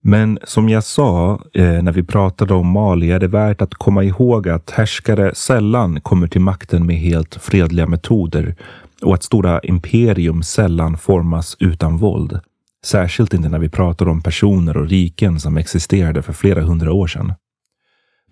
Men 0.07 0.39
som 0.45 0.69
jag 0.69 0.85
sa 0.85 1.41
eh, 1.55 1.83
när 1.83 1.93
vi 1.93 2.03
pratade 2.03 2.55
om 2.55 2.67
Mali 2.67 3.11
är 3.11 3.21
det 3.21 3.29
värt 3.29 3.63
att 3.63 3.75
komma 3.75 4.05
ihåg 4.05 4.49
att 4.49 4.71
härskare 4.71 5.35
sällan 5.35 6.01
kommer 6.01 6.29
till 6.29 6.41
makten 6.41 6.87
med 6.87 6.97
helt 6.97 7.35
fredliga 7.35 7.87
metoder 7.87 8.55
och 9.03 9.15
att 9.15 9.23
stora 9.23 9.61
imperium 9.61 10.43
sällan 10.43 10.97
formas 10.99 11.57
utan 11.61 11.97
våld. 11.97 12.41
Särskilt 12.85 13.35
inte 13.35 13.49
när 13.49 13.59
vi 13.59 13.69
pratar 13.69 14.09
om 14.09 14.23
personer 14.23 14.77
och 14.77 14.89
riken 14.89 15.41
som 15.41 15.57
existerade 15.57 16.23
för 16.23 16.33
flera 16.33 16.63
hundra 16.63 16.93
år 16.93 17.07
sedan. 17.07 17.33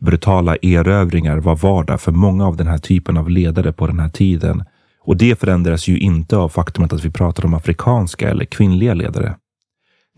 Brutala 0.00 0.56
erövringar 0.56 1.38
var 1.38 1.56
vardag 1.56 2.00
för 2.00 2.12
många 2.12 2.46
av 2.46 2.56
den 2.56 2.66
här 2.66 2.78
typen 2.78 3.16
av 3.16 3.30
ledare 3.30 3.72
på 3.72 3.86
den 3.86 4.00
här 4.00 4.08
tiden 4.08 4.64
och 5.00 5.16
det 5.16 5.40
förändras 5.40 5.88
ju 5.88 5.98
inte 5.98 6.36
av 6.36 6.48
faktumet 6.48 6.92
att 6.92 7.04
vi 7.04 7.10
pratar 7.10 7.44
om 7.44 7.54
afrikanska 7.54 8.30
eller 8.30 8.44
kvinnliga 8.44 8.94
ledare. 8.94 9.36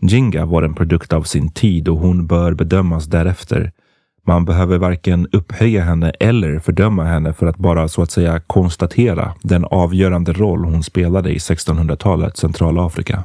Jinga 0.01 0.45
var 0.45 0.63
en 0.63 0.73
produkt 0.73 1.13
av 1.13 1.23
sin 1.23 1.51
tid 1.51 1.87
och 1.87 1.97
hon 1.97 2.27
bör 2.27 2.53
bedömas 2.53 3.05
därefter. 3.05 3.71
Man 4.27 4.45
behöver 4.45 4.77
varken 4.77 5.27
upphöja 5.31 5.83
henne 5.83 6.09
eller 6.09 6.59
fördöma 6.59 7.03
henne 7.03 7.33
för 7.33 7.47
att 7.47 7.57
bara 7.57 7.87
så 7.87 8.01
att 8.01 8.11
säga 8.11 8.39
konstatera 8.39 9.33
den 9.43 9.65
avgörande 9.65 10.33
roll 10.33 10.65
hon 10.65 10.83
spelade 10.83 11.29
i 11.31 11.37
1600-talets 11.37 12.39
Centralafrika. 12.39 13.23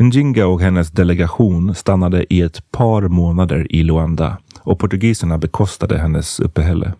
Njinga 0.00 0.46
och 0.46 0.60
hennes 0.60 0.90
delegation 0.90 1.74
stannade 1.74 2.34
i 2.34 2.40
ett 2.40 2.70
par 2.70 3.02
månader 3.02 3.66
i 3.70 3.82
Luanda 3.82 4.38
och 4.60 4.78
portugiserna 4.78 5.38
bekostade 5.38 5.98
hennes 5.98 6.40
uppehälle. 6.40 6.94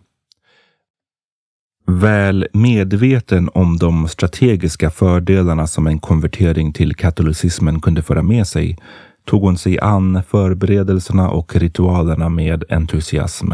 Väl 1.87 2.47
medveten 2.53 3.51
om 3.55 3.77
de 3.77 4.09
strategiska 4.09 4.91
fördelarna 4.91 5.67
som 5.67 5.87
en 5.87 5.99
konvertering 5.99 6.73
till 6.73 6.95
katolicismen 6.95 7.81
kunde 7.81 8.03
föra 8.03 8.23
med 8.23 8.47
sig 8.47 8.79
tog 9.25 9.43
hon 9.43 9.59
sig 9.59 9.79
an 9.79 10.23
förberedelserna 10.29 11.31
och 11.31 11.57
ritualerna 11.57 12.29
med 12.29 12.65
entusiasm. 12.71 13.53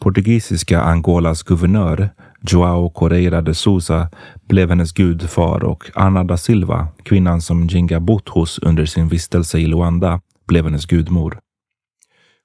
Portugisiska 0.00 0.80
Angolas 0.80 1.42
guvernör 1.42 2.10
Joao 2.40 2.90
Correira 2.90 3.40
de 3.40 3.54
Souza 3.54 4.08
blev 4.48 4.68
hennes 4.68 4.92
gudfar 4.92 5.64
och 5.64 5.90
Ana 5.94 6.24
da 6.24 6.36
Silva, 6.36 6.88
kvinnan 7.02 7.40
som 7.40 7.66
Jinga 7.66 8.00
bott 8.00 8.28
hos 8.28 8.58
under 8.58 8.86
sin 8.86 9.08
vistelse 9.08 9.58
i 9.58 9.66
Luanda, 9.66 10.20
blev 10.46 10.64
hennes 10.64 10.86
gudmor. 10.86 11.38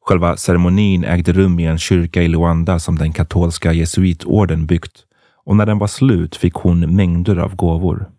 Själva 0.06 0.38
ceremonin 0.38 1.04
ägde 1.04 1.34
rum 1.34 1.60
i 1.60 1.66
en 1.66 1.78
kyrka 1.78 2.22
i 2.22 2.28
Luanda 2.28 2.80
som 2.80 2.96
den 2.96 3.14
katolska 3.14 3.74
jesuitorden 3.74 4.66
byggt 4.66 5.06
och 5.46 5.56
när 5.56 5.66
den 5.66 5.80
var 5.80 5.88
slut 5.88 6.36
fick 6.36 6.54
hon 6.54 6.96
mängder 6.96 7.38
av 7.38 7.56
gåvor. 7.56 8.10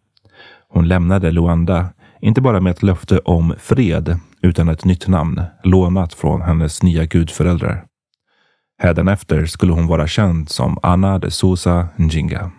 Hon 0.69 0.89
lämnade 0.89 1.31
Luanda, 1.31 1.89
inte 2.21 2.41
bara 2.41 2.61
med 2.61 2.71
ett 2.71 2.83
löfte 2.83 3.19
om 3.19 3.55
fred, 3.59 4.19
utan 4.43 4.69
ett 4.69 4.85
nytt 4.85 5.09
namn, 5.09 5.43
lånat 5.65 6.15
från 6.15 6.43
hennes 6.43 6.83
nya 6.83 7.05
gudföräldrar. 7.05 7.85
Hädanefter 8.79 9.47
skulle 9.47 9.73
hon 9.73 9.87
vara 9.87 10.07
känd 10.07 10.49
som 10.49 10.79
Anna 10.83 11.19
de 11.19 11.31
Sousa 11.31 11.89
Njinga. 11.97 12.51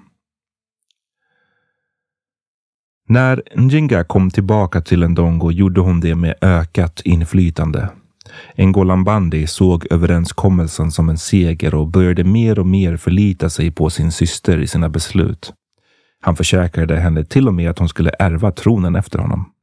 När 3.07 3.43
Njinga 3.55 4.03
kom 4.03 4.29
tillbaka 4.29 4.81
till 4.81 5.09
Ndongo 5.09 5.51
gjorde 5.51 5.81
hon 5.81 5.99
det 5.99 6.15
med 6.15 6.35
ökat 6.41 7.01
inflytande. 7.05 7.89
Ngolan 8.57 9.03
Bandi 9.03 9.47
såg 9.47 9.87
överenskommelsen 9.91 10.91
som 10.91 11.09
en 11.09 11.17
seger 11.17 11.75
och 11.75 11.87
började 11.87 12.23
mer 12.23 12.59
och 12.59 12.67
mer 12.67 12.97
förlita 12.97 13.49
sig 13.49 13.71
på 13.71 13.89
sin 13.89 14.11
syster 14.11 14.57
i 14.57 14.67
sina 14.67 14.89
beslut. 14.89 15.53
Han 16.21 16.35
försäkrade 16.35 16.95
henne 16.95 17.25
till 17.25 17.47
och 17.47 17.53
med 17.53 17.69
att 17.69 17.79
hon 17.79 17.89
skulle 17.89 18.11
ärva 18.19 18.51
tronen 18.51 18.95
efter 18.95 19.19
honom. 19.19 19.54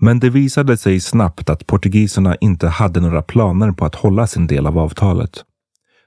Men 0.00 0.20
det 0.20 0.30
visade 0.30 0.76
sig 0.76 1.00
snabbt 1.00 1.50
att 1.50 1.66
portugiserna 1.66 2.36
inte 2.40 2.68
hade 2.68 3.00
några 3.00 3.22
planer 3.22 3.72
på 3.72 3.84
att 3.84 3.94
hålla 3.94 4.26
sin 4.26 4.46
del 4.46 4.66
av 4.66 4.78
avtalet. 4.78 5.44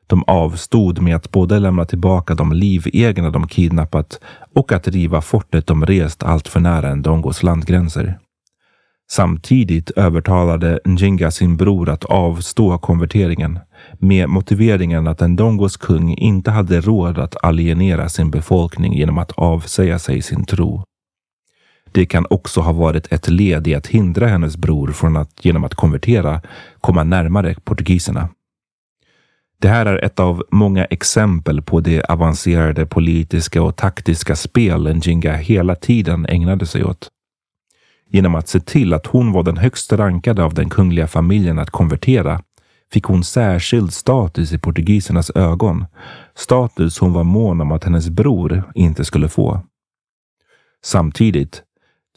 De 0.07 0.23
avstod 0.27 1.01
med 1.01 1.15
att 1.15 1.31
både 1.31 1.59
lämna 1.59 1.85
tillbaka 1.85 2.35
de 2.35 2.53
livegna 2.53 3.29
de 3.29 3.47
kidnappat 3.47 4.19
och 4.55 4.71
att 4.71 4.87
riva 4.87 5.21
fortet 5.21 5.67
de 5.67 5.85
rest 5.85 6.23
allt 6.23 6.47
för 6.47 6.59
nära 6.59 6.95
Ndongos 6.95 7.43
landgränser. 7.43 8.19
Samtidigt 9.09 9.91
övertalade 9.91 10.79
Njinga 10.85 11.31
sin 11.31 11.57
bror 11.57 11.89
att 11.89 12.05
avstå 12.05 12.77
konverteringen 12.77 13.59
med 13.99 14.29
motiveringen 14.29 15.07
att 15.07 15.19
Ndongos 15.19 15.77
kung 15.77 16.15
inte 16.15 16.51
hade 16.51 16.81
råd 16.81 17.19
att 17.19 17.43
alienera 17.43 18.09
sin 18.09 18.31
befolkning 18.31 18.93
genom 18.93 19.17
att 19.17 19.31
avsäga 19.31 19.99
sig 19.99 20.21
sin 20.21 20.45
tro. 20.45 20.83
Det 21.97 22.05
kan 22.05 22.25
också 22.29 22.61
ha 22.61 22.71
varit 22.71 23.11
ett 23.11 23.27
led 23.27 23.67
i 23.67 23.75
att 23.75 23.87
hindra 23.87 24.27
hennes 24.27 24.57
bror 24.57 24.91
från 24.91 25.17
att 25.17 25.45
genom 25.45 25.63
att 25.63 25.75
konvertera 25.75 26.41
komma 26.81 27.03
närmare 27.03 27.55
portugiserna. 27.63 28.29
Det 29.61 29.67
här 29.67 29.85
är 29.85 30.05
ett 30.05 30.19
av 30.19 30.43
många 30.51 30.85
exempel 30.85 31.61
på 31.61 31.79
det 31.79 32.03
avancerade 32.03 32.85
politiska 32.85 33.63
och 33.63 33.75
taktiska 33.75 34.35
spel 34.35 34.95
Njinga 34.95 35.33
hela 35.33 35.75
tiden 35.75 36.25
ägnade 36.25 36.65
sig 36.65 36.83
åt. 36.83 37.09
Genom 38.09 38.35
att 38.35 38.47
se 38.47 38.59
till 38.59 38.93
att 38.93 39.07
hon 39.07 39.31
var 39.31 39.43
den 39.43 39.57
högst 39.57 39.93
rankade 39.93 40.43
av 40.43 40.53
den 40.53 40.69
kungliga 40.69 41.07
familjen 41.07 41.59
att 41.59 41.69
konvertera 41.69 42.41
fick 42.93 43.03
hon 43.03 43.23
särskild 43.23 43.93
status 43.93 44.53
i 44.53 44.57
portugisernas 44.57 45.31
ögon. 45.35 45.85
Status 46.35 46.99
hon 46.99 47.13
var 47.13 47.23
mån 47.23 47.61
om 47.61 47.71
att 47.71 47.83
hennes 47.83 48.09
bror 48.09 48.63
inte 48.75 49.05
skulle 49.05 49.29
få. 49.29 49.61
Samtidigt 50.83 51.63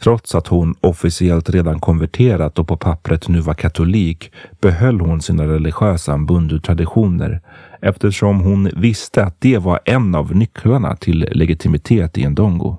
Trots 0.03 0.34
att 0.34 0.46
hon 0.46 0.74
officiellt 0.80 1.51
redan 1.51 1.80
konverterat 1.80 2.59
och 2.59 2.68
på 2.68 2.76
pappret 2.76 3.28
nu 3.28 3.40
var 3.40 3.55
katolik 3.55 4.32
behöll 4.61 5.01
hon 5.01 5.20
sina 5.20 5.44
religiösa 5.44 6.18
bundu-traditioner 6.18 7.40
eftersom 7.82 8.40
hon 8.40 8.70
visste 8.76 9.24
att 9.24 9.40
det 9.40 9.59
var 9.59 9.80
en 9.84 10.14
av 10.14 10.36
nycklarna 10.36 10.96
till 10.96 11.28
legitimitet 11.32 12.18
i 12.18 12.28
Ndongo. 12.28 12.76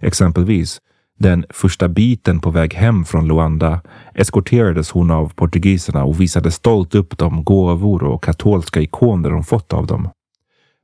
Exempelvis, 0.00 0.80
den 1.18 1.44
första 1.50 1.88
biten 1.88 2.40
på 2.40 2.50
väg 2.50 2.74
hem 2.74 3.04
från 3.04 3.28
Luanda 3.28 3.80
eskorterades 4.14 4.90
hon 4.90 5.10
av 5.10 5.32
portugiserna 5.34 6.04
och 6.04 6.20
visade 6.20 6.50
stolt 6.50 6.94
upp 6.94 7.18
de 7.18 7.44
gåvor 7.44 8.02
och 8.04 8.24
katolska 8.24 8.80
ikoner 8.80 9.30
hon 9.30 9.44
fått 9.44 9.72
av 9.72 9.86
dem. 9.86 10.08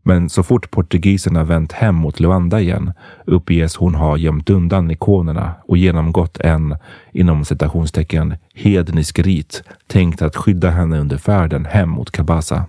Men 0.07 0.29
så 0.29 0.43
fort 0.43 0.71
portugiserna 0.71 1.45
vänt 1.45 1.73
hem 1.73 1.95
mot 1.95 2.21
Luanda 2.21 2.61
igen 2.61 2.93
uppges 3.27 3.77
hon 3.77 3.95
ha 3.95 4.17
gömt 4.17 4.51
undan 4.51 4.91
ikonerna 4.91 5.55
och 5.69 5.77
genomgått 5.77 6.41
en, 6.41 6.77
inom 7.13 7.45
citationstecken, 7.45 8.37
hednisk 8.55 9.19
rit 9.19 9.63
tänkt 9.87 10.23
att 10.23 10.37
skydda 10.37 10.71
henne 10.71 10.99
under 10.99 11.17
färden 11.17 11.65
hem 11.65 11.89
mot 11.89 12.11
Kabasa. 12.11 12.67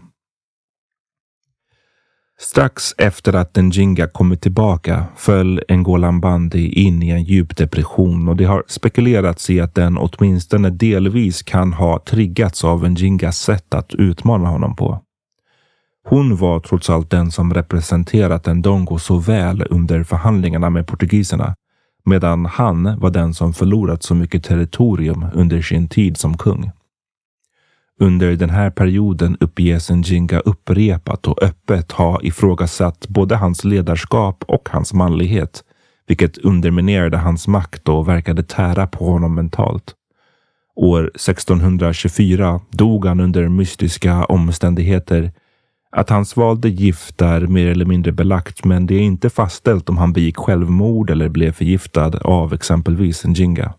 Strax 2.39 2.95
efter 2.97 3.33
att 3.33 3.55
Njinga 3.55 4.07
kommit 4.07 4.41
tillbaka 4.41 5.05
föll 5.15 5.61
Ngolan 5.69 6.21
Bandi 6.21 6.67
in 6.67 7.03
i 7.03 7.09
en 7.09 7.23
djup 7.23 7.57
depression 7.57 8.29
och 8.29 8.35
det 8.35 8.45
har 8.45 8.63
spekulerats 8.67 9.49
i 9.49 9.61
att 9.61 9.75
den 9.75 9.97
åtminstone 9.97 10.69
delvis 10.69 11.43
kan 11.43 11.73
ha 11.73 11.99
triggats 11.99 12.63
av 12.63 12.89
Njingas 12.89 13.39
sätt 13.39 13.73
att 13.73 13.93
utmana 13.93 14.49
honom 14.49 14.75
på. 14.75 15.01
Hon 16.07 16.35
var 16.35 16.59
trots 16.59 16.89
allt 16.89 17.09
den 17.09 17.31
som 17.31 17.53
representerat 17.53 18.45
Ndongo 18.45 18.99
så 18.99 19.17
väl 19.17 19.65
under 19.69 20.03
förhandlingarna 20.03 20.69
med 20.69 20.87
portugiserna, 20.87 21.55
medan 22.05 22.45
han 22.45 22.99
var 22.99 23.09
den 23.09 23.33
som 23.33 23.53
förlorat 23.53 24.03
så 24.03 24.15
mycket 24.15 24.43
territorium 24.43 25.25
under 25.33 25.61
sin 25.61 25.87
tid 25.87 26.17
som 26.17 26.37
kung. 26.37 26.71
Under 27.99 28.35
den 28.35 28.49
här 28.49 28.69
perioden 28.69 29.37
uppges 29.39 29.89
Njinga 29.89 30.39
upprepat 30.39 31.27
och 31.27 31.43
öppet 31.43 31.91
ha 31.91 32.21
ifrågasatt 32.21 33.07
både 33.07 33.35
hans 33.35 33.63
ledarskap 33.63 34.43
och 34.47 34.69
hans 34.71 34.93
manlighet, 34.93 35.63
vilket 36.07 36.37
underminerade 36.37 37.17
hans 37.17 37.47
makt 37.47 37.89
och 37.89 38.07
verkade 38.07 38.43
tära 38.43 38.87
på 38.87 39.05
honom 39.05 39.35
mentalt. 39.35 39.95
År 40.75 41.03
1624 41.03 42.61
dog 42.69 43.05
han 43.05 43.19
under 43.19 43.47
mystiska 43.47 44.25
omständigheter 44.25 45.31
att 45.95 46.09
han 46.09 46.25
svalde 46.25 46.69
gift 46.69 47.21
är 47.21 47.41
mer 47.41 47.67
eller 47.67 47.85
mindre 47.85 48.11
belagt, 48.11 48.65
men 48.65 48.85
det 48.85 48.95
är 48.95 49.01
inte 49.01 49.29
fastställt 49.29 49.89
om 49.89 49.97
han 49.97 50.13
begick 50.13 50.37
självmord 50.37 51.09
eller 51.09 51.29
blev 51.29 51.51
förgiftad 51.51 52.17
av 52.21 52.53
exempelvis 52.53 53.25
Njinga. 53.25 53.73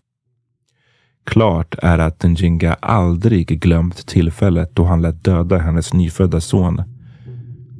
Klart 1.25 1.75
är 1.81 1.99
att 1.99 2.23
Njinga 2.23 2.73
aldrig 2.73 3.61
glömt 3.61 4.07
tillfället 4.07 4.75
då 4.75 4.83
han 4.83 5.01
lät 5.01 5.23
döda 5.23 5.57
hennes 5.57 5.93
nyfödda 5.93 6.41
son. 6.41 6.83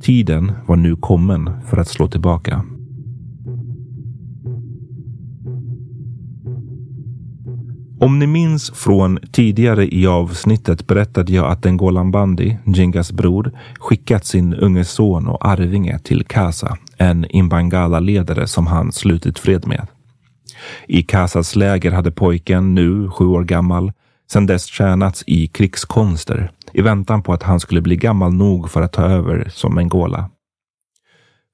Tiden 0.01 0.51
var 0.65 0.75
nu 0.75 0.95
kommen 0.95 1.61
för 1.69 1.77
att 1.77 1.87
slå 1.87 2.07
tillbaka. 2.07 2.65
Om 7.99 8.19
ni 8.19 8.27
minns 8.27 8.71
från 8.71 9.19
tidigare 9.31 9.95
i 9.95 10.07
avsnittet 10.07 10.87
berättade 10.87 11.33
jag 11.33 11.51
att 11.51 11.65
Ngolan 11.65 12.11
Bandi, 12.11 12.57
Jingas 12.65 13.11
bror, 13.11 13.51
skickat 13.79 14.25
sin 14.25 14.53
unge 14.53 14.85
son 14.85 15.27
och 15.27 15.47
arvinge 15.47 15.99
till 15.99 16.25
Kasa, 16.25 16.77
en 16.97 17.25
Imbangala-ledare 17.25 18.47
som 18.47 18.67
han 18.67 18.91
slutit 18.91 19.39
fred 19.39 19.67
med. 19.67 19.87
I 20.87 21.03
Kasas 21.03 21.55
läger 21.55 21.91
hade 21.91 22.11
pojken, 22.11 22.75
nu 22.75 23.09
sju 23.09 23.25
år 23.25 23.43
gammal, 23.43 23.91
sedan 24.31 24.45
dess 24.45 24.65
tjänats 24.65 25.23
i 25.27 25.47
krigskonster 25.47 26.51
i 26.73 26.81
väntan 26.81 27.23
på 27.23 27.33
att 27.33 27.43
han 27.43 27.59
skulle 27.59 27.81
bli 27.81 27.95
gammal 27.95 28.33
nog 28.33 28.69
för 28.69 28.81
att 28.81 28.93
ta 28.93 29.01
över 29.01 29.49
som 29.53 29.75
Ngola. 29.75 30.29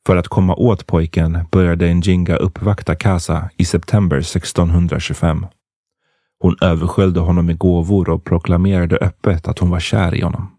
För 0.06 0.16
att 0.16 0.28
komma 0.28 0.56
åt 0.56 0.88
pojken 0.88 1.40
började 1.52 1.94
Njinga 1.94 2.36
uppvakta 2.36 2.96
Kasa 2.96 3.50
i 3.58 3.66
september 3.66 4.18
1625. 4.18 5.46
Hon 6.44 6.56
översköljde 6.62 7.20
honom 7.20 7.46
med 7.46 7.58
gåvor 7.58 8.10
och 8.10 8.24
proklamerade 8.24 8.98
öppet 8.98 9.48
att 9.48 9.60
hon 9.60 9.70
var 9.70 9.80
kär 9.80 10.16
i 10.16 10.22
honom. 10.22 10.52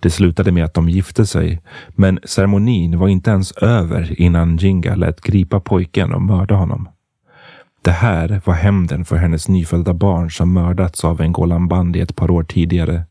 Det 0.00 0.10
slutade 0.10 0.52
med 0.52 0.64
att 0.64 0.74
de 0.74 0.88
gifte 0.88 1.26
sig, 1.26 1.62
men 1.88 2.18
ceremonin 2.24 2.98
var 2.98 3.08
inte 3.08 3.30
ens 3.30 3.52
över 3.52 4.20
innan 4.20 4.56
Jinga 4.56 4.94
lät 4.94 5.20
gripa 5.20 5.60
pojken 5.60 6.12
och 6.12 6.22
mörda 6.22 6.54
honom. 6.54 6.88
Det 7.82 7.90
här 7.90 8.40
var 8.44 8.54
hämnden 8.54 9.04
för 9.04 9.16
hennes 9.16 9.48
nyfödda 9.48 9.94
barn 9.94 10.30
som 10.30 10.52
mördats 10.52 11.04
av 11.04 11.20
en 11.20 11.32
Golambandi 11.32 12.00
ett 12.00 12.16
par 12.16 12.30
år 12.30 12.42
tidigare. 12.42 13.04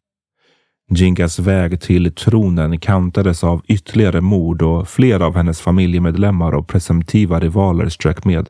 Jingas 0.90 1.40
väg 1.40 1.82
till 1.82 2.16
tronen 2.16 2.80
kantades 2.80 3.44
av 3.44 3.62
ytterligare 3.68 4.22
mord 4.22 4.62
och 4.62 4.88
flera 4.88 5.26
av 5.26 5.36
hennes 5.36 5.62
familjemedlemmar 5.62 6.52
och 6.52 6.68
presumtiva 6.68 7.40
rivaler 7.40 7.90
strök 7.90 8.26
med. 8.26 8.50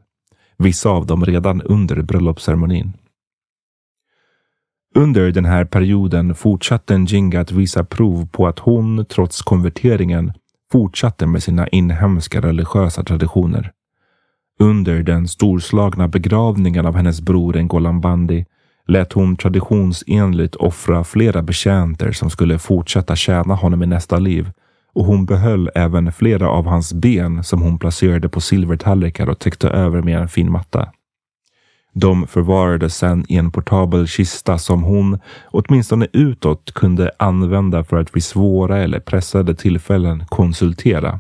Vissa 0.58 0.90
av 0.90 1.06
dem 1.06 1.26
redan 1.26 1.62
under 1.62 2.02
bröllopsceremonin. 2.02 2.94
Under 4.96 5.32
den 5.32 5.46
här 5.46 5.66
perioden 5.66 6.36
fortsatte 6.36 6.98
Njinga 6.98 7.42
att 7.42 7.52
visa 7.52 7.84
prov 7.84 8.28
på 8.28 8.48
att 8.48 8.60
hon, 8.60 9.06
trots 9.06 9.42
konverteringen, 9.42 10.34
fortsatte 10.72 11.26
med 11.26 11.44
sina 11.44 11.68
inhemska 11.68 12.42
religiösa 12.42 13.04
traditioner. 13.04 13.72
Under 14.60 15.04
den 15.04 15.28
storslagna 15.28 16.08
begravningen 16.08 16.86
av 16.86 16.96
hennes 16.96 17.22
bror 17.22 17.54
Ngolan 17.54 18.02
Bandi 18.02 18.46
lät 18.88 19.14
hon 19.14 19.36
traditionsenligt 19.36 20.56
offra 20.56 21.04
flera 21.04 21.42
betjänter 21.42 22.12
som 22.12 22.30
skulle 22.30 22.60
fortsätta 22.60 23.16
tjäna 23.16 23.56
honom 23.56 23.84
i 23.84 23.86
nästa 23.86 24.18
liv 24.20 24.52
och 24.98 25.06
hon 25.06 25.26
behöll 25.26 25.70
även 25.76 26.12
flera 26.12 26.50
av 26.50 26.66
hans 26.66 26.94
ben 26.94 27.44
som 27.44 27.62
hon 27.62 27.80
placerade 27.80 28.30
på 28.30 28.42
silvertallrikar 28.42 29.30
och 29.30 29.40
täckte 29.40 29.70
över 29.70 30.02
med 30.02 30.20
en 30.20 30.28
fin 30.28 30.52
matta. 30.52 30.88
De 31.94 32.28
förvarades 32.28 32.98
sedan 32.98 33.26
i 33.30 33.38
en 33.38 33.52
portabel 33.52 34.08
kista 34.08 34.58
som 34.58 34.84
hon, 34.84 35.20
åtminstone 35.46 36.08
utåt, 36.14 36.74
kunde 36.74 37.12
använda 37.20 37.84
för 37.84 37.98
att 37.98 38.16
vid 38.16 38.24
svåra 38.24 38.78
eller 38.78 39.00
pressade 39.00 39.56
tillfällen 39.56 40.26
konsultera. 40.26 41.20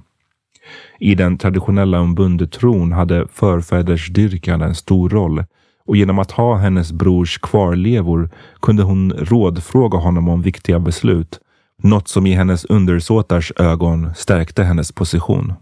I 1.00 1.16
den 1.16 1.38
traditionella 1.38 2.00
umbundetron 2.00 2.92
hade 2.92 3.28
förfädersdyrkan 3.34 4.62
en 4.62 4.76
stor 4.76 5.10
roll 5.10 5.44
och 5.86 5.98
genom 5.98 6.20
att 6.20 6.32
ha 6.32 6.56
hennes 6.56 6.92
brors 6.92 7.38
kvarlevor 7.38 8.30
kunde 8.62 8.84
hon 8.84 9.12
rådfråga 9.12 9.98
honom 9.98 10.30
om 10.30 10.42
viktiga 10.42 10.80
beslut 10.80 11.40
något 11.84 12.08
som 12.08 12.28
i 12.28 12.34
hennes 12.34 12.66
undersåtars 12.66 13.52
ögon 13.56 14.16
stärkte 14.16 14.64
hennes 14.64 14.92
position. 14.92 15.54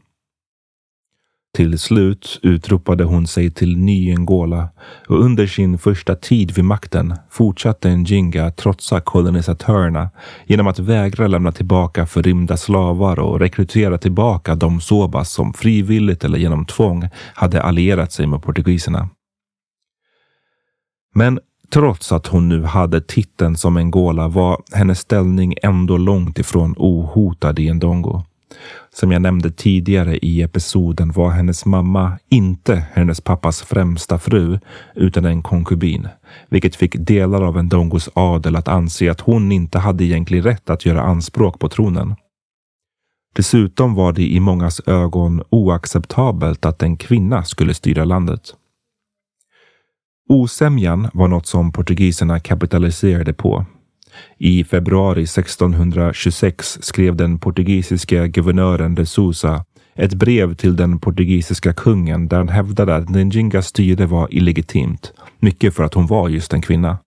Till 1.55 1.79
slut 1.79 2.39
utropade 2.43 3.03
hon 3.03 3.27
sig 3.27 3.51
till 3.51 3.77
ny 3.77 4.13
Angola 4.13 4.69
och 5.07 5.19
under 5.19 5.47
sin 5.47 5.77
första 5.77 6.15
tid 6.15 6.51
vid 6.51 6.65
makten 6.65 7.15
fortsatte 7.29 7.95
Njinga 7.95 8.51
trotsa 8.51 9.01
kolonisatörerna 9.01 10.09
genom 10.45 10.67
att 10.67 10.79
vägra 10.79 11.27
lämna 11.27 11.51
tillbaka 11.51 12.05
förrymda 12.05 12.57
slavar 12.57 13.19
och 13.19 13.39
rekrytera 13.39 13.97
tillbaka 13.97 14.55
de 14.55 14.81
Sobas 14.81 15.31
som 15.31 15.53
frivilligt 15.53 16.23
eller 16.23 16.37
genom 16.37 16.65
tvång 16.65 17.09
hade 17.33 17.61
allierat 17.61 18.11
sig 18.11 18.27
med 18.27 18.41
portugiserna. 18.41 19.09
Men 21.13 21.39
Trots 21.69 22.11
att 22.11 22.27
hon 22.27 22.49
nu 22.49 22.63
hade 22.63 23.01
titeln 23.01 23.57
som 23.57 23.77
Angola 23.77 24.27
var 24.27 24.61
hennes 24.73 24.99
ställning 24.99 25.55
ändå 25.63 25.97
långt 25.97 26.39
ifrån 26.39 26.75
ohotad 26.77 27.59
i 27.59 27.73
Ndongo. 27.73 28.23
Som 28.93 29.11
jag 29.11 29.21
nämnde 29.21 29.51
tidigare 29.51 30.17
i 30.17 30.41
episoden 30.41 31.11
var 31.11 31.29
hennes 31.29 31.65
mamma 31.65 32.17
inte 32.29 32.85
hennes 32.93 33.21
pappas 33.21 33.61
främsta 33.61 34.19
fru 34.19 34.59
utan 34.95 35.25
en 35.25 35.41
konkubin, 35.41 36.07
vilket 36.49 36.75
fick 36.75 36.95
delar 36.95 37.41
av 37.41 37.63
Ndongos 37.63 38.09
adel 38.13 38.55
att 38.55 38.67
anse 38.67 39.11
att 39.11 39.21
hon 39.21 39.51
inte 39.51 39.79
hade 39.79 40.03
egentlig 40.03 40.45
rätt 40.45 40.69
att 40.69 40.85
göra 40.85 41.01
anspråk 41.01 41.59
på 41.59 41.69
tronen. 41.69 42.15
Dessutom 43.35 43.95
var 43.95 44.13
det 44.13 44.27
i 44.27 44.39
mångas 44.39 44.81
ögon 44.87 45.43
oacceptabelt 45.49 46.65
att 46.65 46.83
en 46.83 46.97
kvinna 46.97 47.43
skulle 47.43 47.73
styra 47.73 48.05
landet. 48.05 48.55
Osämjan 50.29 51.09
var 51.13 51.27
något 51.27 51.47
som 51.47 51.71
portugiserna 51.71 52.39
kapitaliserade 52.39 53.33
på. 53.33 53.65
I 54.37 54.63
februari 54.63 55.23
1626 55.23 56.77
skrev 56.81 57.15
den 57.15 57.39
portugisiska 57.39 58.27
guvernören 58.27 58.95
de 58.95 59.05
Sousa 59.05 59.65
ett 59.95 60.13
brev 60.13 60.55
till 60.55 60.75
den 60.75 60.99
portugisiska 60.99 61.73
kungen 61.73 62.27
där 62.27 62.37
han 62.37 62.49
hävdade 62.49 62.95
att 62.95 63.09
Ndjingas 63.09 63.67
styre 63.67 64.05
var 64.05 64.27
illegitimt, 64.31 65.13
mycket 65.39 65.75
för 65.75 65.83
att 65.83 65.93
hon 65.93 66.07
var 66.07 66.29
just 66.29 66.53
en 66.53 66.61
kvinna. 66.61 66.97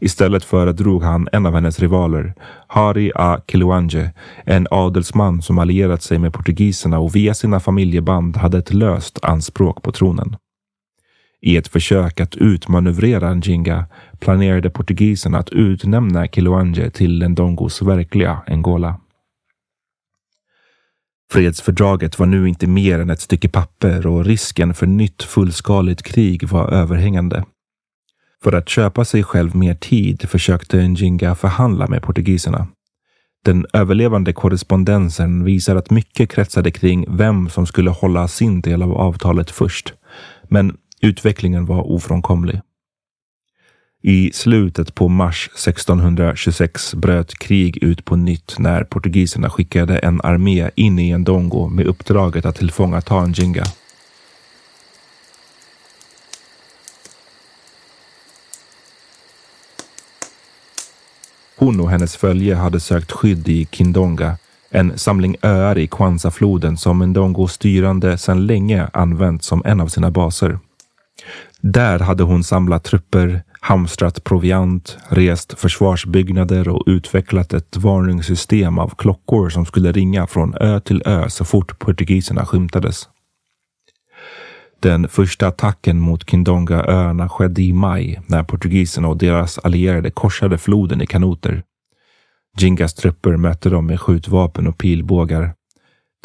Istället 0.00 0.44
föredrog 0.44 1.02
han 1.02 1.28
en 1.32 1.46
av 1.46 1.54
hennes 1.54 1.80
rivaler, 1.80 2.34
Hari 2.66 3.12
A. 3.14 3.38
Kiluange, 3.46 4.12
en 4.44 4.66
adelsman 4.70 5.42
som 5.42 5.58
allierat 5.58 6.02
sig 6.02 6.18
med 6.18 6.32
portugiserna 6.32 6.98
och 6.98 7.16
via 7.16 7.34
sina 7.34 7.60
familjeband 7.60 8.36
hade 8.36 8.58
ett 8.58 8.74
löst 8.74 9.18
anspråk 9.24 9.82
på 9.82 9.92
tronen. 9.92 10.36
I 11.46 11.56
ett 11.56 11.68
försök 11.68 12.20
att 12.20 12.36
utmanövrera 12.36 13.34
Njinga 13.34 13.86
planerade 14.18 14.70
portugiserna 14.70 15.38
att 15.38 15.50
utnämna 15.50 16.26
Kiluanje 16.26 16.90
till 16.90 17.28
Ndongos 17.28 17.82
verkliga 17.82 18.38
Angola. 18.46 19.00
Fredsfördraget 21.32 22.18
var 22.18 22.26
nu 22.26 22.48
inte 22.48 22.66
mer 22.66 22.98
än 22.98 23.10
ett 23.10 23.20
stycke 23.20 23.48
papper 23.48 24.06
och 24.06 24.24
risken 24.24 24.74
för 24.74 24.86
nytt 24.86 25.22
fullskaligt 25.22 26.02
krig 26.02 26.48
var 26.48 26.68
överhängande. 26.68 27.44
För 28.42 28.52
att 28.52 28.68
köpa 28.68 29.04
sig 29.04 29.22
själv 29.22 29.56
mer 29.56 29.74
tid 29.74 30.28
försökte 30.28 30.88
Njinga 30.88 31.34
förhandla 31.34 31.86
med 31.86 32.02
portugiserna. 32.02 32.66
Den 33.44 33.66
överlevande 33.72 34.32
korrespondensen 34.32 35.44
visar 35.44 35.76
att 35.76 35.90
mycket 35.90 36.30
kretsade 36.30 36.70
kring 36.70 37.16
vem 37.16 37.48
som 37.48 37.66
skulle 37.66 37.90
hålla 37.90 38.28
sin 38.28 38.60
del 38.60 38.82
av 38.82 38.92
avtalet 38.92 39.50
först. 39.50 39.94
Men 40.48 40.76
Utvecklingen 41.04 41.66
var 41.66 41.90
ofrånkomlig. 41.92 42.60
I 44.02 44.30
slutet 44.32 44.94
på 44.94 45.08
mars 45.08 45.50
1626 45.54 46.94
bröt 46.94 47.38
krig 47.38 47.82
ut 47.82 48.04
på 48.04 48.16
nytt 48.16 48.58
när 48.58 48.84
portugiserna 48.84 49.50
skickade 49.50 49.98
en 49.98 50.20
armé 50.20 50.70
in 50.74 50.98
i 50.98 51.18
Ndongo 51.18 51.68
med 51.68 51.86
uppdraget 51.86 52.46
att 52.46 52.56
tillfångata 52.56 53.26
Njinga. 53.26 53.64
Hon 61.56 61.80
och 61.80 61.90
hennes 61.90 62.16
följe 62.16 62.54
hade 62.54 62.80
sökt 62.80 63.12
skydd 63.12 63.48
i 63.48 63.68
Kindonga, 63.70 64.38
en 64.70 64.98
samling 64.98 65.36
öar 65.42 65.78
i 65.78 65.86
Kwanzafloden 65.86 66.76
som 66.76 66.98
Ndongo 66.98 67.48
styrande 67.48 68.18
sedan 68.18 68.46
länge 68.46 68.88
använt 68.92 69.44
som 69.44 69.62
en 69.64 69.80
av 69.80 69.88
sina 69.88 70.10
baser. 70.10 70.58
Där 71.60 71.98
hade 71.98 72.22
hon 72.22 72.44
samlat 72.44 72.84
trupper, 72.84 73.42
hamstrat 73.60 74.24
proviant, 74.24 74.98
rest 75.08 75.58
försvarsbyggnader 75.58 76.68
och 76.68 76.82
utvecklat 76.86 77.52
ett 77.52 77.76
varningssystem 77.76 78.78
av 78.78 78.94
klockor 78.98 79.48
som 79.48 79.66
skulle 79.66 79.92
ringa 79.92 80.26
från 80.26 80.54
ö 80.54 80.80
till 80.80 81.02
ö 81.06 81.28
så 81.28 81.44
fort 81.44 81.78
portugiserna 81.78 82.46
skymtades. 82.46 83.08
Den 84.80 85.08
första 85.08 85.46
attacken 85.46 86.00
mot 86.00 86.30
Kindonga-öarna 86.30 87.28
skedde 87.28 87.62
i 87.62 87.72
maj 87.72 88.20
när 88.26 88.42
portugiserna 88.42 89.08
och 89.08 89.16
deras 89.16 89.58
allierade 89.58 90.10
korsade 90.10 90.58
floden 90.58 91.02
i 91.02 91.06
kanoter. 91.06 91.62
Jingas 92.58 92.94
trupper 92.94 93.36
mötte 93.36 93.70
dem 93.70 93.86
med 93.86 94.00
skjutvapen 94.00 94.66
och 94.66 94.78
pilbågar. 94.78 95.54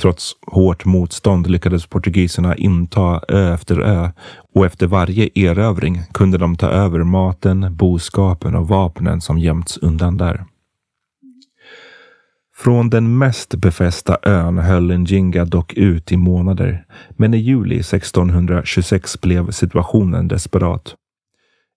Trots 0.02 0.36
hårt 0.48 0.86
motstånd 0.86 1.48
lyckades 1.48 1.88
portugiserna 1.88 2.56
inta 2.56 3.22
ö 3.28 3.54
efter 3.54 3.80
ö 3.80 4.12
och 4.56 4.66
efter 4.66 4.88
varje 4.88 5.30
erövring 5.36 6.02
kunde 6.14 6.38
de 6.38 6.56
ta 6.56 6.68
över 6.70 7.04
maten, 7.04 7.76
boskapen 7.76 8.56
och 8.56 8.68
vapnen 8.68 9.22
som 9.22 9.38
gömts 9.38 9.78
undan 9.78 10.18
där. 10.18 10.46
Från 12.56 12.90
den 12.90 13.18
mest 13.18 13.56
befästa 13.56 14.18
ön 14.24 14.58
höll 14.58 14.98
Njinga 14.98 15.46
dock 15.46 15.74
ut 15.74 16.12
i 16.12 16.18
månader, 16.18 16.86
men 17.10 17.34
i 17.34 17.38
juli 17.38 17.80
1626 17.80 19.22
blev 19.22 19.52
situationen 19.52 20.28
desperat. 20.28 20.96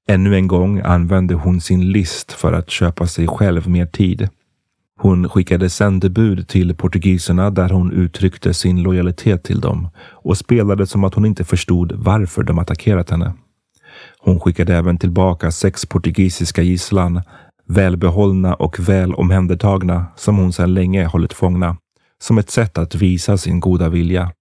Ännu 0.09 0.35
en 0.35 0.49
gång 0.49 0.81
använde 0.81 1.35
hon 1.35 1.61
sin 1.61 1.93
list 1.93 2.33
för 2.33 2.53
att 2.53 2.71
köpa 2.71 3.07
sig 3.07 3.29
själv 3.29 3.69
mer 3.69 3.87
tid. 3.87 4.29
Hon 5.03 5.29
skickade 5.29 5.71
sändebud 5.71 6.49
till 6.49 6.75
portugiserna 6.75 7.51
där 7.51 7.69
hon 7.69 7.93
uttryckte 7.93 8.55
sin 8.55 8.83
lojalitet 8.83 9.43
till 9.43 9.61
dem 9.61 9.89
och 9.99 10.39
spelade 10.39 10.87
som 10.87 11.05
att 11.05 11.15
hon 11.15 11.25
inte 11.25 11.45
förstod 11.45 11.93
varför 11.93 12.43
de 12.43 12.59
attackerat 12.59 13.11
henne. 13.11 13.35
Hon 14.19 14.41
skickade 14.41 14.77
även 14.77 14.99
tillbaka 14.99 15.51
sex 15.51 15.87
portugisiska 15.87 16.63
gisslan, 16.63 17.23
välbehållna 17.69 18.55
och 18.55 18.89
väl 18.89 19.15
omhändertagna 19.15 20.07
som 20.17 20.37
hon 20.37 20.53
sedan 20.53 20.75
länge 20.75 21.05
hållit 21.05 21.33
fångna, 21.33 21.77
som 22.23 22.39
ett 22.39 22.51
sätt 22.51 22.79
att 22.79 22.95
visa 22.95 23.39
sin 23.39 23.61
goda 23.61 23.89
vilja. 23.89 24.33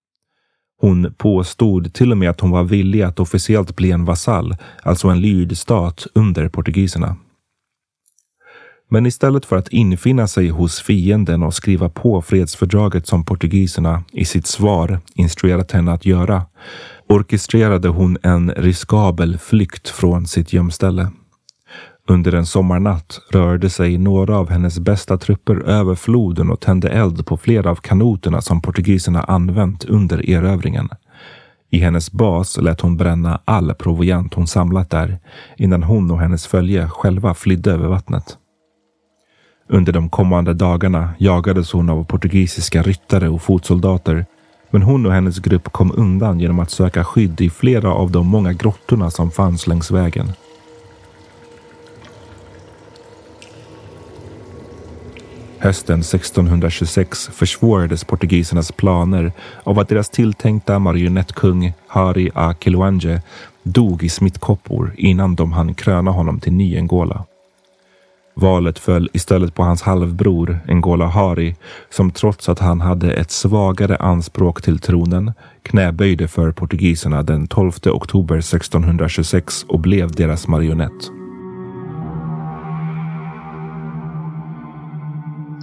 Hon 0.81 1.13
påstod 1.17 1.93
till 1.93 2.11
och 2.11 2.17
med 2.17 2.29
att 2.29 2.39
hon 2.39 2.51
var 2.51 2.63
villig 2.63 3.01
att 3.01 3.19
officiellt 3.19 3.75
bli 3.75 3.91
en 3.91 4.05
vasall, 4.05 4.55
alltså 4.83 5.07
en 5.07 5.21
lydstat 5.21 6.07
under 6.13 6.49
portugiserna. 6.49 7.15
Men 8.93 9.05
istället 9.05 9.45
för 9.45 9.57
att 9.57 9.67
infinna 9.67 10.27
sig 10.27 10.49
hos 10.49 10.81
fienden 10.81 11.43
och 11.43 11.53
skriva 11.53 11.89
på 11.89 12.21
fredsfördraget 12.21 13.07
som 13.07 13.25
portugiserna 13.25 14.03
i 14.11 14.25
sitt 14.25 14.47
svar 14.47 14.99
instruerat 15.13 15.71
henne 15.71 15.91
att 15.91 16.05
göra, 16.05 16.45
orkestrerade 17.07 17.87
hon 17.87 18.17
en 18.23 18.51
riskabel 18.51 19.37
flykt 19.37 19.89
från 19.89 20.27
sitt 20.27 20.53
gömställe. 20.53 21.11
Under 22.07 22.33
en 22.33 22.45
sommarnatt 22.45 23.19
rörde 23.29 23.69
sig 23.69 23.97
några 23.97 24.37
av 24.37 24.49
hennes 24.49 24.79
bästa 24.79 25.17
trupper 25.17 25.55
över 25.55 25.95
floden 25.95 26.49
och 26.49 26.59
tände 26.59 26.89
eld 26.89 27.25
på 27.25 27.37
flera 27.37 27.71
av 27.71 27.75
kanoterna 27.75 28.41
som 28.41 28.61
portugiserna 28.61 29.23
använt 29.23 29.83
under 29.83 30.29
erövringen. 30.29 30.89
I 31.69 31.79
hennes 31.79 32.11
bas 32.11 32.57
lät 32.57 32.81
hon 32.81 32.97
bränna 32.97 33.41
all 33.45 33.73
proviant 33.73 34.33
hon 34.33 34.47
samlat 34.47 34.89
där 34.89 35.19
innan 35.57 35.83
hon 35.83 36.11
och 36.11 36.19
hennes 36.19 36.47
följe 36.47 36.89
själva 36.89 37.33
flydde 37.33 37.71
över 37.71 37.87
vattnet. 37.87 38.37
Under 39.73 39.93
de 39.93 40.09
kommande 40.09 40.53
dagarna 40.53 41.09
jagades 41.17 41.71
hon 41.71 41.89
av 41.89 42.03
portugisiska 42.03 42.83
ryttare 42.83 43.29
och 43.29 43.41
fotsoldater. 43.41 44.25
Men 44.69 44.81
hon 44.81 45.05
och 45.05 45.13
hennes 45.13 45.39
grupp 45.39 45.71
kom 45.71 45.91
undan 45.95 46.39
genom 46.39 46.59
att 46.59 46.71
söka 46.71 47.03
skydd 47.03 47.41
i 47.41 47.49
flera 47.49 47.93
av 47.93 48.11
de 48.11 48.27
många 48.27 48.53
grottorna 48.53 49.11
som 49.11 49.31
fanns 49.31 49.67
längs 49.67 49.91
vägen. 49.91 50.27
Hösten 55.57 55.99
1626 55.99 57.29
försvårades 57.33 58.03
portugisernas 58.03 58.71
planer 58.71 59.31
av 59.63 59.79
att 59.79 59.89
deras 59.89 60.09
tilltänkta 60.09 60.79
marionettkung 60.79 61.73
Hari 61.87 62.31
A. 62.35 62.53
Kiluange 62.59 63.21
dog 63.63 64.03
i 64.03 64.09
smittkoppor 64.09 64.93
innan 64.97 65.35
de 65.35 65.51
hann 65.51 65.73
kröna 65.73 66.11
honom 66.11 66.39
till 66.39 66.53
ny 66.53 66.77
Angola. 66.77 67.25
Valet 68.41 68.79
föll 68.79 69.09
istället 69.13 69.55
på 69.55 69.63
hans 69.63 69.81
halvbror 69.81 70.59
Ngola 70.67 71.05
Hari 71.05 71.55
som 71.89 72.11
trots 72.11 72.49
att 72.49 72.59
han 72.59 72.81
hade 72.81 73.13
ett 73.13 73.31
svagare 73.31 73.95
anspråk 73.95 74.61
till 74.61 74.79
tronen 74.79 75.31
knäböjde 75.63 76.27
för 76.27 76.51
portugiserna 76.51 77.23
den 77.23 77.47
12 77.47 77.71
oktober 77.85 78.37
1626 78.37 79.65
och 79.67 79.79
blev 79.79 80.11
deras 80.11 80.47
marionett. 80.47 81.11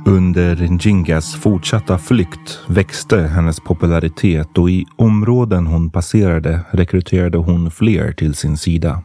Under 0.06 0.68
Njingas 0.68 1.34
fortsatta 1.34 1.98
flykt 1.98 2.58
växte 2.66 3.22
hennes 3.22 3.60
popularitet 3.60 4.58
och 4.58 4.70
i 4.70 4.86
områden 4.96 5.66
hon 5.66 5.90
passerade 5.90 6.60
rekryterade 6.70 7.38
hon 7.38 7.70
fler 7.70 8.12
till 8.12 8.34
sin 8.34 8.56
sida. 8.56 9.02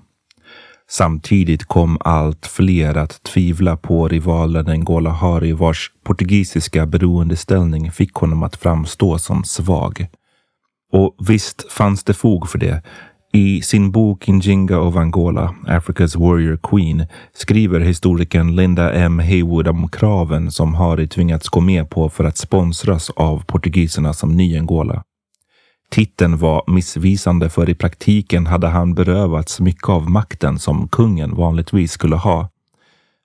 Samtidigt 0.94 1.66
kom 1.66 1.98
allt 2.00 2.46
fler 2.46 2.98
att 2.98 3.24
tvivla 3.24 3.78
på 3.78 4.08
rivalen 4.08 4.80
Ngola 4.80 5.10
Hari 5.10 5.52
vars 5.52 5.91
portugisiska 6.04 6.86
beroendeställning 6.86 7.91
fick 7.91 8.14
honom 8.14 8.44
att 8.44 8.56
framstå 8.56 9.18
som 9.18 9.44
svag. 9.44 10.08
Och 10.91 11.16
visst 11.28 11.72
fanns 11.72 12.04
det 12.04 12.14
fog 12.14 12.50
för 12.50 12.60
det. 12.60 12.82
I 13.34 13.62
sin 13.62 13.91
bok 13.91 14.28
Njinga 14.28 14.80
of 14.80 14.96
Angola, 14.96 15.56
Africa's 15.68 16.18
Warrior 16.18 16.60
Queen, 16.64 17.08
skriver 17.34 17.80
historikern 17.80 18.56
Linda 18.56 18.94
M 18.94 19.20
Haywood 19.20 19.68
om 19.68 19.89
kraven 19.89 20.52
som 20.52 20.76
Hari 20.76 21.08
tvingats 21.08 21.50
gå 21.50 21.60
med 21.60 21.89
på 21.89 22.10
för 22.10 22.24
att 22.24 22.38
sponsras 22.38 23.10
av 23.10 23.44
portugiserna 23.46 24.14
som 24.14 24.38
ny 24.38 24.58
Angola. 24.58 25.04
Titeln 25.94 26.38
var 26.38 26.64
missvisande 26.68 27.50
för 27.50 27.70
i 27.70 27.76
praktiken 27.76 28.46
hade 28.46 28.68
han 28.68 28.94
berövats 28.94 29.60
mycket 29.60 29.89
av 29.89 30.10
makten 30.10 30.60
som 30.60 30.88
kungen 30.88 31.36
vanligtvis 31.36 31.91
skulle 31.91 32.16
ha. 32.16 32.50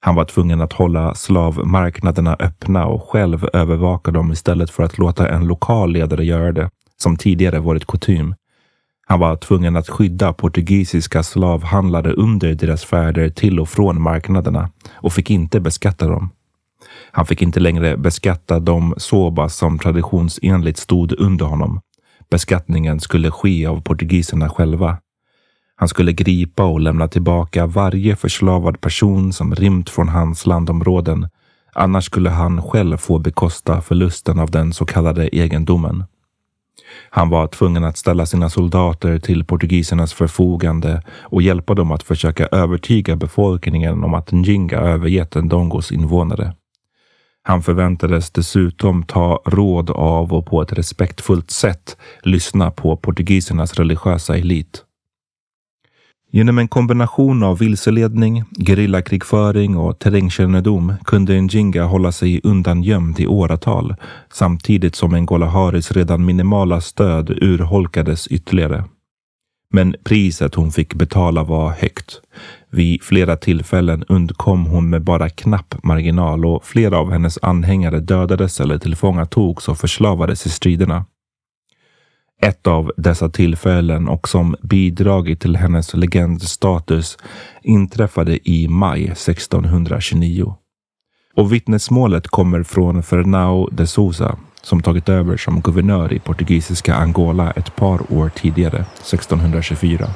Han 0.01 0.14
var 0.14 0.25
tvungen 0.25 0.61
att 0.61 0.73
hålla 0.73 1.14
slavmarknaderna 1.14 2.37
öppna 2.41 2.87
och 2.87 3.03
själv 3.03 3.49
övervaka 3.53 4.11
dem 4.11 4.33
istället 4.33 4.71
för 4.71 4.83
att 4.83 4.99
låta 4.99 5.29
en 5.29 5.47
lokal 5.47 5.93
ledare 5.93 6.25
göra 6.25 6.53
det, 6.53 6.71
som 6.97 7.16
tidigare 7.16 7.61
varit 7.61 7.87
kutym. 7.87 8.35
Han 9.07 9.21
var 9.21 9.37
tvungen 9.37 9.77
att 9.77 9.89
skydda 9.89 10.33
portugisiska 10.33 11.23
slavhandlare 11.23 12.12
under 12.12 12.55
deras 12.55 12.85
färder 12.85 13.31
till 13.31 13.61
och 13.61 13.69
från 13.69 14.03
marknaderna 14.03 14.71
och 14.93 15.12
fick 15.12 15.31
inte 15.31 15.61
beskatta 15.61 16.09
dem. 16.09 16.31
Han 17.11 17.27
fick 17.27 17.43
inte 17.43 17.61
längre 17.61 17.97
beskatta 17.97 18.61
de 18.61 18.95
sobas 18.97 19.57
som 19.57 19.79
traditionsenligt 19.79 20.79
stod 20.79 21.21
under 21.21 21.47
honom. 21.47 21.81
Beskattningen 22.31 23.01
skulle 23.01 23.31
ske 23.31 23.66
av 23.66 23.81
portugiserna 23.81 24.49
själva. 24.49 24.99
Han 25.76 25.89
skulle 25.89 26.12
gripa 26.12 26.64
och 26.64 26.81
lämna 26.81 27.09
tillbaka 27.09 27.66
varje 27.66 28.16
förslavad 28.16 28.81
person 28.81 29.33
som 29.33 29.55
rymt 29.55 29.91
från 29.91 30.09
hans 30.09 30.47
landområden. 30.47 31.29
Annars 31.72 32.05
skulle 32.05 32.31
han 32.31 32.62
själv 32.62 32.97
få 32.97 33.18
bekosta 33.18 33.81
förlusten 33.81 34.39
av 34.39 34.51
den 34.51 34.72
så 34.72 34.87
kallade 34.87 35.29
egendomen. 35.29 36.05
Han 37.11 37.29
var 37.29 37.47
tvungen 37.47 37.85
att 37.85 37.97
ställa 37.97 38.26
sina 38.26 38.51
soldater 38.51 39.18
till 39.18 39.45
portugisernas 39.45 40.12
förfogande 40.12 41.03
och 41.20 41.43
hjälpa 41.43 41.74
dem 41.74 41.93
att 41.93 42.03
försöka 42.03 42.47
övertyga 42.47 43.16
befolkningen 43.16 44.05
om 44.05 44.14
att 44.14 44.33
Njinga 44.33 44.76
övergett 44.79 45.35
Ndongos 45.35 45.93
invånare. 45.93 46.55
Han 47.49 47.63
förväntades 47.63 48.31
dessutom 48.31 49.03
ta 49.03 49.43
råd 49.47 49.91
av 49.91 50.33
och 50.33 50.47
på 50.47 50.63
ett 50.63 50.73
respektfullt 50.73 51.51
sätt 51.51 51.97
lyssna 52.23 52.71
på 52.71 52.97
portugisernas 52.97 53.75
religiösa 53.75 54.37
elit. 54.37 54.85
Genom 56.31 56.59
en 56.59 56.69
kombination 56.69 57.43
av 57.43 57.59
vilseledning, 57.59 58.45
gerillakrigföring 58.59 59.77
och 59.77 59.99
terrängkännedom 59.99 60.93
kunde 61.05 61.41
Njinga 61.41 61.85
hålla 61.85 62.13
sig 62.13 62.41
undangömd 62.45 63.21
i 63.21 63.27
åratal 63.27 63.95
samtidigt 64.33 64.95
som 64.95 65.11
Ngola 65.11 65.47
Haris 65.47 65.93
redan 65.93 66.25
minimala 66.25 66.81
stöd 66.81 67.31
urholkades 67.31 68.27
ytterligare. 68.27 68.85
Men 69.71 69.95
priset 70.05 70.55
hon 70.55 70.73
fick 70.73 70.95
betala 70.95 71.43
var 71.45 71.71
högt. 71.71 72.21
Vid 72.71 73.03
flera 73.03 73.37
tillfällen 73.37 74.05
undkom 74.09 74.66
hon 74.66 74.91
med 74.91 75.03
bara 75.03 75.29
knapp 75.29 75.75
marginal 75.83 76.47
och 76.47 76.64
flera 76.64 76.99
av 76.99 77.12
hennes 77.12 77.39
anhängare 77.43 78.01
dödades 78.01 78.61
eller 78.61 78.79
tillfångatogs 78.79 79.69
och 79.69 79.79
förslavades 79.79 80.47
i 80.47 80.51
striderna. 80.51 81.05
Ett 82.43 82.66
av 82.66 82.93
dessa 82.97 83.29
tillfällen 83.29 84.09
och 84.09 84.29
som 84.29 84.57
bidragit 84.62 85.41
till 85.41 85.57
hennes 85.57 85.95
legendstatus 85.95 87.19
inträffade 87.62 88.49
i 88.51 88.69
maj 88.69 89.05
1629. 89.05 90.55
Och 91.35 91.53
vittnesmålet 91.53 92.29
kommer 92.29 92.62
från 92.62 93.03
Fernão 93.03 93.69
de 93.73 93.87
Souza 93.87 94.39
som 94.63 94.83
tagit 94.83 95.09
över 95.09 95.37
som 95.37 95.61
guvernör 95.61 96.13
i 96.13 96.19
portugisiska 96.19 96.95
Angola 96.95 97.51
ett 97.51 97.77
par 97.77 98.13
år 98.13 98.31
tidigare, 98.35 98.79
1624. 98.79 100.11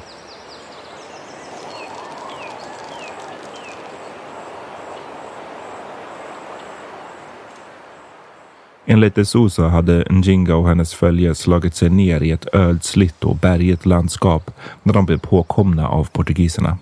Enligt 8.85 9.15
de 9.15 9.25
Sousa 9.25 9.67
hade 9.67 10.05
Njinga 10.09 10.55
och 10.55 10.67
hennes 10.67 10.93
följe 10.93 11.35
slagit 11.35 11.75
sig 11.75 11.89
ner 11.89 12.21
i 12.23 12.31
ett 12.31 12.55
ödsligt 12.55 13.23
och 13.23 13.35
bergigt 13.35 13.85
landskap 13.85 14.51
när 14.83 14.93
de 14.93 15.05
blev 15.05 15.17
påkomna 15.17 15.87
av 15.87 16.09
portugiserna. 16.11 16.77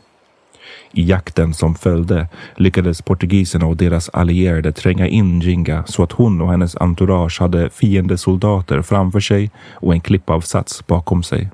I 0.94 1.04
jakten 1.04 1.54
som 1.54 1.76
följde 1.76 2.28
lyckades 2.56 3.02
portugiserna 3.02 3.66
och 3.66 3.78
deras 3.78 4.10
allierade 4.10 4.72
tränga 4.72 5.08
in 5.08 5.42
Jinga 5.42 5.84
så 5.88 6.04
att 6.04 6.12
hon 6.12 6.42
och 6.42 6.52
hennes 6.52 6.76
entourage 6.76 7.42
hade 7.42 7.70
fiendesoldater 7.70 8.82
framför 8.82 9.20
sig 9.20 9.52
och 9.74 9.94
en 9.94 10.02
klippavsats 10.02 10.88
bakom 10.88 11.24
sig. 11.24 11.50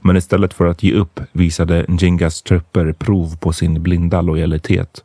Men 0.00 0.16
istället 0.16 0.54
för 0.54 0.66
att 0.66 0.82
ge 0.82 0.92
upp 0.92 1.20
visade 1.32 1.84
Njingas 1.88 2.42
trupper 2.42 2.92
prov 2.92 3.36
på 3.36 3.52
sin 3.52 3.82
blinda 3.82 4.20
lojalitet. 4.20 5.02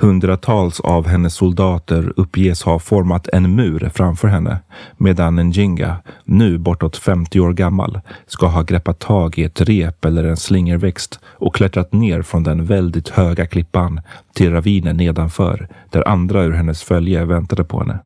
Hundratals 0.00 0.80
av 0.80 1.06
hennes 1.06 1.34
soldater 1.34 2.12
uppges 2.16 2.62
ha 2.62 2.78
format 2.78 3.28
en 3.28 3.54
mur 3.54 3.90
framför 3.94 4.28
henne 4.28 4.58
medan 4.96 5.36
Njinga, 5.36 5.96
nu 6.24 6.58
bortåt 6.58 6.96
50 6.96 7.40
år 7.40 7.52
gammal, 7.52 8.00
ska 8.26 8.46
ha 8.46 8.62
greppat 8.62 8.98
tag 8.98 9.38
i 9.38 9.44
ett 9.44 9.60
rep 9.60 10.04
eller 10.04 10.24
en 10.24 10.36
slingerväxt 10.36 11.20
och 11.24 11.54
klättrat 11.54 11.92
ner 11.92 12.22
från 12.22 12.42
den 12.42 12.64
väldigt 12.64 13.08
höga 13.08 13.46
klippan 13.46 14.00
till 14.34 14.52
ravinen 14.52 14.96
nedanför 14.96 15.68
där 15.90 16.08
andra 16.08 16.42
ur 16.42 16.52
hennes 16.52 16.82
följe 16.82 17.24
väntade 17.24 17.64
på 17.64 17.78
henne. 17.78 18.00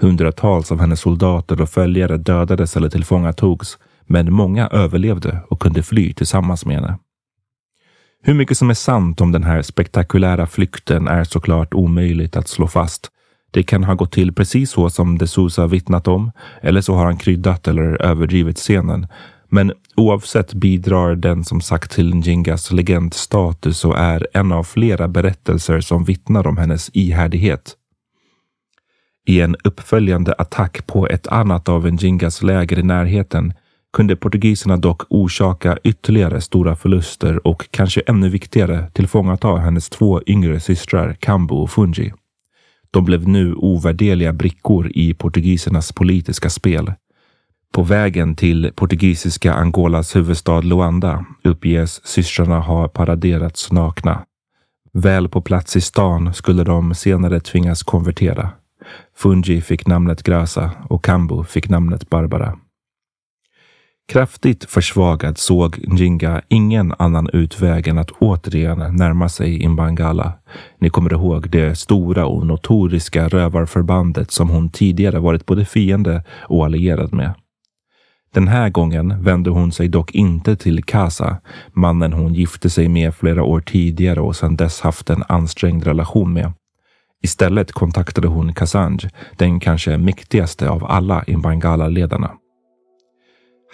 Hundratals 0.00 0.72
av 0.72 0.80
hennes 0.80 1.00
soldater 1.00 1.60
och 1.60 1.68
följare 1.68 2.16
dödades 2.16 2.76
eller 2.76 2.88
tillfångatogs 2.88 3.78
men 4.06 4.32
många 4.32 4.68
överlevde 4.68 5.38
och 5.48 5.60
kunde 5.60 5.82
fly 5.82 6.12
tillsammans 6.12 6.66
med 6.66 6.74
henne. 6.74 6.98
Hur 8.26 8.34
mycket 8.34 8.58
som 8.58 8.70
är 8.70 8.74
sant 8.74 9.20
om 9.20 9.32
den 9.32 9.44
här 9.44 9.62
spektakulära 9.62 10.46
flykten 10.46 11.08
är 11.08 11.24
såklart 11.24 11.74
omöjligt 11.74 12.36
att 12.36 12.48
slå 12.48 12.68
fast. 12.68 13.10
Det 13.50 13.62
kan 13.62 13.84
ha 13.84 13.94
gått 13.94 14.12
till 14.12 14.34
precis 14.34 14.70
så 14.70 14.90
som 14.90 15.18
de 15.18 15.26
Sousa 15.26 15.66
vittnat 15.66 16.08
om, 16.08 16.32
eller 16.62 16.80
så 16.80 16.94
har 16.94 17.04
han 17.04 17.16
kryddat 17.16 17.68
eller 17.68 18.02
överdrivit 18.02 18.56
scenen. 18.56 19.06
Men 19.48 19.72
oavsett 19.96 20.54
bidrar 20.54 21.14
den 21.14 21.44
som 21.44 21.60
sagt 21.60 21.90
till 21.90 22.14
Njingas 22.14 22.72
legendstatus 22.72 23.84
och 23.84 23.98
är 23.98 24.26
en 24.32 24.52
av 24.52 24.64
flera 24.64 25.08
berättelser 25.08 25.80
som 25.80 26.04
vittnar 26.04 26.46
om 26.46 26.56
hennes 26.56 26.90
ihärdighet. 26.92 27.74
I 29.26 29.40
en 29.40 29.56
uppföljande 29.64 30.34
attack 30.38 30.86
på 30.86 31.08
ett 31.08 31.26
annat 31.26 31.68
av 31.68 31.92
Njingas 31.92 32.42
läger 32.42 32.78
i 32.78 32.82
närheten 32.82 33.54
kunde 33.96 34.16
portugiserna 34.16 34.76
dock 34.76 35.02
orsaka 35.08 35.78
ytterligare 35.84 36.40
stora 36.40 36.76
förluster 36.76 37.46
och 37.46 37.70
kanske 37.70 38.02
ännu 38.06 38.28
viktigare 38.28 38.90
tillfångata 38.92 39.56
hennes 39.56 39.88
två 39.88 40.22
yngre 40.26 40.60
systrar 40.60 41.14
Cambo 41.20 41.56
och 41.56 41.70
Fungi. 41.70 42.12
De 42.90 43.04
blev 43.04 43.28
nu 43.28 43.54
ovärderliga 43.54 44.32
brickor 44.32 44.90
i 44.94 45.14
portugisernas 45.14 45.92
politiska 45.92 46.50
spel. 46.50 46.92
På 47.72 47.82
vägen 47.82 48.34
till 48.34 48.72
portugisiska 48.74 49.54
Angolas 49.54 50.16
huvudstad 50.16 50.60
Luanda 50.60 51.24
uppges 51.44 52.06
systrarna 52.06 52.60
ha 52.60 52.88
paraderats 52.88 53.72
nakna. 53.72 54.24
Väl 54.92 55.28
på 55.28 55.40
plats 55.40 55.76
i 55.76 55.80
stan 55.80 56.34
skulle 56.34 56.64
de 56.64 56.94
senare 56.94 57.40
tvingas 57.40 57.82
konvertera. 57.82 58.50
Fungi 59.16 59.60
fick 59.60 59.86
namnet 59.86 60.22
Grasa 60.22 60.70
och 60.88 61.04
Cambo 61.04 61.44
fick 61.44 61.68
namnet 61.68 62.10
Barbara. 62.10 62.58
Kraftigt 64.08 64.64
försvagad 64.64 65.38
såg 65.38 65.78
Njinga 65.88 66.42
ingen 66.48 66.94
annan 66.98 67.30
utväg 67.32 67.88
än 67.88 67.98
att 67.98 68.10
återigen 68.10 68.96
närma 68.96 69.28
sig 69.28 69.62
Imbangala. 69.62 70.32
Ni 70.80 70.90
kommer 70.90 71.12
ihåg 71.12 71.50
det 71.50 71.78
stora 71.78 72.26
och 72.26 72.46
notoriska 72.46 73.28
rövarförbandet 73.28 74.30
som 74.30 74.50
hon 74.50 74.70
tidigare 74.70 75.18
varit 75.18 75.46
både 75.46 75.64
fiende 75.64 76.24
och 76.48 76.64
allierad 76.64 77.12
med. 77.14 77.34
Den 78.34 78.48
här 78.48 78.70
gången 78.70 79.22
vände 79.22 79.50
hon 79.50 79.72
sig 79.72 79.88
dock 79.88 80.14
inte 80.14 80.56
till 80.56 80.84
Kasa, 80.84 81.36
mannen 81.72 82.12
hon 82.12 82.34
gifte 82.34 82.70
sig 82.70 82.88
med 82.88 83.14
flera 83.14 83.42
år 83.42 83.60
tidigare 83.60 84.20
och 84.20 84.36
sedan 84.36 84.56
dess 84.56 84.80
haft 84.80 85.10
en 85.10 85.22
ansträngd 85.28 85.84
relation 85.84 86.32
med. 86.32 86.52
Istället 87.22 87.72
kontaktade 87.72 88.28
hon 88.28 88.52
Kasanj, 88.54 88.98
den 89.36 89.60
kanske 89.60 89.98
mäktigaste 89.98 90.68
av 90.68 90.84
alla 90.84 91.24
Imbangala-ledarna. 91.26 92.30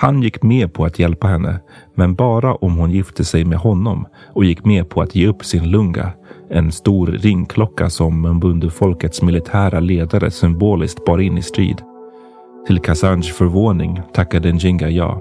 Han 0.02 0.22
gick 0.22 0.42
med 0.42 0.72
på 0.72 0.84
att 0.84 0.98
hjälpa 0.98 1.26
henne, 1.26 1.60
men 1.94 2.14
bara 2.14 2.54
om 2.54 2.76
hon 2.76 2.90
gifte 2.90 3.24
sig 3.24 3.44
med 3.44 3.58
honom 3.58 4.06
och 4.34 4.44
gick 4.44 4.64
med 4.64 4.88
på 4.88 5.02
att 5.02 5.14
ge 5.14 5.26
upp 5.26 5.44
sin 5.44 5.70
lunga, 5.70 6.12
en 6.50 6.72
stor 6.72 7.06
ringklocka 7.06 7.90
som 7.90 8.26
Mbundu-folkets 8.26 9.24
militära 9.24 9.80
ledare 9.80 10.30
symboliskt 10.30 11.04
bar 11.04 11.18
in 11.18 11.38
i 11.38 11.42
strid. 11.42 11.82
Till 12.66 12.78
Kasanjs 12.78 13.32
förvåning 13.32 14.00
tackade 14.14 14.52
Njinga 14.52 14.90
ja. 14.90 15.20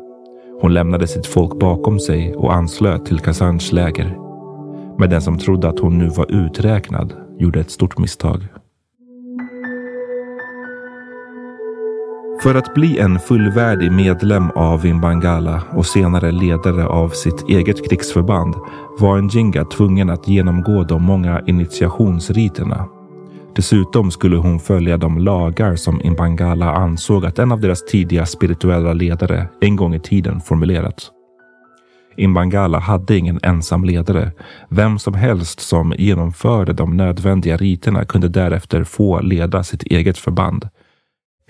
Hon 0.62 0.74
lämnade 0.74 1.08
sitt 1.08 1.28
folk 1.28 1.60
bakom 1.60 2.00
sig 2.00 2.36
och 2.36 2.54
anslöt 2.54 3.06
till 3.06 3.20
Kasanjs 3.20 3.72
läger. 3.72 4.18
Men 4.98 5.10
den 5.10 5.22
som 5.22 5.38
trodde 5.38 5.70
att 5.70 5.80
hon 5.80 5.98
nu 5.98 6.08
var 6.08 6.32
uträknad 6.32 7.14
gjorde 7.40 7.60
ett 7.60 7.72
stort 7.72 7.98
misstag. 7.98 8.48
För 12.42 12.56
att 12.56 12.74
bli 12.74 13.00
en 13.00 13.20
fullvärdig 13.20 13.92
medlem 13.92 14.50
av 14.52 14.86
Imbangala 14.86 15.64
och 15.72 15.86
senare 15.86 16.32
ledare 16.32 16.86
av 16.86 17.10
sitt 17.10 17.50
eget 17.50 17.89
krigsförband 17.89 18.56
var 19.00 19.22
Njinga 19.22 19.66
tvungen 19.66 20.10
att 20.10 20.28
genomgå 20.28 20.84
de 20.84 21.04
många 21.04 21.42
initiationsriterna. 21.48 22.86
Dessutom 23.56 24.12
skulle 24.12 24.36
hon 24.36 24.60
följa 24.60 24.98
de 24.98 25.18
lagar 25.18 25.76
som 25.76 26.02
Imbangala 26.02 26.72
ansåg 26.72 27.26
att 27.26 27.39
en 27.39 27.52
av 27.52 27.60
deras 27.60 27.86
tidiga 27.86 28.26
spirituella 28.26 28.94
ledare 28.94 29.48
en 29.62 29.76
gång 29.76 29.96
i 29.96 30.00
tiden 30.00 30.42
formulerat. 30.42 31.12
Imbangala 32.18 32.80
hade 32.80 33.18
ingen 33.18 33.39
ensam 33.44 33.84
ledare. 33.84 34.32
Vem 34.70 35.00
som 35.00 35.14
helst 35.14 35.60
som 35.60 35.94
genomförde 35.98 36.74
de 36.74 36.98
nödvändiga 36.98 37.58
riterna 37.58 38.06
kunde 38.06 38.28
därefter 38.28 38.84
få 38.84 39.22
leda 39.22 39.64
sitt 39.64 39.84
eget 39.84 40.18
förband 40.18 40.70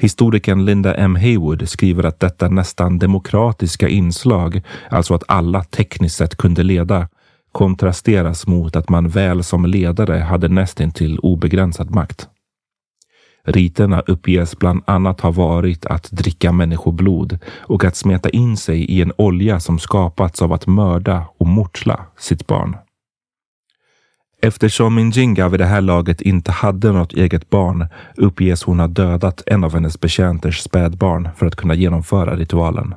Historikern 0.02 0.66
Linda 0.66 0.96
M 0.96 1.16
Haywood 1.16 1.70
skriver 1.70 2.04
att 2.04 2.20
detta 2.20 2.50
nästan 2.50 3.00
demokratiska 3.00 3.90
inslag, 3.90 4.62
alltså 4.90 5.14
att 5.14 5.24
alla 5.28 5.64
tekniskt 5.64 6.16
sett 6.16 6.36
kunde 6.36 6.64
leda, 6.64 7.08
kontrasteras 7.52 8.48
mot 8.48 8.76
att 8.76 8.90
man 8.90 9.10
väl 9.10 9.44
som 9.44 9.66
ledare 9.66 10.20
hade 10.20 10.48
nästintill 10.48 11.20
obegränsad 11.20 11.92
makt. 11.92 12.28
Riterna 13.44 14.00
uppges 14.00 14.60
bland 14.60 14.84
annat 14.88 15.22
ha 15.22 15.32
varit 15.32 15.86
att 15.86 16.12
dricka 16.12 16.52
människoblod 16.52 17.40
och 17.60 17.84
att 17.84 17.96
smeta 17.96 18.30
in 18.30 18.58
sig 18.58 18.86
i 18.86 19.02
en 19.02 19.14
olja 19.18 19.60
som 19.60 19.80
skapats 19.80 20.42
av 20.42 20.54
att 20.54 20.68
mörda 20.68 21.26
och 21.38 21.48
mortla 21.48 22.06
sitt 22.18 22.48
barn. 22.48 22.76
Eftersom 24.44 24.96
Minjinga 24.96 25.50
vid 25.50 25.60
det 25.60 25.66
här 25.66 25.82
laget 25.82 26.22
inte 26.22 26.52
hade 26.52 26.92
något 26.92 27.14
eget 27.14 27.50
barn 27.50 27.88
uppges 28.18 28.64
hon 28.64 28.80
ha 28.80 28.88
dödat 28.88 29.44
en 29.46 29.64
av 29.64 29.74
hennes 29.74 30.00
betjänters 30.00 30.60
spädbarn 30.60 31.30
för 31.38 31.46
att 31.46 31.56
kunna 31.56 31.74
genomföra 31.74 32.36
ritualen. 32.36 32.94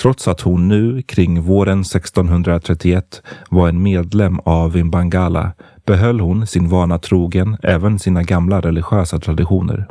Trots 0.00 0.28
att 0.28 0.40
hon 0.40 0.68
nu, 0.68 1.02
kring 1.02 1.42
våren 1.42 1.80
1631, 1.80 3.22
var 3.50 3.68
en 3.68 3.82
medlem 3.82 4.38
av 4.38 4.72
Vimbangala 4.72 5.52
behöll 5.86 6.20
hon 6.20 6.46
sin 6.46 6.68
vana 6.68 6.98
trogen 6.98 7.56
även 7.62 7.98
sina 7.98 8.22
gamla 8.22 8.60
religiösa 8.60 9.18
traditioner. 9.18 9.86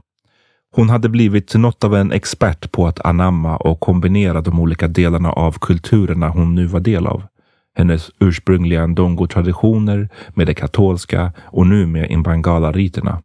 Hon 0.75 0.89
hade 0.89 1.09
blivit 1.09 1.55
något 1.55 1.83
av 1.83 1.95
en 1.95 2.11
expert 2.11 2.71
på 2.71 2.87
att 2.87 3.05
anamma 3.05 3.57
och 3.57 3.79
kombinera 3.79 4.41
de 4.41 4.59
olika 4.59 4.87
delarna 4.87 5.31
av 5.31 5.57
kulturerna 5.61 6.29
hon 6.29 6.55
nu 6.55 6.65
var 6.65 6.79
del 6.79 7.07
av 7.07 7.23
hennes 7.77 8.11
ursprungliga 8.19 8.87
ndongo-traditioner 8.87 10.09
med 10.29 10.47
det 10.47 10.53
katolska 10.53 11.33
och 11.39 11.67
nu 11.67 11.85
med 11.85 12.11
imbangala-riterna. 12.11 13.21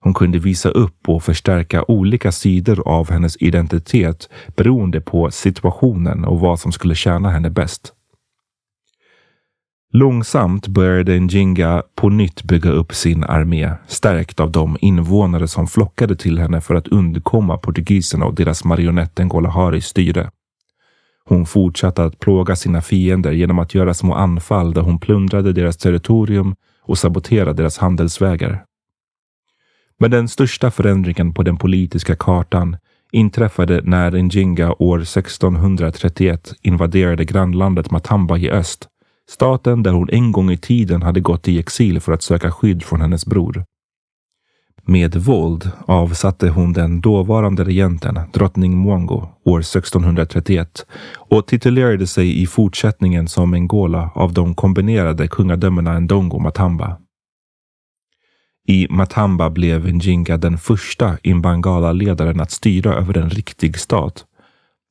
Hon 0.00 0.14
kunde 0.14 0.38
visa 0.38 0.68
upp 0.68 1.08
och 1.08 1.22
förstärka 1.22 1.84
olika 1.88 2.32
sidor 2.32 2.88
av 2.88 3.10
hennes 3.10 3.36
identitet 3.36 4.28
beroende 4.56 5.00
på 5.00 5.30
situationen 5.30 6.24
och 6.24 6.40
vad 6.40 6.60
som 6.60 6.72
skulle 6.72 6.94
tjäna 6.94 7.30
henne 7.30 7.50
bäst. 7.50 7.94
Långsamt 9.92 10.66
började 10.66 11.18
Njinga 11.18 11.82
på 11.94 12.08
nytt 12.08 12.42
bygga 12.42 12.70
upp 12.70 12.94
sin 12.94 13.24
armé, 13.24 13.72
stärkt 13.86 14.40
av 14.40 14.52
de 14.52 14.76
invånare 14.80 15.48
som 15.48 15.66
flockade 15.66 16.16
till 16.16 16.38
henne 16.38 16.60
för 16.60 16.74
att 16.74 16.88
undkomma 16.88 17.58
portugiserna 17.58 18.26
och 18.26 18.34
deras 18.34 18.64
marionett 18.64 19.18
Golaharis 19.18 19.86
styre. 19.86 20.30
Hon 21.28 21.46
fortsatte 21.46 22.04
att 22.04 22.18
plåga 22.18 22.56
sina 22.56 22.80
fiender 22.80 23.32
genom 23.32 23.58
att 23.58 23.74
göra 23.74 23.94
små 23.94 24.14
anfall 24.14 24.74
där 24.74 24.82
hon 24.82 24.98
plundrade 24.98 25.52
deras 25.52 25.76
territorium 25.76 26.54
och 26.82 26.98
saboterade 26.98 27.52
deras 27.52 27.78
handelsvägar. 27.78 28.64
Men 29.98 30.10
den 30.10 30.28
största 30.28 30.70
förändringen 30.70 31.34
på 31.34 31.42
den 31.42 31.56
politiska 31.56 32.16
kartan 32.16 32.76
inträffade 33.12 33.80
när 33.84 34.10
Njinga 34.10 34.72
år 34.78 35.02
1631 35.02 36.54
invaderade 36.62 37.24
grannlandet 37.24 37.90
Matamba 37.90 38.38
i 38.38 38.50
öst, 38.50 38.88
staten 39.30 39.82
där 39.82 39.92
hon 39.92 40.10
en 40.10 40.32
gång 40.32 40.50
i 40.50 40.56
tiden 40.56 41.02
hade 41.02 41.20
gått 41.20 41.48
i 41.48 41.58
exil 41.58 42.00
för 42.00 42.12
att 42.12 42.22
söka 42.22 42.50
skydd 42.50 42.82
från 42.82 43.00
hennes 43.00 43.26
bror. 43.26 43.64
Med 44.90 45.16
våld 45.16 45.70
avsatte 45.86 46.48
hon 46.48 46.72
den 46.72 47.00
dåvarande 47.00 47.64
regenten, 47.64 48.20
drottning 48.32 48.76
Mwango, 48.76 49.28
år 49.44 49.60
1631 49.60 50.86
och 51.16 51.46
titulerade 51.46 52.06
sig 52.06 52.42
i 52.42 52.46
fortsättningen 52.46 53.28
som 53.28 53.54
Angola 53.54 54.10
av 54.14 54.32
de 54.32 54.54
kombinerade 54.54 55.28
kungadömena 55.28 56.00
Ndongo 56.00 56.36
och 56.36 56.42
Matamba. 56.42 56.96
I 58.68 58.86
Matamba 58.90 59.50
blev 59.50 59.94
Njinga 59.94 60.36
den 60.36 60.58
första 60.58 61.18
Imbangala-ledaren 61.22 62.40
att 62.40 62.50
styra 62.50 62.94
över 62.94 63.18
en 63.18 63.30
riktig 63.30 63.78
stat. 63.78 64.24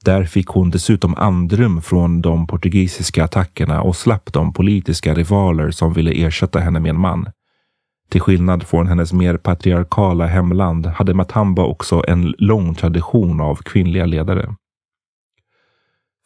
Där 0.06 0.24
fick 0.24 0.48
hon 0.48 0.70
dessutom 0.70 1.16
andrum 1.16 1.82
från 1.82 2.22
de 2.22 2.48
portugisiska 2.48 3.24
attackerna 3.24 3.82
och 3.82 3.96
slapp 3.96 4.34
de 4.34 4.54
politiska 4.54 5.14
rivaler 5.14 5.72
som 5.72 5.94
ville 5.94 6.12
ersätta 6.12 6.60
henne 6.60 6.80
med 6.80 6.90
en 6.90 7.00
man. 7.00 7.30
Till 8.10 8.22
skillnad 8.22 8.64
från 8.64 8.88
hennes 8.88 9.14
mer 9.14 9.38
patriarkala 9.38 10.26
hemland 10.26 10.86
hade 10.86 11.14
Matamba 11.14 11.64
också 11.64 12.04
en 12.08 12.34
lång 12.38 12.76
tradition 12.76 13.42
av 13.42 13.56
kvinnliga 13.56 14.06
ledare. 14.06 14.56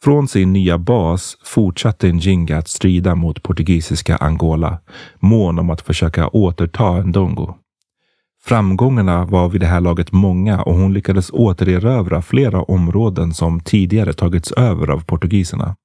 Från 0.04 0.28
sin 0.28 0.52
nya 0.52 0.78
bas 0.78 1.36
fortsatte 1.44 2.12
Njinga 2.12 2.58
att 2.58 2.68
strida 2.68 3.14
mot 3.14 3.42
portugisiska 3.42 4.16
Angola, 4.16 4.78
mån 5.20 5.58
om 5.58 5.70
att 5.70 5.80
försöka 5.80 6.28
återta 6.28 7.02
Ndongo. 7.02 7.54
Framgångarna 8.44 9.24
var 9.24 9.48
vid 9.48 9.60
det 9.60 9.66
här 9.66 9.80
laget 9.80 10.12
många 10.12 10.62
och 10.62 10.74
hon 10.74 10.92
lyckades 10.92 11.30
återerövra 11.30 12.22
flera 12.22 12.62
områden 12.62 13.34
som 13.34 13.60
tidigare 13.60 14.12
tagits 14.12 14.52
över 14.52 14.90
av 14.90 15.04
portugiserna. 15.04 15.76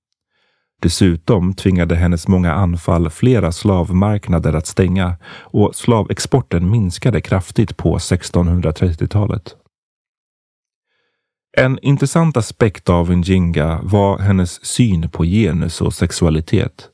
Dessutom 0.82 1.54
tvingade 1.54 1.96
hennes 1.96 2.28
många 2.28 2.54
anfall 2.54 3.10
flera 3.10 3.52
slavmarknader 3.52 4.54
att 4.54 4.68
stänga 4.68 5.16
och 5.40 5.76
slavexporten 5.76 6.70
minskade 6.70 7.22
kraftigt 7.22 7.78
på 7.78 7.98
1630-talet. 7.98 9.56
En 11.58 11.80
intressant 11.82 12.38
aspekt 12.38 12.90
av 12.90 13.12
Njinga 13.12 13.80
var 13.84 14.18
hennes 14.20 14.66
syn 14.66 15.10
på 15.10 15.26
genus 15.26 15.82
och 15.82 15.94
sexualitet. 15.94 16.90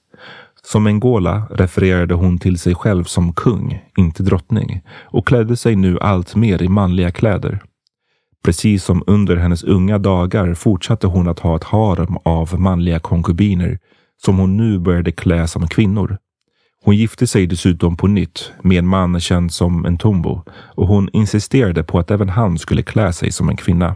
Som 0.65 0.87
Angola 0.87 1.47
refererade 1.49 2.13
hon 2.13 2.39
till 2.39 2.59
sig 2.59 2.75
själv 2.75 3.03
som 3.03 3.33
kung, 3.33 3.83
inte 3.97 4.23
drottning, 4.23 4.81
och 4.89 5.27
klädde 5.27 5.57
sig 5.57 5.75
nu 5.75 5.99
allt 5.99 6.35
mer 6.35 6.61
i 6.61 6.67
manliga 6.67 7.11
kläder. 7.11 7.63
Precis 8.43 8.83
som 8.83 9.03
under 9.07 9.35
hennes 9.35 9.63
unga 9.63 9.97
dagar 9.97 10.53
fortsatte 10.53 11.07
hon 11.07 11.27
att 11.27 11.39
ha 11.39 11.55
ett 11.55 11.63
harem 11.63 12.17
av 12.23 12.59
manliga 12.59 12.99
konkubiner 12.99 13.79
som 14.25 14.37
hon 14.37 14.57
nu 14.57 14.79
började 14.79 15.11
klä 15.11 15.47
som 15.47 15.67
kvinnor. 15.67 16.17
Hon 16.83 16.95
gifte 16.95 17.27
sig 17.27 17.47
dessutom 17.47 17.97
på 17.97 18.07
nytt 18.07 18.51
med 18.61 18.79
en 18.79 18.87
man 18.87 19.19
känd 19.19 19.53
som 19.53 19.85
en 19.85 19.97
tombo 19.97 20.41
och 20.49 20.87
hon 20.87 21.09
insisterade 21.13 21.83
på 21.83 21.99
att 21.99 22.11
även 22.11 22.29
han 22.29 22.57
skulle 22.57 22.83
klä 22.83 23.13
sig 23.13 23.31
som 23.31 23.49
en 23.49 23.57
kvinna. 23.57 23.95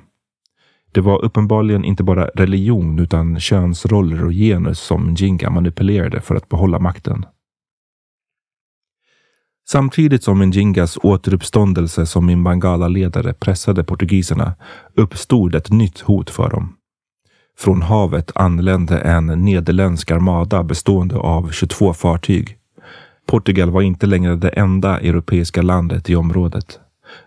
Det 0.92 1.02
var 1.02 1.26
uppenbarligen 1.26 1.86
inte 1.86 2.04
bara 2.04 2.26
religion 2.26 3.00
utan 3.00 3.40
könsroller 3.40 4.26
och 4.26 4.32
genus 4.32 4.80
som 4.80 5.16
Jinga 5.16 5.50
manipulerade 5.50 6.22
för 6.22 6.36
att 6.36 6.50
behålla 6.50 6.80
makten. 6.80 7.26
Samtidigt 9.70 10.24
som 10.24 10.40
Njingas 10.40 10.98
återuppståndelse 11.04 12.06
som 12.06 12.30
Imbangala-ledare 12.30 13.34
pressade 13.34 13.84
portugiserna 13.84 14.56
uppstod 14.96 15.56
ett 15.56 15.72
nytt 15.72 16.00
hot 16.00 16.30
för 16.30 16.50
dem. 16.50 16.76
Från 17.58 17.82
havet 17.82 18.32
anlände 18.36 19.00
en 19.00 19.26
nederländsk 19.26 20.12
armada 20.12 20.64
bestående 20.64 21.18
av 21.18 21.52
22 21.52 21.94
fartyg. 21.94 22.58
Portugal 23.26 23.70
var 23.70 23.82
inte 23.82 24.06
längre 24.06 24.36
det 24.36 24.50
enda 24.50 25.00
europeiska 25.00 25.62
landet 25.62 26.10
i 26.10 26.16
området. 26.16 26.80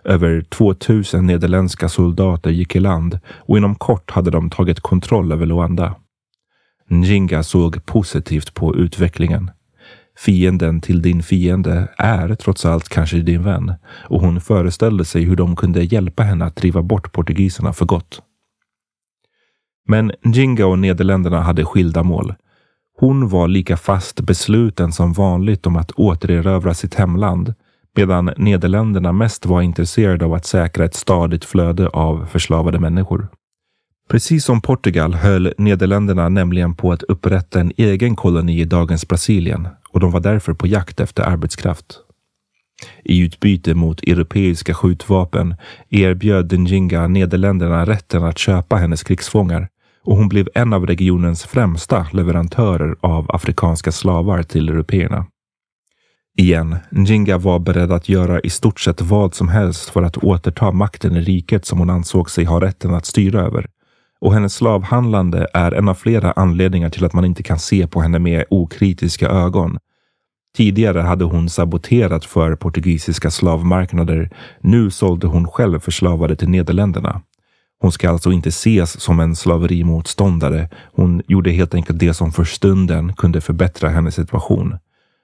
Över 0.05 0.43
2000 0.43 1.27
nederländska 1.27 1.89
soldater 1.89 2.51
gick 2.51 2.77
i 2.77 2.81
land 2.81 3.19
och 3.29 3.59
inom 3.59 3.75
kort 3.75 4.11
hade 4.11 4.31
de 4.31 4.51
tagit 4.51 4.81
kontroll 4.81 5.33
över 5.33 5.47
Luanda. 5.47 5.95
Njinga 6.89 7.43
såg 7.43 7.87
positivt 7.87 8.55
på 8.55 8.77
utvecklingen. 8.77 9.51
Fienden 10.21 10.81
till 10.81 11.03
din 11.03 11.23
fiende 11.23 11.89
är 11.99 12.35
trots 12.35 12.67
allt 12.67 12.89
kanske 12.89 13.17
din 13.17 13.43
vän 13.43 13.75
och 14.09 14.21
hon 14.21 14.41
föreställde 14.41 15.05
sig 15.05 15.23
hur 15.23 15.37
de 15.37 15.57
kunde 15.57 15.83
hjälpa 15.85 16.23
henne 16.23 16.45
att 16.45 16.57
driva 16.57 16.83
bort 16.83 17.13
portugiserna 17.13 17.73
för 17.73 17.87
gott. 17.87 18.23
Men 19.89 20.13
Njinga 20.23 20.67
och 20.67 20.79
Nederländerna 20.79 21.41
hade 21.41 21.65
skilda 21.65 22.03
mål. 22.03 22.35
Hon 22.99 23.29
var 23.29 23.49
lika 23.49 23.77
fast 23.77 24.21
besluten 24.21 24.93
som 24.93 25.13
vanligt 25.13 25.67
om 25.67 25.77
att 25.77 25.91
återerövra 25.91 26.75
sitt 26.75 26.95
hemland 26.95 27.55
medan 27.97 28.31
Nederländerna 28.37 29.13
mest 29.13 29.47
var 29.47 29.63
intresserade 29.63 30.25
av 30.25 30.35
att 30.35 30.47
säkra 30.47 30.85
ett 30.85 30.95
stadigt 30.95 31.45
flöde 31.45 31.89
av 31.89 32.27
förslavade 32.27 32.79
människor. 32.79 33.29
Precis 34.09 34.45
som 34.45 34.61
Portugal 34.61 35.15
höll 35.15 35.55
Nederländerna 35.59 36.29
nämligen 36.29 36.75
på 36.75 36.93
att 36.93 37.03
upprätta 37.03 37.61
en 37.61 37.73
egen 37.77 38.17
koloni 38.17 38.61
i 38.61 38.65
dagens 38.65 39.09
Brasilien 39.09 39.69
och 39.93 40.01
de 40.01 40.11
var 40.11 40.21
därför 40.21 40.55
på 40.55 40.67
jakt 40.67 41.01
efter 41.01 41.23
arbetskraft. 41.23 42.01
I 43.05 43.19
utbyte 43.19 43.75
mot 43.75 44.03
europeiska 44.03 44.75
skjutvapen 44.75 45.55
erbjöd 45.89 46.53
Njinga 46.53 47.09
Nederländerna 47.09 47.87
rätten 47.87 48.25
att 48.25 48.39
köpa 48.39 48.77
hennes 48.77 49.03
krigsfångar 49.03 49.69
och 50.05 50.17
hon 50.17 50.29
blev 50.29 50.49
en 50.55 50.73
av 50.73 50.87
regionens 50.87 51.45
främsta 51.45 52.07
leverantörer 52.13 52.97
av 53.01 53.31
afrikanska 53.31 53.93
slavar 53.93 54.43
till 54.43 54.69
européerna. 54.69 55.27
Igen, 56.37 56.77
Njinga 56.91 57.39
var 57.39 57.59
beredd 57.59 57.93
att 57.93 58.09
göra 58.09 58.41
i 58.41 58.51
stort 58.51 58.81
sett 58.81 59.01
vad 59.01 59.35
som 59.35 59.49
helst 59.49 59.91
för 59.91 60.03
att 60.03 60.17
återta 60.17 60.73
makten 60.73 61.17
i 61.17 61.21
riket 61.21 61.67
som 61.67 61.79
hon 61.79 61.91
ansåg 61.91 62.31
sig 62.31 62.45
ha 62.45 62.61
rätten 62.61 62.95
att 62.95 63.07
styra 63.07 63.41
över. 63.41 63.67
Och 64.21 64.35
hennes 64.35 64.55
slavhandlande 64.55 65.47
är 65.55 65.73
en 65.73 65.89
av 65.89 65.95
flera 65.95 66.33
anledningar 66.33 66.91
till 66.91 67.05
att 67.05 67.13
man 67.13 67.25
inte 67.25 67.43
kan 67.43 67.59
se 67.59 67.87
på 67.87 68.01
henne 68.01 68.19
med 68.19 68.45
okritiska 68.51 69.29
ögon. 69.29 69.79
Tidigare 70.57 71.01
hade 71.01 71.25
hon 71.25 71.49
saboterat 71.49 72.25
för 72.25 72.57
portugisiska 72.57 73.31
slavmarknader. 73.31 74.31
Nu 74.61 74.91
sålde 74.91 75.27
hon 75.27 75.49
själv 75.49 75.81
förslavade 75.81 76.37
till 76.37 76.49
Nederländerna. 76.49 77.23
Hon 77.81 77.93
ska 77.93 78.11
alltså 78.11 78.33
inte 78.33 78.49
ses 78.49 79.01
som 79.01 79.21
en 79.21 79.37
slaverimotståndare. 79.37 80.69
Hon 80.93 81.23
gjorde 81.29 81.51
helt 81.51 81.75
enkelt 81.75 81.99
det 81.99 82.15
som 82.15 82.33
för 82.33 82.45
stunden 82.45 83.15
kunde 83.15 83.41
förbättra 83.41 83.89
hennes 83.89 84.15
situation. 84.15 84.79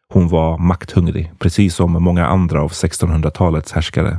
Hon 0.09 0.29
var 0.29 0.59
makthungrig, 0.59 1.33
precis 1.39 1.75
som 1.75 1.93
många 1.93 2.27
andra 2.27 2.63
av 2.63 2.71
1600-talets 2.71 3.73
härskare. 3.73 4.19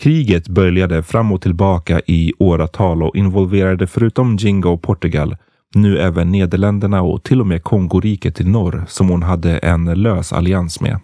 Kriget 0.00 0.48
böljade 0.48 1.02
fram 1.02 1.32
och 1.32 1.42
tillbaka 1.42 2.00
i 2.06 2.32
åratal 2.38 3.02
och 3.02 3.16
involverade 3.16 3.86
förutom 3.86 4.36
Jingo 4.36 4.68
och 4.68 4.82
Portugal 4.82 5.36
nu 5.74 5.98
även 5.98 6.32
Nederländerna 6.32 7.02
och 7.02 7.22
till 7.22 7.40
och 7.40 7.46
med 7.46 7.62
Kongoriket 7.62 8.40
i 8.40 8.44
norr 8.44 8.84
som 8.88 9.08
hon 9.08 9.22
hade 9.22 9.58
en 9.58 9.84
lös 9.84 10.32
allians 10.32 10.80
med. 10.80 11.00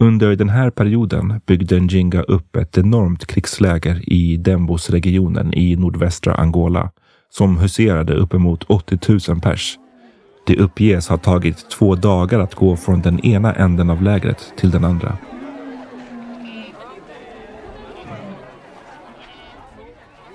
Under 0.00 0.36
den 0.36 0.48
här 0.48 0.70
perioden 0.70 1.40
byggde 1.46 1.80
Njinga 1.80 2.22
upp 2.22 2.56
ett 2.56 2.78
enormt 2.78 3.26
krigsläger 3.26 4.12
i 4.12 4.36
Dembos-regionen 4.36 5.54
i 5.54 5.76
nordvästra 5.76 6.34
Angola 6.34 6.90
som 7.30 7.58
huserade 7.58 8.14
uppemot 8.14 8.64
80 8.64 8.98
000 9.28 9.40
pers 9.40 9.78
det 10.46 10.56
uppges 10.56 11.08
ha 11.08 11.16
tagit 11.16 11.70
två 11.70 11.94
dagar 11.94 12.40
att 12.40 12.54
gå 12.54 12.76
från 12.76 13.00
den 13.00 13.20
ena 13.26 13.54
änden 13.54 13.90
av 13.90 14.02
lägret 14.02 14.52
till 14.56 14.70
den 14.70 14.84
andra. 14.84 15.18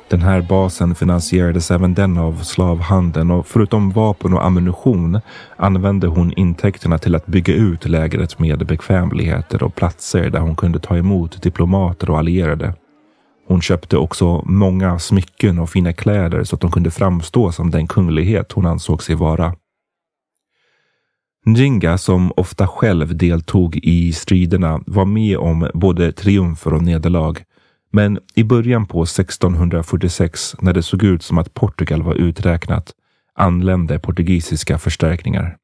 Den 0.09 0.21
här 0.21 0.41
basen 0.41 0.95
finansierades 0.95 1.71
även 1.71 1.93
den 1.93 2.17
av 2.17 2.43
slavhandeln 2.43 3.31
och 3.31 3.47
förutom 3.47 3.91
vapen 3.91 4.33
och 4.33 4.45
ammunition 4.45 5.19
använde 5.55 6.07
hon 6.07 6.33
intäkterna 6.33 6.97
till 6.97 7.15
att 7.15 7.25
bygga 7.25 7.53
ut 7.53 7.85
lägret 7.85 8.39
med 8.39 8.65
bekvämligheter 8.65 9.63
och 9.63 9.75
platser 9.75 10.29
där 10.29 10.39
hon 10.39 10.55
kunde 10.55 10.79
ta 10.79 10.97
emot 10.97 11.41
diplomater 11.41 12.09
och 12.09 12.17
allierade. 12.17 12.73
Hon 13.47 13.61
köpte 13.61 13.97
också 13.97 14.41
många 14.45 14.99
smycken 14.99 15.59
och 15.59 15.69
fina 15.69 15.93
kläder 15.93 16.43
så 16.43 16.55
att 16.55 16.61
hon 16.61 16.71
kunde 16.71 16.91
framstå 16.91 17.51
som 17.51 17.71
den 17.71 17.87
kunglighet 17.87 18.51
hon 18.51 18.65
ansåg 18.65 19.03
sig 19.03 19.15
vara. 19.15 19.55
Njinga, 21.45 21.97
som 21.97 22.31
ofta 22.37 22.67
själv 22.67 23.17
deltog 23.17 23.75
i 23.75 24.13
striderna, 24.13 24.81
var 24.85 25.05
med 25.05 25.37
om 25.37 25.69
både 25.73 26.11
triumfer 26.11 26.73
och 26.73 26.83
nederlag. 26.83 27.35
Men 27.91 28.19
i 28.35 28.43
början 28.43 28.85
på 28.85 29.03
1646, 29.03 30.55
när 30.61 30.73
det 30.73 30.83
såg 30.83 31.03
ut 31.03 31.23
som 31.23 31.37
att 31.37 31.53
Portugal 31.53 32.03
var 32.03 32.15
uträknat, 32.15 32.91
anlände 33.35 33.99
portugisiska 33.99 34.77
förstärkningar. 34.77 35.57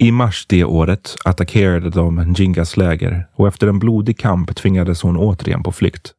I 0.00 0.12
mars 0.12 0.46
det 0.48 0.64
året 0.64 1.16
attackerade 1.24 1.90
de 1.90 2.16
Njingas 2.16 2.76
läger 2.76 3.26
och 3.34 3.48
efter 3.48 3.66
en 3.66 3.78
blodig 3.78 4.18
kamp 4.18 4.56
tvingades 4.56 5.02
hon 5.02 5.16
återigen 5.16 5.62
på 5.62 5.72
flykt. 5.72 6.14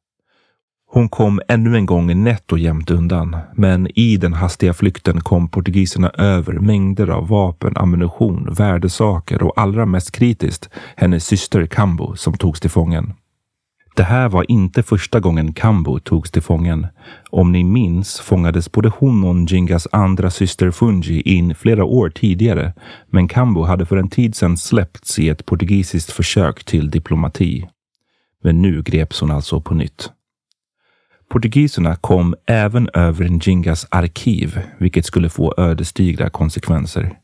Hon 0.92 1.10
kom 1.10 1.42
ännu 1.48 1.76
en 1.76 1.86
gång 1.86 2.24
nätt 2.24 2.52
och 2.52 2.60
jämnt 2.60 2.92
undan, 2.92 3.38
men 3.56 3.88
i 4.00 4.18
den 4.18 4.34
hastiga 4.34 4.74
flykten 4.74 5.22
kom 5.22 5.48
portugiserna 5.48 6.10
över 6.10 6.54
mängder 6.54 7.08
av 7.08 7.28
vapen, 7.28 7.78
ammunition, 7.78 8.54
värdesaker 8.54 9.44
och 9.44 9.54
allra 9.62 9.86
mest 9.86 10.12
kritiskt 10.12 10.70
hennes 10.96 11.26
syster 11.26 11.66
Cambo 11.66 12.16
som 12.16 12.38
togs 12.38 12.60
till 12.60 12.70
fången. 12.70 13.14
Det 14.00 14.04
här 14.04 14.30
var 14.30 14.52
inte 14.52 14.84
första 14.84 15.20
gången 15.20 15.54
Cambo 15.54 16.00
togs 16.00 16.32
till 16.32 16.42
fången. 16.42 16.88
Om 17.30 17.52
ni 17.52 17.64
minns 17.64 18.20
fångades 18.20 18.72
både 18.72 18.90
hon 18.90 19.24
och 19.24 19.36
Njingas 19.36 19.88
andra 19.92 20.30
syster 20.32 20.72
Fungi 20.72 21.22
in 21.22 21.56
flera 21.56 21.84
år 21.84 22.10
tidigare, 22.10 22.74
men 23.10 23.28
Cambo 23.28 23.64
hade 23.64 23.86
för 23.86 23.98
en 23.98 24.10
tid 24.10 24.36
sedan 24.36 24.58
släppts 24.58 25.20
i 25.20 25.30
ett 25.30 25.46
portugisiskt 25.46 26.12
försök 26.12 26.64
till 26.64 26.90
diplomati. 26.90 27.68
Men 28.44 28.62
nu 28.62 28.82
greps 28.82 29.22
hon 29.22 29.32
alltså 29.32 29.62
på 29.62 29.74
nytt. 29.74 30.10
Portugiserna 31.30 31.96
kom 31.96 32.36
även 32.48 32.90
över 32.94 33.30
Njingas 33.30 33.88
arkiv, 33.92 34.60
vilket 34.78 35.06
skulle 35.06 35.30
få 35.30 35.54
ödesdigra 35.58 36.30
konsekvenser. 36.30 37.19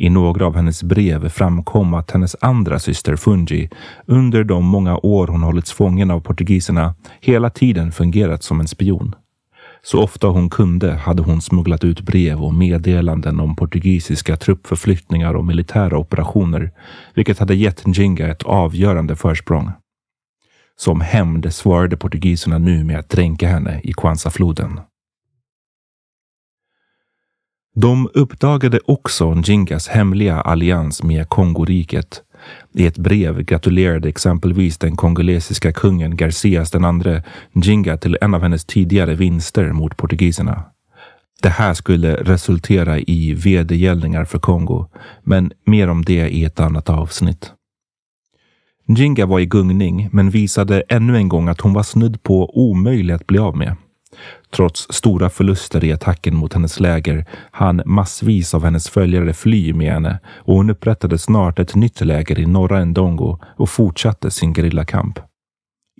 I 0.00 0.10
några 0.10 0.46
av 0.46 0.56
hennes 0.56 0.82
brev 0.82 1.28
framkom 1.28 1.94
att 1.94 2.10
hennes 2.10 2.36
andra 2.40 2.78
syster 2.78 3.16
Fungi 3.16 3.68
under 4.06 4.44
de 4.44 4.64
många 4.64 4.96
år 4.96 5.26
hon 5.26 5.42
hållits 5.42 5.72
fången 5.72 6.10
av 6.10 6.20
portugiserna 6.20 6.94
hela 7.20 7.50
tiden 7.50 7.92
fungerat 7.92 8.42
som 8.42 8.60
en 8.60 8.68
spion. 8.68 9.14
Så 9.82 10.02
ofta 10.02 10.26
hon 10.26 10.50
kunde 10.50 10.92
hade 10.92 11.22
hon 11.22 11.40
smugglat 11.40 11.84
ut 11.84 12.00
brev 12.00 12.42
och 12.42 12.54
meddelanden 12.54 13.40
om 13.40 13.56
portugisiska 13.56 14.36
truppförflyttningar 14.36 15.34
och 15.34 15.44
militära 15.44 15.98
operationer, 15.98 16.70
vilket 17.14 17.38
hade 17.38 17.54
gett 17.54 17.86
Njinga 17.86 18.28
ett 18.28 18.42
avgörande 18.42 19.16
försprång. 19.16 19.70
Som 20.76 21.00
hämnd 21.00 21.54
svarade 21.54 21.96
portugiserna 21.96 22.58
nu 22.58 22.84
med 22.84 22.98
att 22.98 23.08
dränka 23.08 23.48
henne 23.48 23.80
i 23.84 23.92
Kwanza-floden. 23.92 24.80
De 27.74 28.08
uppdagade 28.14 28.80
också 28.86 29.34
Njingas 29.34 29.88
hemliga 29.88 30.40
allians 30.40 31.02
med 31.02 31.28
Kongoriket. 31.28 32.22
I 32.74 32.86
ett 32.86 32.98
brev 32.98 33.42
gratulerade 33.42 34.08
exempelvis 34.08 34.78
den 34.78 34.96
kongolesiska 34.96 35.72
kungen 35.72 36.16
Garcias 36.16 36.70
den 36.70 36.84
andre 36.84 37.22
Njinga 37.52 37.96
till 37.96 38.18
en 38.20 38.34
av 38.34 38.42
hennes 38.42 38.64
tidigare 38.64 39.14
vinster 39.14 39.72
mot 39.72 39.96
portugiserna. 39.96 40.64
Det 41.42 41.48
här 41.48 41.74
skulle 41.74 42.14
resultera 42.14 42.98
i 42.98 43.34
vedergällningar 43.34 44.24
för 44.24 44.38
Kongo, 44.38 44.86
men 45.22 45.52
mer 45.66 45.90
om 45.90 46.04
det 46.04 46.28
i 46.28 46.44
ett 46.44 46.60
annat 46.60 46.90
avsnitt. 46.90 47.52
Njinga 48.86 49.26
var 49.26 49.40
i 49.40 49.46
gungning, 49.46 50.08
men 50.12 50.30
visade 50.30 50.82
ännu 50.88 51.16
en 51.16 51.28
gång 51.28 51.48
att 51.48 51.60
hon 51.60 51.72
var 51.72 51.82
snudd 51.82 52.22
på 52.22 52.68
omöjlig 52.70 53.14
att 53.14 53.26
bli 53.26 53.38
av 53.38 53.56
med. 53.56 53.76
Trots 54.50 54.86
stora 54.90 55.30
förluster 55.30 55.84
i 55.84 55.92
attacken 55.92 56.36
mot 56.36 56.52
hennes 56.52 56.80
läger 56.80 57.24
hann 57.50 57.82
massvis 57.86 58.54
av 58.54 58.64
hennes 58.64 58.88
följare 58.88 59.32
fly 59.32 59.72
med 59.72 59.92
henne 59.92 60.18
och 60.36 60.54
hon 60.54 60.70
upprättade 60.70 61.18
snart 61.18 61.58
ett 61.58 61.74
nytt 61.74 62.00
läger 62.00 62.38
i 62.38 62.46
norra 62.46 62.84
Ndongo 62.84 63.38
och 63.56 63.70
fortsatte 63.70 64.30
sin 64.30 64.54
gerillakamp. 64.54 65.18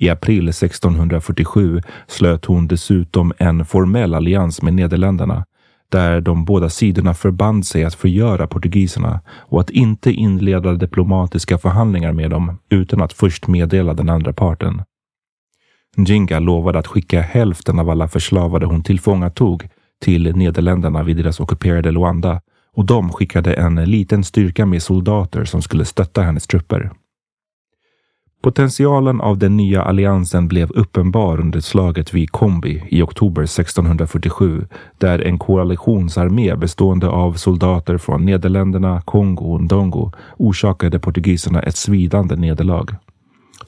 I 0.00 0.08
april 0.08 0.48
1647 0.48 1.82
slöt 2.06 2.44
hon 2.44 2.68
dessutom 2.68 3.32
en 3.38 3.64
formell 3.64 4.14
allians 4.14 4.62
med 4.62 4.74
Nederländerna 4.74 5.44
där 5.90 6.20
de 6.20 6.44
båda 6.44 6.68
sidorna 6.68 7.14
förband 7.14 7.66
sig 7.66 7.84
att 7.84 7.94
förgöra 7.94 8.46
portugiserna 8.46 9.20
och 9.28 9.60
att 9.60 9.70
inte 9.70 10.12
inleda 10.12 10.72
diplomatiska 10.72 11.58
förhandlingar 11.58 12.12
med 12.12 12.30
dem 12.30 12.58
utan 12.70 13.02
att 13.02 13.12
först 13.12 13.48
meddela 13.48 13.94
den 13.94 14.08
andra 14.08 14.32
parten. 14.32 14.82
Njinga 15.96 16.38
lovade 16.38 16.78
att 16.78 16.86
skicka 16.86 17.20
hälften 17.20 17.78
av 17.78 17.90
alla 17.90 18.08
förslavade 18.08 18.66
hon 18.66 18.82
tillfångatog 18.82 19.68
till 20.02 20.36
Nederländerna 20.36 21.02
vid 21.02 21.16
deras 21.16 21.40
ockuperade 21.40 21.90
Luanda 21.90 22.40
och 22.76 22.84
de 22.84 23.12
skickade 23.12 23.54
en 23.54 23.74
liten 23.74 24.24
styrka 24.24 24.66
med 24.66 24.82
soldater 24.82 25.44
som 25.44 25.62
skulle 25.62 25.84
stötta 25.84 26.22
hennes 26.22 26.46
trupper. 26.46 26.90
Potentialen 28.42 29.20
av 29.20 29.38
den 29.38 29.56
nya 29.56 29.82
alliansen 29.82 30.48
blev 30.48 30.70
uppenbar 30.70 31.40
under 31.40 31.60
slaget 31.60 32.14
vid 32.14 32.30
Kombi 32.30 32.84
i 32.88 33.02
oktober 33.02 33.42
1647, 33.42 34.66
där 34.98 35.18
en 35.18 35.38
koalitionsarmé 35.38 36.56
bestående 36.56 37.08
av 37.08 37.32
soldater 37.32 37.98
från 37.98 38.24
Nederländerna, 38.24 39.00
Kongo 39.00 39.52
och 39.52 39.62
Ndongo 39.62 40.12
orsakade 40.36 40.98
portugiserna 40.98 41.60
ett 41.60 41.76
svidande 41.76 42.36
nederlag. 42.36 42.86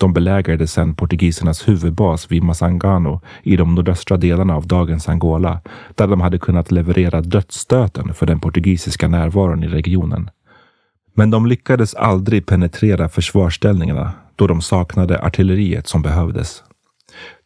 De 0.02 0.12
belägrade 0.12 0.66
sedan 0.66 0.94
portugisernas 0.94 1.68
huvudbas 1.68 2.30
vid 2.30 2.42
Masangano 2.42 3.20
i 3.42 3.56
de 3.56 3.74
nordöstra 3.74 4.16
delarna 4.16 4.56
av 4.56 4.66
dagens 4.66 5.08
Angola, 5.08 5.60
där 5.94 6.06
de 6.06 6.20
hade 6.20 6.38
kunnat 6.38 6.70
leverera 6.70 7.20
dödsstöten 7.20 8.14
för 8.14 8.26
den 8.26 8.40
portugisiska 8.40 9.08
närvaron 9.08 9.64
i 9.64 9.68
regionen. 9.68 10.30
Men 11.14 11.30
de 11.30 11.46
lyckades 11.46 11.94
aldrig 11.94 12.46
penetrera 12.46 13.08
försvarsställningarna 13.08 14.12
då 14.36 14.46
de 14.46 14.60
saknade 14.62 15.22
artilleriet 15.22 15.86
som 15.86 16.02
behövdes. 16.02 16.62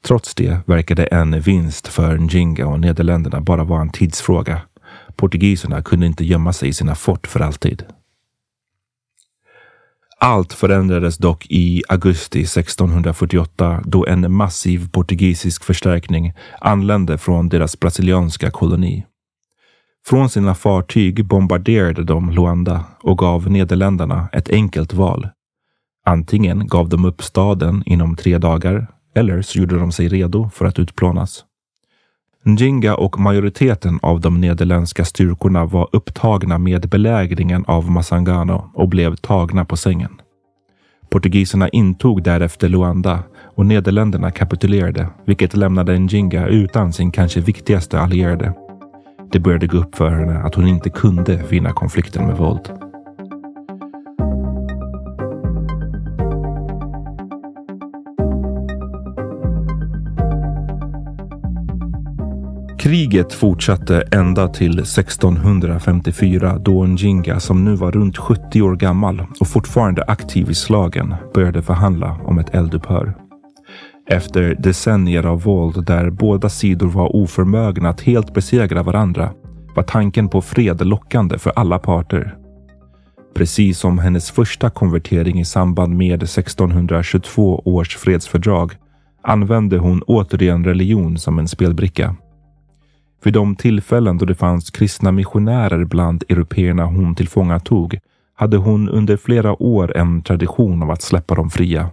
Trots 0.06 0.34
det 0.34 0.58
verkade 0.66 1.04
en 1.04 1.40
vinst 1.40 1.88
för 1.88 2.18
Njinga 2.18 2.66
och 2.66 2.80
Nederländerna 2.80 3.40
bara 3.40 3.64
vara 3.64 3.80
en 3.80 3.90
tidsfråga. 3.90 4.60
Portugiserna 5.16 5.82
kunde 5.82 6.06
inte 6.06 6.24
gömma 6.24 6.52
sig 6.52 6.68
i 6.68 6.72
sina 6.72 6.94
fort 6.94 7.26
för 7.26 7.40
alltid. 7.40 7.84
Allt 10.20 10.52
förändrades 10.52 11.18
dock 11.18 11.46
i 11.50 11.82
augusti 11.88 12.40
1648 12.40 13.82
då 13.84 14.06
en 14.06 14.32
massiv 14.32 14.90
portugisisk 14.90 15.64
förstärkning 15.64 16.32
anlände 16.60 17.18
från 17.18 17.48
deras 17.48 17.80
brasilianska 17.80 18.50
koloni. 18.50 19.06
Från 20.06 20.28
sina 20.28 20.54
fartyg 20.54 21.26
bombarderade 21.26 22.04
de 22.04 22.30
Luanda 22.30 22.84
och 23.02 23.18
gav 23.18 23.50
Nederländerna 23.50 24.28
ett 24.32 24.50
enkelt 24.50 24.92
val. 24.92 25.28
Antingen 26.06 26.66
gav 26.66 26.88
de 26.88 27.04
upp 27.04 27.22
staden 27.22 27.82
inom 27.86 28.16
tre 28.16 28.38
dagar 28.38 28.86
eller 29.14 29.42
så 29.42 29.58
gjorde 29.58 29.78
de 29.78 29.92
sig 29.92 30.08
redo 30.08 30.50
för 30.54 30.64
att 30.64 30.78
utplånas. 30.78 31.44
Njinga 32.46 32.94
och 32.94 33.20
majoriteten 33.20 33.98
av 34.02 34.20
de 34.20 34.40
nederländska 34.40 35.04
styrkorna 35.04 35.64
var 35.64 35.88
upptagna 35.92 36.58
med 36.58 36.88
belägringen 36.88 37.64
av 37.66 37.90
Masangano 37.90 38.70
och 38.74 38.88
blev 38.88 39.16
tagna 39.16 39.64
på 39.64 39.76
sängen. 39.76 40.20
Portugiserna 41.10 41.68
intog 41.68 42.22
därefter 42.22 42.68
Luanda 42.68 43.22
och 43.56 43.66
Nederländerna 43.66 44.30
kapitulerade, 44.30 45.08
vilket 45.24 45.56
lämnade 45.56 45.98
Njinga 45.98 46.46
utan 46.46 46.92
sin 46.92 47.10
kanske 47.12 47.40
viktigaste 47.40 48.00
allierade. 48.00 48.52
Det 49.32 49.38
började 49.38 49.66
gå 49.66 49.78
upp 49.78 49.96
för 49.96 50.10
henne 50.10 50.38
att 50.38 50.54
hon 50.54 50.66
inte 50.66 50.90
kunde 50.90 51.42
vinna 51.50 51.72
konflikten 51.72 52.26
med 52.26 52.36
våld. 52.36 52.85
Kriget 62.86 63.32
fortsatte 63.32 64.02
ända 64.12 64.48
till 64.48 64.78
1654 64.78 66.58
då 66.58 66.84
Njinga, 66.84 67.40
som 67.40 67.64
nu 67.64 67.74
var 67.74 67.92
runt 67.92 68.16
70 68.16 68.62
år 68.62 68.76
gammal 68.76 69.26
och 69.40 69.48
fortfarande 69.48 70.02
aktiv 70.02 70.50
i 70.50 70.54
slagen, 70.54 71.14
började 71.34 71.62
förhandla 71.62 72.20
om 72.24 72.38
ett 72.38 72.54
eldupphör. 72.54 73.14
Efter 74.08 74.54
decennier 74.54 75.26
av 75.26 75.42
våld 75.42 75.86
där 75.86 76.10
båda 76.10 76.48
sidor 76.48 76.88
var 76.88 77.16
oförmögna 77.16 77.88
att 77.88 78.00
helt 78.00 78.34
besegra 78.34 78.82
varandra 78.82 79.32
var 79.76 79.82
tanken 79.82 80.28
på 80.28 80.42
fred 80.42 80.86
lockande 80.86 81.38
för 81.38 81.52
alla 81.56 81.78
parter. 81.78 82.34
Precis 83.34 83.78
som 83.78 83.98
hennes 83.98 84.30
första 84.30 84.70
konvertering 84.70 85.40
i 85.40 85.44
samband 85.44 85.96
med 85.96 86.22
1622 86.22 87.62
års 87.64 87.96
fredsfördrag 87.96 88.72
använde 89.22 89.78
hon 89.78 90.02
återigen 90.02 90.64
religion 90.64 91.18
som 91.18 91.38
en 91.38 91.48
spelbricka. 91.48 92.16
Vid 93.22 93.34
de 93.34 93.56
tillfällen 93.56 94.18
då 94.18 94.24
det 94.24 94.34
fanns 94.34 94.70
kristna 94.70 95.12
missionärer 95.12 95.84
bland 95.84 96.24
européerna 96.28 96.84
hon 96.84 97.14
tillfångatog 97.14 97.98
hade 98.34 98.56
hon 98.56 98.88
under 98.88 99.16
flera 99.16 99.62
år 99.62 99.96
en 99.96 100.22
tradition 100.22 100.82
av 100.82 100.90
att 100.90 101.02
släppa 101.02 101.34
dem 101.34 101.50
fria. 101.50 101.90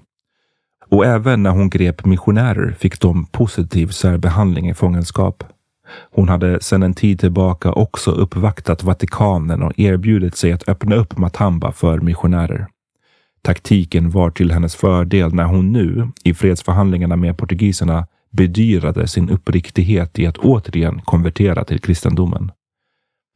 Och 0.89 1.05
även 1.05 1.43
när 1.43 1.49
hon 1.49 1.69
grep 1.69 2.05
missionärer 2.05 2.71
fick 2.71 2.99
de 2.99 3.26
positiv 3.26 3.88
särbehandling 3.88 4.69
i 4.69 4.74
fångenskap. 4.74 5.43
Hon 6.11 6.30
hade 6.30 6.61
sedan 6.61 6.84
en 6.84 6.93
tid 6.93 7.19
tillbaka 7.19 7.71
också 7.71 8.11
uppvaktat 8.11 8.84
Vatikanen 8.84 9.63
och 9.63 9.80
erbjudit 9.80 10.36
sig 10.36 10.51
att 10.51 10.69
öppna 10.69 10.95
upp 10.95 11.17
Matamba 11.17 11.71
för 11.71 11.99
missionärer. 11.99 12.67
Taktiken 13.41 14.09
var 14.09 14.30
till 14.30 14.51
hennes 14.51 14.76
fördel 14.76 15.34
när 15.34 15.43
hon 15.43 15.71
nu, 15.71 16.11
i 16.24 16.34
fredsförhandlingarna 16.34 17.15
med 17.15 17.38
portugiserna, 17.38 18.07
bedyrade 18.34 19.08
sin 19.08 19.30
uppriktighet 19.30 20.20
i 20.20 20.28
att 20.28 20.38
återigen 20.38 21.02
konvertera 21.02 21.64
till 21.64 21.80
kristendomen. 21.80 22.52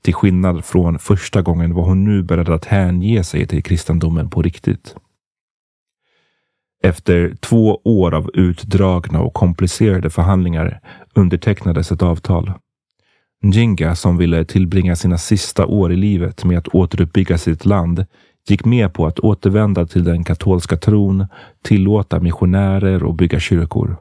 Till 0.04 0.14
skillnad 0.14 0.66
från 0.66 1.00
första 1.00 1.41
gången 1.41 1.74
var 1.74 1.84
hon 1.84 2.04
nu 2.04 2.24
beredd 2.24 2.50
att 2.50 2.66
hänge 2.66 3.24
sig 3.24 3.48
till 3.48 3.64
kristendomen 3.64 4.30
på 4.30 4.41
riktigt. 4.41 4.95
Efter 6.84 7.36
två 7.39 7.82
år 7.84 8.14
av 8.14 8.32
utdragna 8.34 9.22
och 9.22 9.34
komplicerade 9.34 10.10
förhandlingar 10.10 10.82
undertecknades 11.14 11.91
ett 11.91 12.02
avtal. 12.02 12.52
Njinga, 13.43 13.95
som 13.95 14.18
ville 14.18 14.45
tillbringa 14.45 14.95
sina 14.95 15.18
sista 15.18 15.66
år 15.66 15.93
i 15.93 15.95
livet 15.95 16.45
med 16.45 16.58
att 16.58 16.68
återuppbygga 16.68 17.38
sitt 17.38 17.66
land, 17.66 18.06
gick 18.50 18.66
med 18.66 18.93
på 18.93 19.08
att 19.08 19.20
återvända 19.20 19.86
till 19.86 20.04
den 20.04 20.24
katolska 20.24 20.78
tron, 20.78 21.28
tillåta 21.62 22.20
missionärer 22.20 23.04
och 23.04 23.16
bygga 23.16 23.39
kyrkor. 23.39 23.98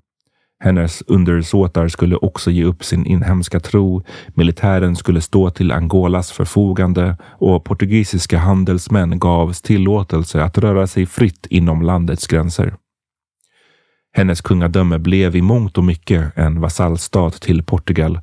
Hennes 0.58 1.02
undersåtar 1.06 1.88
skulle 1.88 2.16
också 2.16 2.50
ge 2.50 2.64
upp 2.64 2.84
sin 2.84 3.06
inhemska 3.06 3.60
tro, 3.60 4.02
militären 4.28 4.96
skulle 4.96 5.20
stå 5.20 5.50
till 5.50 5.72
Angolas 5.72 6.32
förfogande 6.32 7.16
och 7.22 7.64
portugisiska 7.64 8.38
handelsmän 8.38 9.18
gavs 9.18 9.62
tillåtelse 9.62 10.42
att 10.42 10.58
röra 10.58 10.86
sig 10.86 11.06
fritt 11.06 11.46
inom 11.50 11.82
landets 11.82 12.26
gränser. 12.26 12.74
Hennes 14.12 14.40
kungadöme 14.40 14.98
blev 14.98 15.36
i 15.36 15.42
mångt 15.42 15.78
och 15.78 15.84
mycket 15.84 16.38
en 16.38 16.60
vasallstat 16.60 17.42
till 17.42 17.62
Portugal 17.62 18.20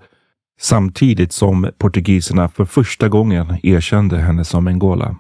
samtidigt 0.60 1.34
som 1.34 1.72
portugiserna 1.78 2.50
för 2.50 2.66
första 2.66 3.10
gången 3.10 3.58
erkände 3.64 4.18
henne 4.18 4.46
som 4.46 4.68
Angola. 4.68 5.16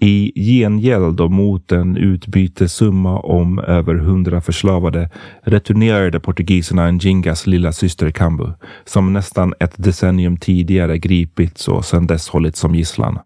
I 0.00 0.32
gengäld 0.34 1.20
och 1.20 1.30
mot 1.30 1.72
en 1.72 1.96
utbytessumma 1.96 3.18
om 3.18 3.58
över 3.58 3.94
hundra 3.94 4.40
förslavade 4.40 5.10
returnerade 5.42 6.20
portugiserna 6.20 6.90
Njingas 6.90 7.46
lilla 7.46 7.72
syster 7.72 8.10
Kambu, 8.10 8.52
som 8.84 9.12
nästan 9.12 9.54
ett 9.60 9.74
decennium 9.76 10.36
tidigare 10.36 10.98
gripits 10.98 11.68
och 11.68 11.84
sedan 11.84 12.06
dess 12.06 12.28
hållits 12.28 12.60
som 12.60 12.74
gisslan. 12.74 13.18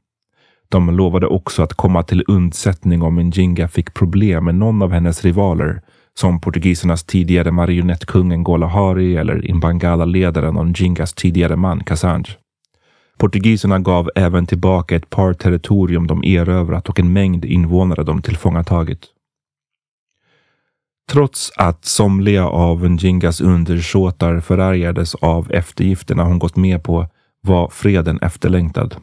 De 0.69 0.91
lovade 0.97 1.27
också 1.27 1.63
att 1.63 1.75
komma 1.75 2.03
till 2.03 2.25
undsättning 2.29 3.03
om 3.03 3.17
Njinga 3.17 3.69
fick 3.69 3.95
problem 3.95 4.45
med 4.45 4.55
någon 4.55 4.83
av 4.83 4.93
hennes 4.93 5.25
rivaler, 5.25 5.83
som 6.15 6.41
portugisernas 6.41 7.05
tidigare 7.05 7.51
marionettkungen 7.51 8.45
Golahari 8.45 9.17
eller 9.17 9.47
Imbangala-ledaren 9.51 10.57
och 10.57 10.67
Njingas 10.67 11.13
tidigare 11.13 11.57
man 11.57 11.85
Kasanj. 11.85 12.42
Portugiserna 13.23 13.79
gav 13.79 14.11
även 14.15 14.47
tillbaka 14.47 14.97
ett 14.97 15.11
par 15.11 15.35
territorium 15.35 16.07
de 16.07 16.25
erövrat 16.25 16.89
och 16.89 17.01
en 17.01 17.13
mängd 17.13 17.45
invånare 17.45 18.05
de 18.05 18.23
tillfångatagit. 18.23 19.07
Trots 21.11 21.53
att 21.57 21.85
somliga 21.85 22.47
av 22.47 22.91
Njingas 22.91 23.41
undersåtar 23.41 24.41
förargades 24.41 25.15
av 25.15 25.53
eftergifterna 25.53 26.25
hon 26.25 26.39
gått 26.39 26.57
med 26.57 26.83
på 26.83 27.07
var 27.41 27.69
freden 27.69 28.19
efterlängtad. 28.23 28.97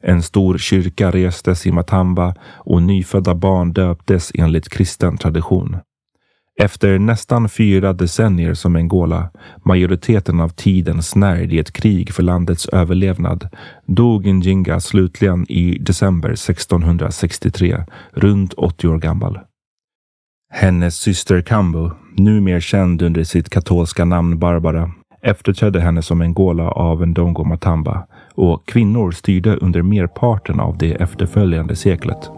En 0.00 0.22
stor 0.22 0.58
kyrka 0.58 1.10
restes 1.10 1.66
i 1.66 1.72
Matamba 1.72 2.34
och 2.44 2.82
nyfödda 2.82 3.34
barn 3.34 3.72
döptes 3.72 4.32
enligt 4.34 4.68
kristen 4.68 5.18
tradition. 5.18 5.76
Efter 6.60 6.98
nästan 6.98 7.48
fyra 7.48 7.92
decennier 7.92 8.54
som 8.54 8.76
Angola, 8.76 9.30
majoriteten 9.64 10.40
av 10.40 10.48
tiden 10.48 11.02
snärjd 11.02 11.52
i 11.52 11.58
ett 11.58 11.72
krig 11.72 12.12
för 12.12 12.22
landets 12.22 12.68
överlevnad, 12.68 13.48
dog 13.86 14.26
Njinga 14.26 14.80
slutligen 14.80 15.46
i 15.48 15.78
december 15.78 16.30
1663, 16.30 17.84
runt 18.12 18.54
80 18.54 18.88
år 18.88 18.98
gammal. 18.98 19.38
Hennes 20.54 20.96
syster 20.96 21.40
Kambu, 21.40 21.90
numera 22.16 22.60
känd 22.60 23.02
under 23.02 23.24
sitt 23.24 23.50
katolska 23.50 24.04
namn 24.04 24.38
Barbara, 24.38 24.92
efterträdde 25.22 25.80
henne 25.80 26.02
som 26.02 26.20
Angola 26.20 26.70
av 26.70 27.06
Ndongo 27.06 27.44
Matamba 27.44 28.06
och 28.34 28.66
kvinnor 28.68 29.10
styrde 29.10 29.56
under 29.56 29.82
merparten 29.82 30.60
av 30.60 30.78
det 30.78 30.92
efterföljande 30.92 31.76
seklet. 31.76 32.30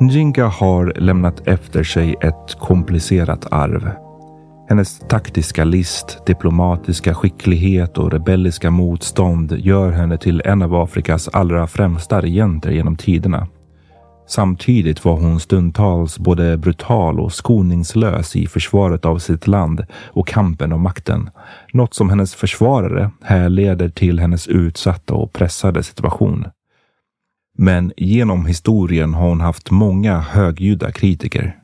Njinka 0.00 0.46
har 0.46 0.92
lämnat 0.96 1.48
efter 1.48 1.84
sig 1.84 2.14
ett 2.20 2.56
komplicerat 2.58 3.46
arv. 3.52 3.90
Hennes 4.68 4.98
taktiska 4.98 5.64
list, 5.64 6.26
diplomatiska 6.26 7.14
skicklighet 7.14 7.98
och 7.98 8.12
rebelliska 8.12 8.70
motstånd 8.70 9.52
gör 9.58 9.90
henne 9.90 10.18
till 10.18 10.42
en 10.44 10.62
av 10.62 10.74
Afrikas 10.74 11.28
allra 11.28 11.66
främsta 11.66 12.22
regenter 12.22 12.70
genom 12.70 12.96
tiderna. 12.96 13.46
Samtidigt 14.28 15.04
var 15.04 15.16
hon 15.16 15.40
stundtals 15.40 16.18
både 16.18 16.56
brutal 16.56 17.20
och 17.20 17.32
skoningslös 17.32 18.36
i 18.36 18.46
försvaret 18.46 19.04
av 19.04 19.18
sitt 19.18 19.46
land 19.46 19.86
och 20.06 20.28
kampen 20.28 20.72
om 20.72 20.82
makten. 20.82 21.30
Något 21.72 21.94
som 21.94 22.10
hennes 22.10 22.34
försvarare 22.34 23.10
härleder 23.22 23.88
till 23.88 24.20
hennes 24.20 24.48
utsatta 24.48 25.14
och 25.14 25.32
pressade 25.32 25.82
situation. 25.82 26.44
Men 27.56 27.92
genom 27.96 28.46
historien 28.46 29.14
har 29.14 29.28
hon 29.28 29.40
haft 29.40 29.70
många 29.70 30.20
högljudda 30.20 30.92
kritiker. 30.92 31.56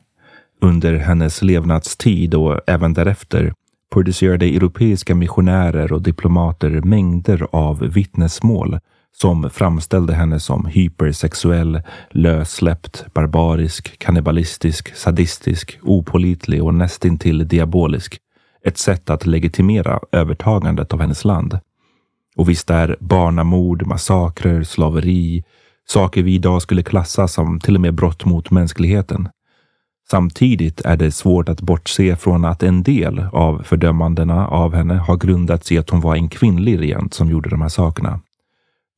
Under 0.61 0.97
hennes 0.97 1.41
levnadstid 1.41 2.35
och 2.35 2.59
även 2.67 2.93
därefter 2.93 3.53
producerade 3.93 4.45
europeiska 4.45 5.15
missionärer 5.15 5.93
och 5.93 6.01
diplomater 6.01 6.69
mängder 6.81 7.47
av 7.51 7.79
vittnesmål 7.79 8.79
som 9.17 9.49
framställde 9.49 10.13
henne 10.13 10.39
som 10.39 10.65
hypersexuell, 10.65 11.81
lössläppt, 12.09 13.05
barbarisk, 13.13 13.99
kannibalistisk, 13.99 14.95
sadistisk, 14.95 15.79
opolitlig 15.81 16.63
och 16.63 16.73
nästintill 16.73 17.47
diabolisk. 17.47 18.19
Ett 18.65 18.77
sätt 18.77 19.09
att 19.09 19.25
legitimera 19.25 19.99
övertagandet 20.11 20.93
av 20.93 21.01
hennes 21.01 21.25
land. 21.25 21.59
Och 22.35 22.49
visst 22.49 22.69
är 22.69 22.97
barnamord, 22.99 23.85
massakrer, 23.87 24.63
slaveri, 24.63 25.43
Saker 25.89 26.23
vi 26.23 26.35
idag 26.35 26.61
skulle 26.61 26.83
klassa 26.83 27.27
som 27.27 27.59
till 27.59 27.75
och 27.75 27.81
med 27.81 27.93
brott 27.93 28.25
mot 28.25 28.51
mänskligheten. 28.51 29.29
Samtidigt 30.09 30.81
är 30.81 30.97
det 30.97 31.11
svårt 31.11 31.49
att 31.49 31.61
bortse 31.61 32.15
från 32.15 32.45
att 32.45 32.63
en 32.63 32.83
del 32.83 33.19
av 33.31 33.63
fördömandena 33.63 34.47
av 34.47 34.73
henne 34.75 34.93
har 34.93 35.17
grundats 35.17 35.71
i 35.71 35.77
att 35.77 35.89
hon 35.89 36.01
var 36.01 36.15
en 36.15 36.29
kvinnlig 36.29 36.79
regent 36.79 37.13
som 37.13 37.29
gjorde 37.29 37.49
de 37.49 37.61
här 37.61 37.69
sakerna. 37.69 38.19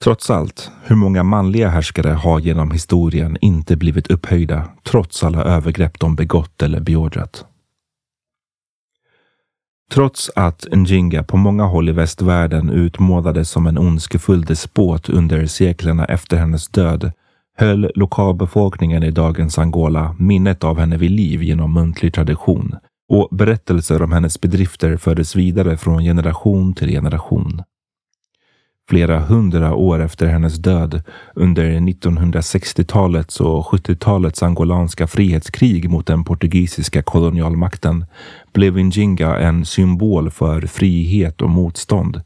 Trots 0.03 0.29
allt, 0.29 0.71
hur 0.83 0.95
många 0.95 1.23
manliga 1.23 1.69
härskare 1.69 2.09
har 2.09 2.39
genom 2.39 2.71
historien 2.71 3.37
inte 3.41 3.75
blivit 3.75 4.07
upphöjda 4.07 4.67
trots 4.83 5.23
alla 5.23 5.43
övergrepp 5.43 5.99
de 5.99 6.15
begått 6.15 6.61
eller 6.61 6.79
beordrat? 6.79 7.45
Trots 9.93 10.31
att 10.35 10.67
Njinga 10.71 11.23
på 11.23 11.37
många 11.37 11.63
håll 11.63 11.89
i 11.89 11.91
västvärlden 11.91 12.69
utmålades 12.69 13.49
som 13.49 13.67
en 13.67 13.77
ondskefull 13.77 14.45
despot 14.45 15.09
under 15.09 15.45
seklerna 15.45 16.05
efter 16.05 16.37
hennes 16.37 16.67
död 16.67 17.11
höll 17.57 17.91
lokalbefolkningen 17.95 19.03
i 19.03 19.11
dagens 19.11 19.59
Angola 19.59 20.15
minnet 20.19 20.63
av 20.63 20.79
henne 20.79 20.97
vid 20.97 21.11
liv 21.11 21.43
genom 21.43 21.73
muntlig 21.73 22.13
tradition 22.13 22.75
och 23.09 23.37
berättelser 23.37 24.01
om 24.01 24.11
hennes 24.11 24.41
bedrifter 24.41 24.97
fördes 24.97 25.35
vidare 25.35 25.77
från 25.77 26.03
generation 26.03 26.73
till 26.73 26.89
generation. 26.89 27.63
Flera 28.89 29.19
hundra 29.19 29.75
år 29.75 30.01
efter 30.01 30.27
hennes 30.27 30.55
död 30.57 31.03
under 31.33 31.71
1960-talets 31.71 33.41
och 33.41 33.65
70-talets 33.65 34.43
angolanska 34.43 35.07
frihetskrig 35.07 35.89
mot 35.89 36.07
den 36.07 36.23
portugisiska 36.23 37.03
kolonialmakten 37.03 38.05
blev 38.53 38.77
Njinga 38.77 39.37
en 39.37 39.65
symbol 39.65 40.31
för 40.31 40.61
frihet 40.61 41.41
och 41.41 41.49
motstånd. 41.49 42.21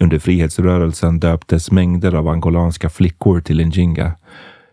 Under 0.00 0.18
frihetsrörelsen 0.18 1.20
döptes 1.20 1.70
mängder 1.70 2.14
av 2.14 2.28
angolanska 2.28 2.90
flickor 2.90 3.40
till 3.40 3.66
Njinga. 3.66 4.12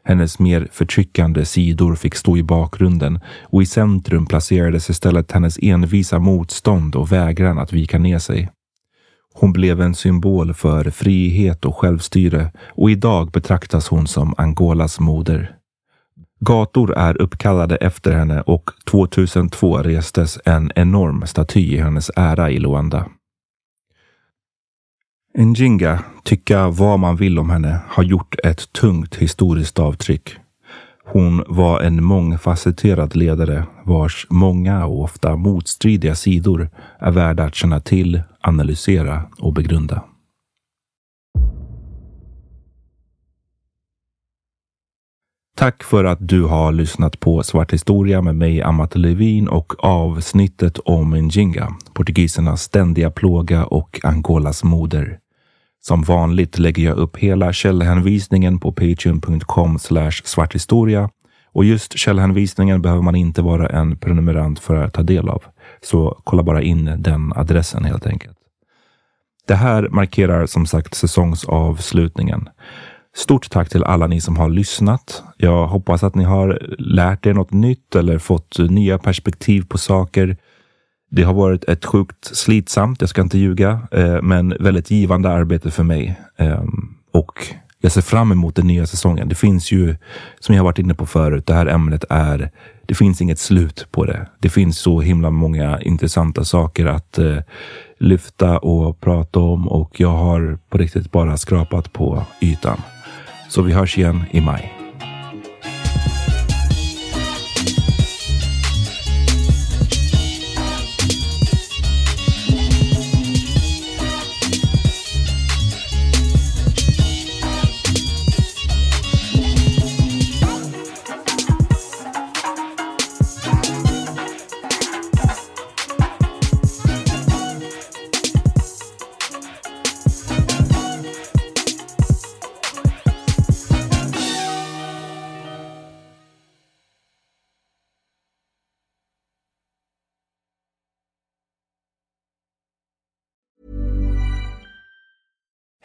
Hennes 0.03 0.39
mer 0.39 0.67
förtryckande 0.71 1.45
sidor 1.45 1.95
fick 1.95 2.15
stå 2.15 2.37
i 2.37 2.43
bakgrunden 2.43 3.19
och 3.43 3.61
i 3.61 3.65
centrum 3.65 4.25
placerades 4.25 4.89
istället 4.89 5.31
hennes 5.31 5.59
envisa 5.61 6.19
motstånd 6.19 6.95
och 6.95 7.11
vägran 7.11 7.59
att 7.59 7.73
vika 7.73 7.99
ner 7.99 8.19
sig. 8.19 8.49
Hon 9.39 9.53
blev 9.53 9.81
en 9.81 9.95
symbol 9.95 10.53
för 10.53 10.89
frihet 10.89 11.65
och 11.65 11.75
självstyre 11.75 12.51
och 12.67 12.91
idag 12.91 13.31
betraktas 13.31 13.88
hon 13.88 14.07
som 14.07 14.34
Angolas 14.38 14.99
moder. 14.99 15.55
Gator 16.39 16.93
är 16.97 17.22
uppkallade 17.22 17.76
efter 17.76 18.11
henne 18.11 18.41
och 18.41 18.69
2002 18.89 19.77
restes 19.77 20.39
en 20.45 20.72
enorm 20.76 21.27
staty 21.27 21.59
i 21.59 21.77
hennes 21.77 22.11
ära 22.15 22.51
i 22.51 22.59
Luanda. 22.59 23.05
Njinga, 25.38 26.03
tycka 26.23 26.68
vad 26.68 26.99
man 26.99 27.15
vill 27.15 27.39
om 27.39 27.49
henne, 27.49 27.80
har 27.88 28.03
gjort 28.03 28.35
ett 28.43 28.73
tungt 28.73 29.15
historiskt 29.15 29.80
avtryck. 29.80 30.38
Hon 31.09 31.43
var 31.47 31.81
en 31.81 32.03
mångfacetterad 32.03 33.15
ledare 33.15 33.65
vars 33.84 34.27
många 34.29 34.85
och 34.85 35.03
ofta 35.03 35.35
motstridiga 35.35 36.15
sidor 36.15 36.69
är 36.99 37.11
värda 37.11 37.43
att 37.43 37.55
känna 37.55 37.79
till, 37.79 38.21
analysera 38.41 39.23
och 39.39 39.53
begrunda. 39.53 40.03
Tack 45.57 45.84
för 45.84 46.05
att 46.05 46.27
du 46.27 46.43
har 46.43 46.71
lyssnat 46.71 47.19
på 47.19 47.43
Svart 47.43 47.73
historia 47.73 48.21
med 48.21 48.35
mig, 48.35 48.61
Amat 48.61 48.95
Levin 48.95 49.47
och 49.47 49.84
avsnittet 49.85 50.79
om 50.79 51.11
Njinga, 51.11 51.75
portugisernas 51.93 52.61
ständiga 52.61 53.11
plåga 53.11 53.65
och 53.65 53.99
Angolas 54.03 54.63
moder. 54.63 55.19
Som 55.88 56.01
vanligt 56.01 56.59
lägger 56.59 56.84
jag 56.84 56.97
upp 56.97 57.18
hela 57.18 57.53
källhänvisningen 57.53 58.59
på 58.59 58.72
patreon.com 58.72 59.80
svarthistoria 60.23 61.09
och 61.51 61.65
just 61.65 61.97
källhänvisningen 61.97 62.81
behöver 62.81 63.01
man 63.01 63.15
inte 63.15 63.41
vara 63.41 63.68
en 63.69 63.97
prenumerant 63.97 64.59
för 64.59 64.76
att 64.76 64.93
ta 64.93 65.03
del 65.03 65.30
av. 65.30 65.43
Så 65.81 66.22
kolla 66.23 66.43
bara 66.43 66.61
in 66.61 66.95
den 66.97 67.34
adressen 67.35 67.85
helt 67.85 68.05
enkelt. 68.05 68.38
Det 69.47 69.55
här 69.55 69.89
markerar 69.89 70.45
som 70.45 70.65
sagt 70.65 70.95
säsongsavslutningen. 70.95 72.49
Stort 73.15 73.49
tack 73.49 73.69
till 73.69 73.84
alla 73.84 74.07
ni 74.07 74.22
som 74.22 74.38
har 74.38 74.49
lyssnat. 74.49 75.23
Jag 75.38 75.68
hoppas 75.68 76.03
att 76.03 76.15
ni 76.15 76.23
har 76.23 76.76
lärt 76.80 77.26
er 77.26 77.34
något 77.34 77.51
nytt 77.51 77.95
eller 77.95 78.18
fått 78.18 78.59
nya 78.59 78.97
perspektiv 78.97 79.65
på 79.68 79.77
saker. 79.77 80.38
Det 81.09 81.23
har 81.23 81.34
varit 81.34 81.63
ett 81.63 81.85
sjukt 81.85 82.35
slitsamt, 82.35 83.01
jag 83.01 83.09
ska 83.09 83.21
inte 83.21 83.38
ljuga, 83.38 83.79
eh, 83.91 84.21
men 84.21 84.57
väldigt 84.59 84.91
givande 84.91 85.29
arbete 85.29 85.71
för 85.71 85.84
mig. 85.84 86.19
Ehm, 86.38 86.95
och 87.11 87.47
jag 87.81 87.91
ser 87.91 88.01
fram 88.01 88.31
emot 88.31 88.55
den 88.55 88.67
nya 88.67 88.85
säsongen. 88.85 89.29
Det 89.29 89.35
finns 89.35 89.71
ju, 89.71 89.95
som 90.39 90.55
jag 90.55 90.61
har 90.61 90.65
varit 90.65 90.79
inne 90.79 90.93
på 90.93 91.05
förut, 91.05 91.45
det 91.45 91.53
här 91.53 91.65
ämnet 91.65 92.05
är, 92.09 92.51
det 92.85 92.95
finns 92.95 93.21
inget 93.21 93.39
slut 93.39 93.88
på 93.91 94.05
det. 94.05 94.27
Det 94.39 94.49
finns 94.49 94.79
så 94.79 95.01
himla 95.01 95.29
många 95.29 95.81
intressanta 95.81 96.43
saker 96.43 96.85
att 96.85 97.17
eh, 97.17 97.38
lyfta 97.99 98.57
och 98.57 98.99
prata 98.99 99.39
om 99.39 99.67
och 99.67 99.99
jag 99.99 100.09
har 100.17 100.57
på 100.69 100.77
riktigt 100.77 101.11
bara 101.11 101.38
skrapat 101.38 101.93
på 101.93 102.25
ytan. 102.41 102.81
Så 103.49 103.61
vi 103.61 103.73
hörs 103.73 103.97
igen 103.97 104.23
i 104.31 104.41
maj. 104.41 104.76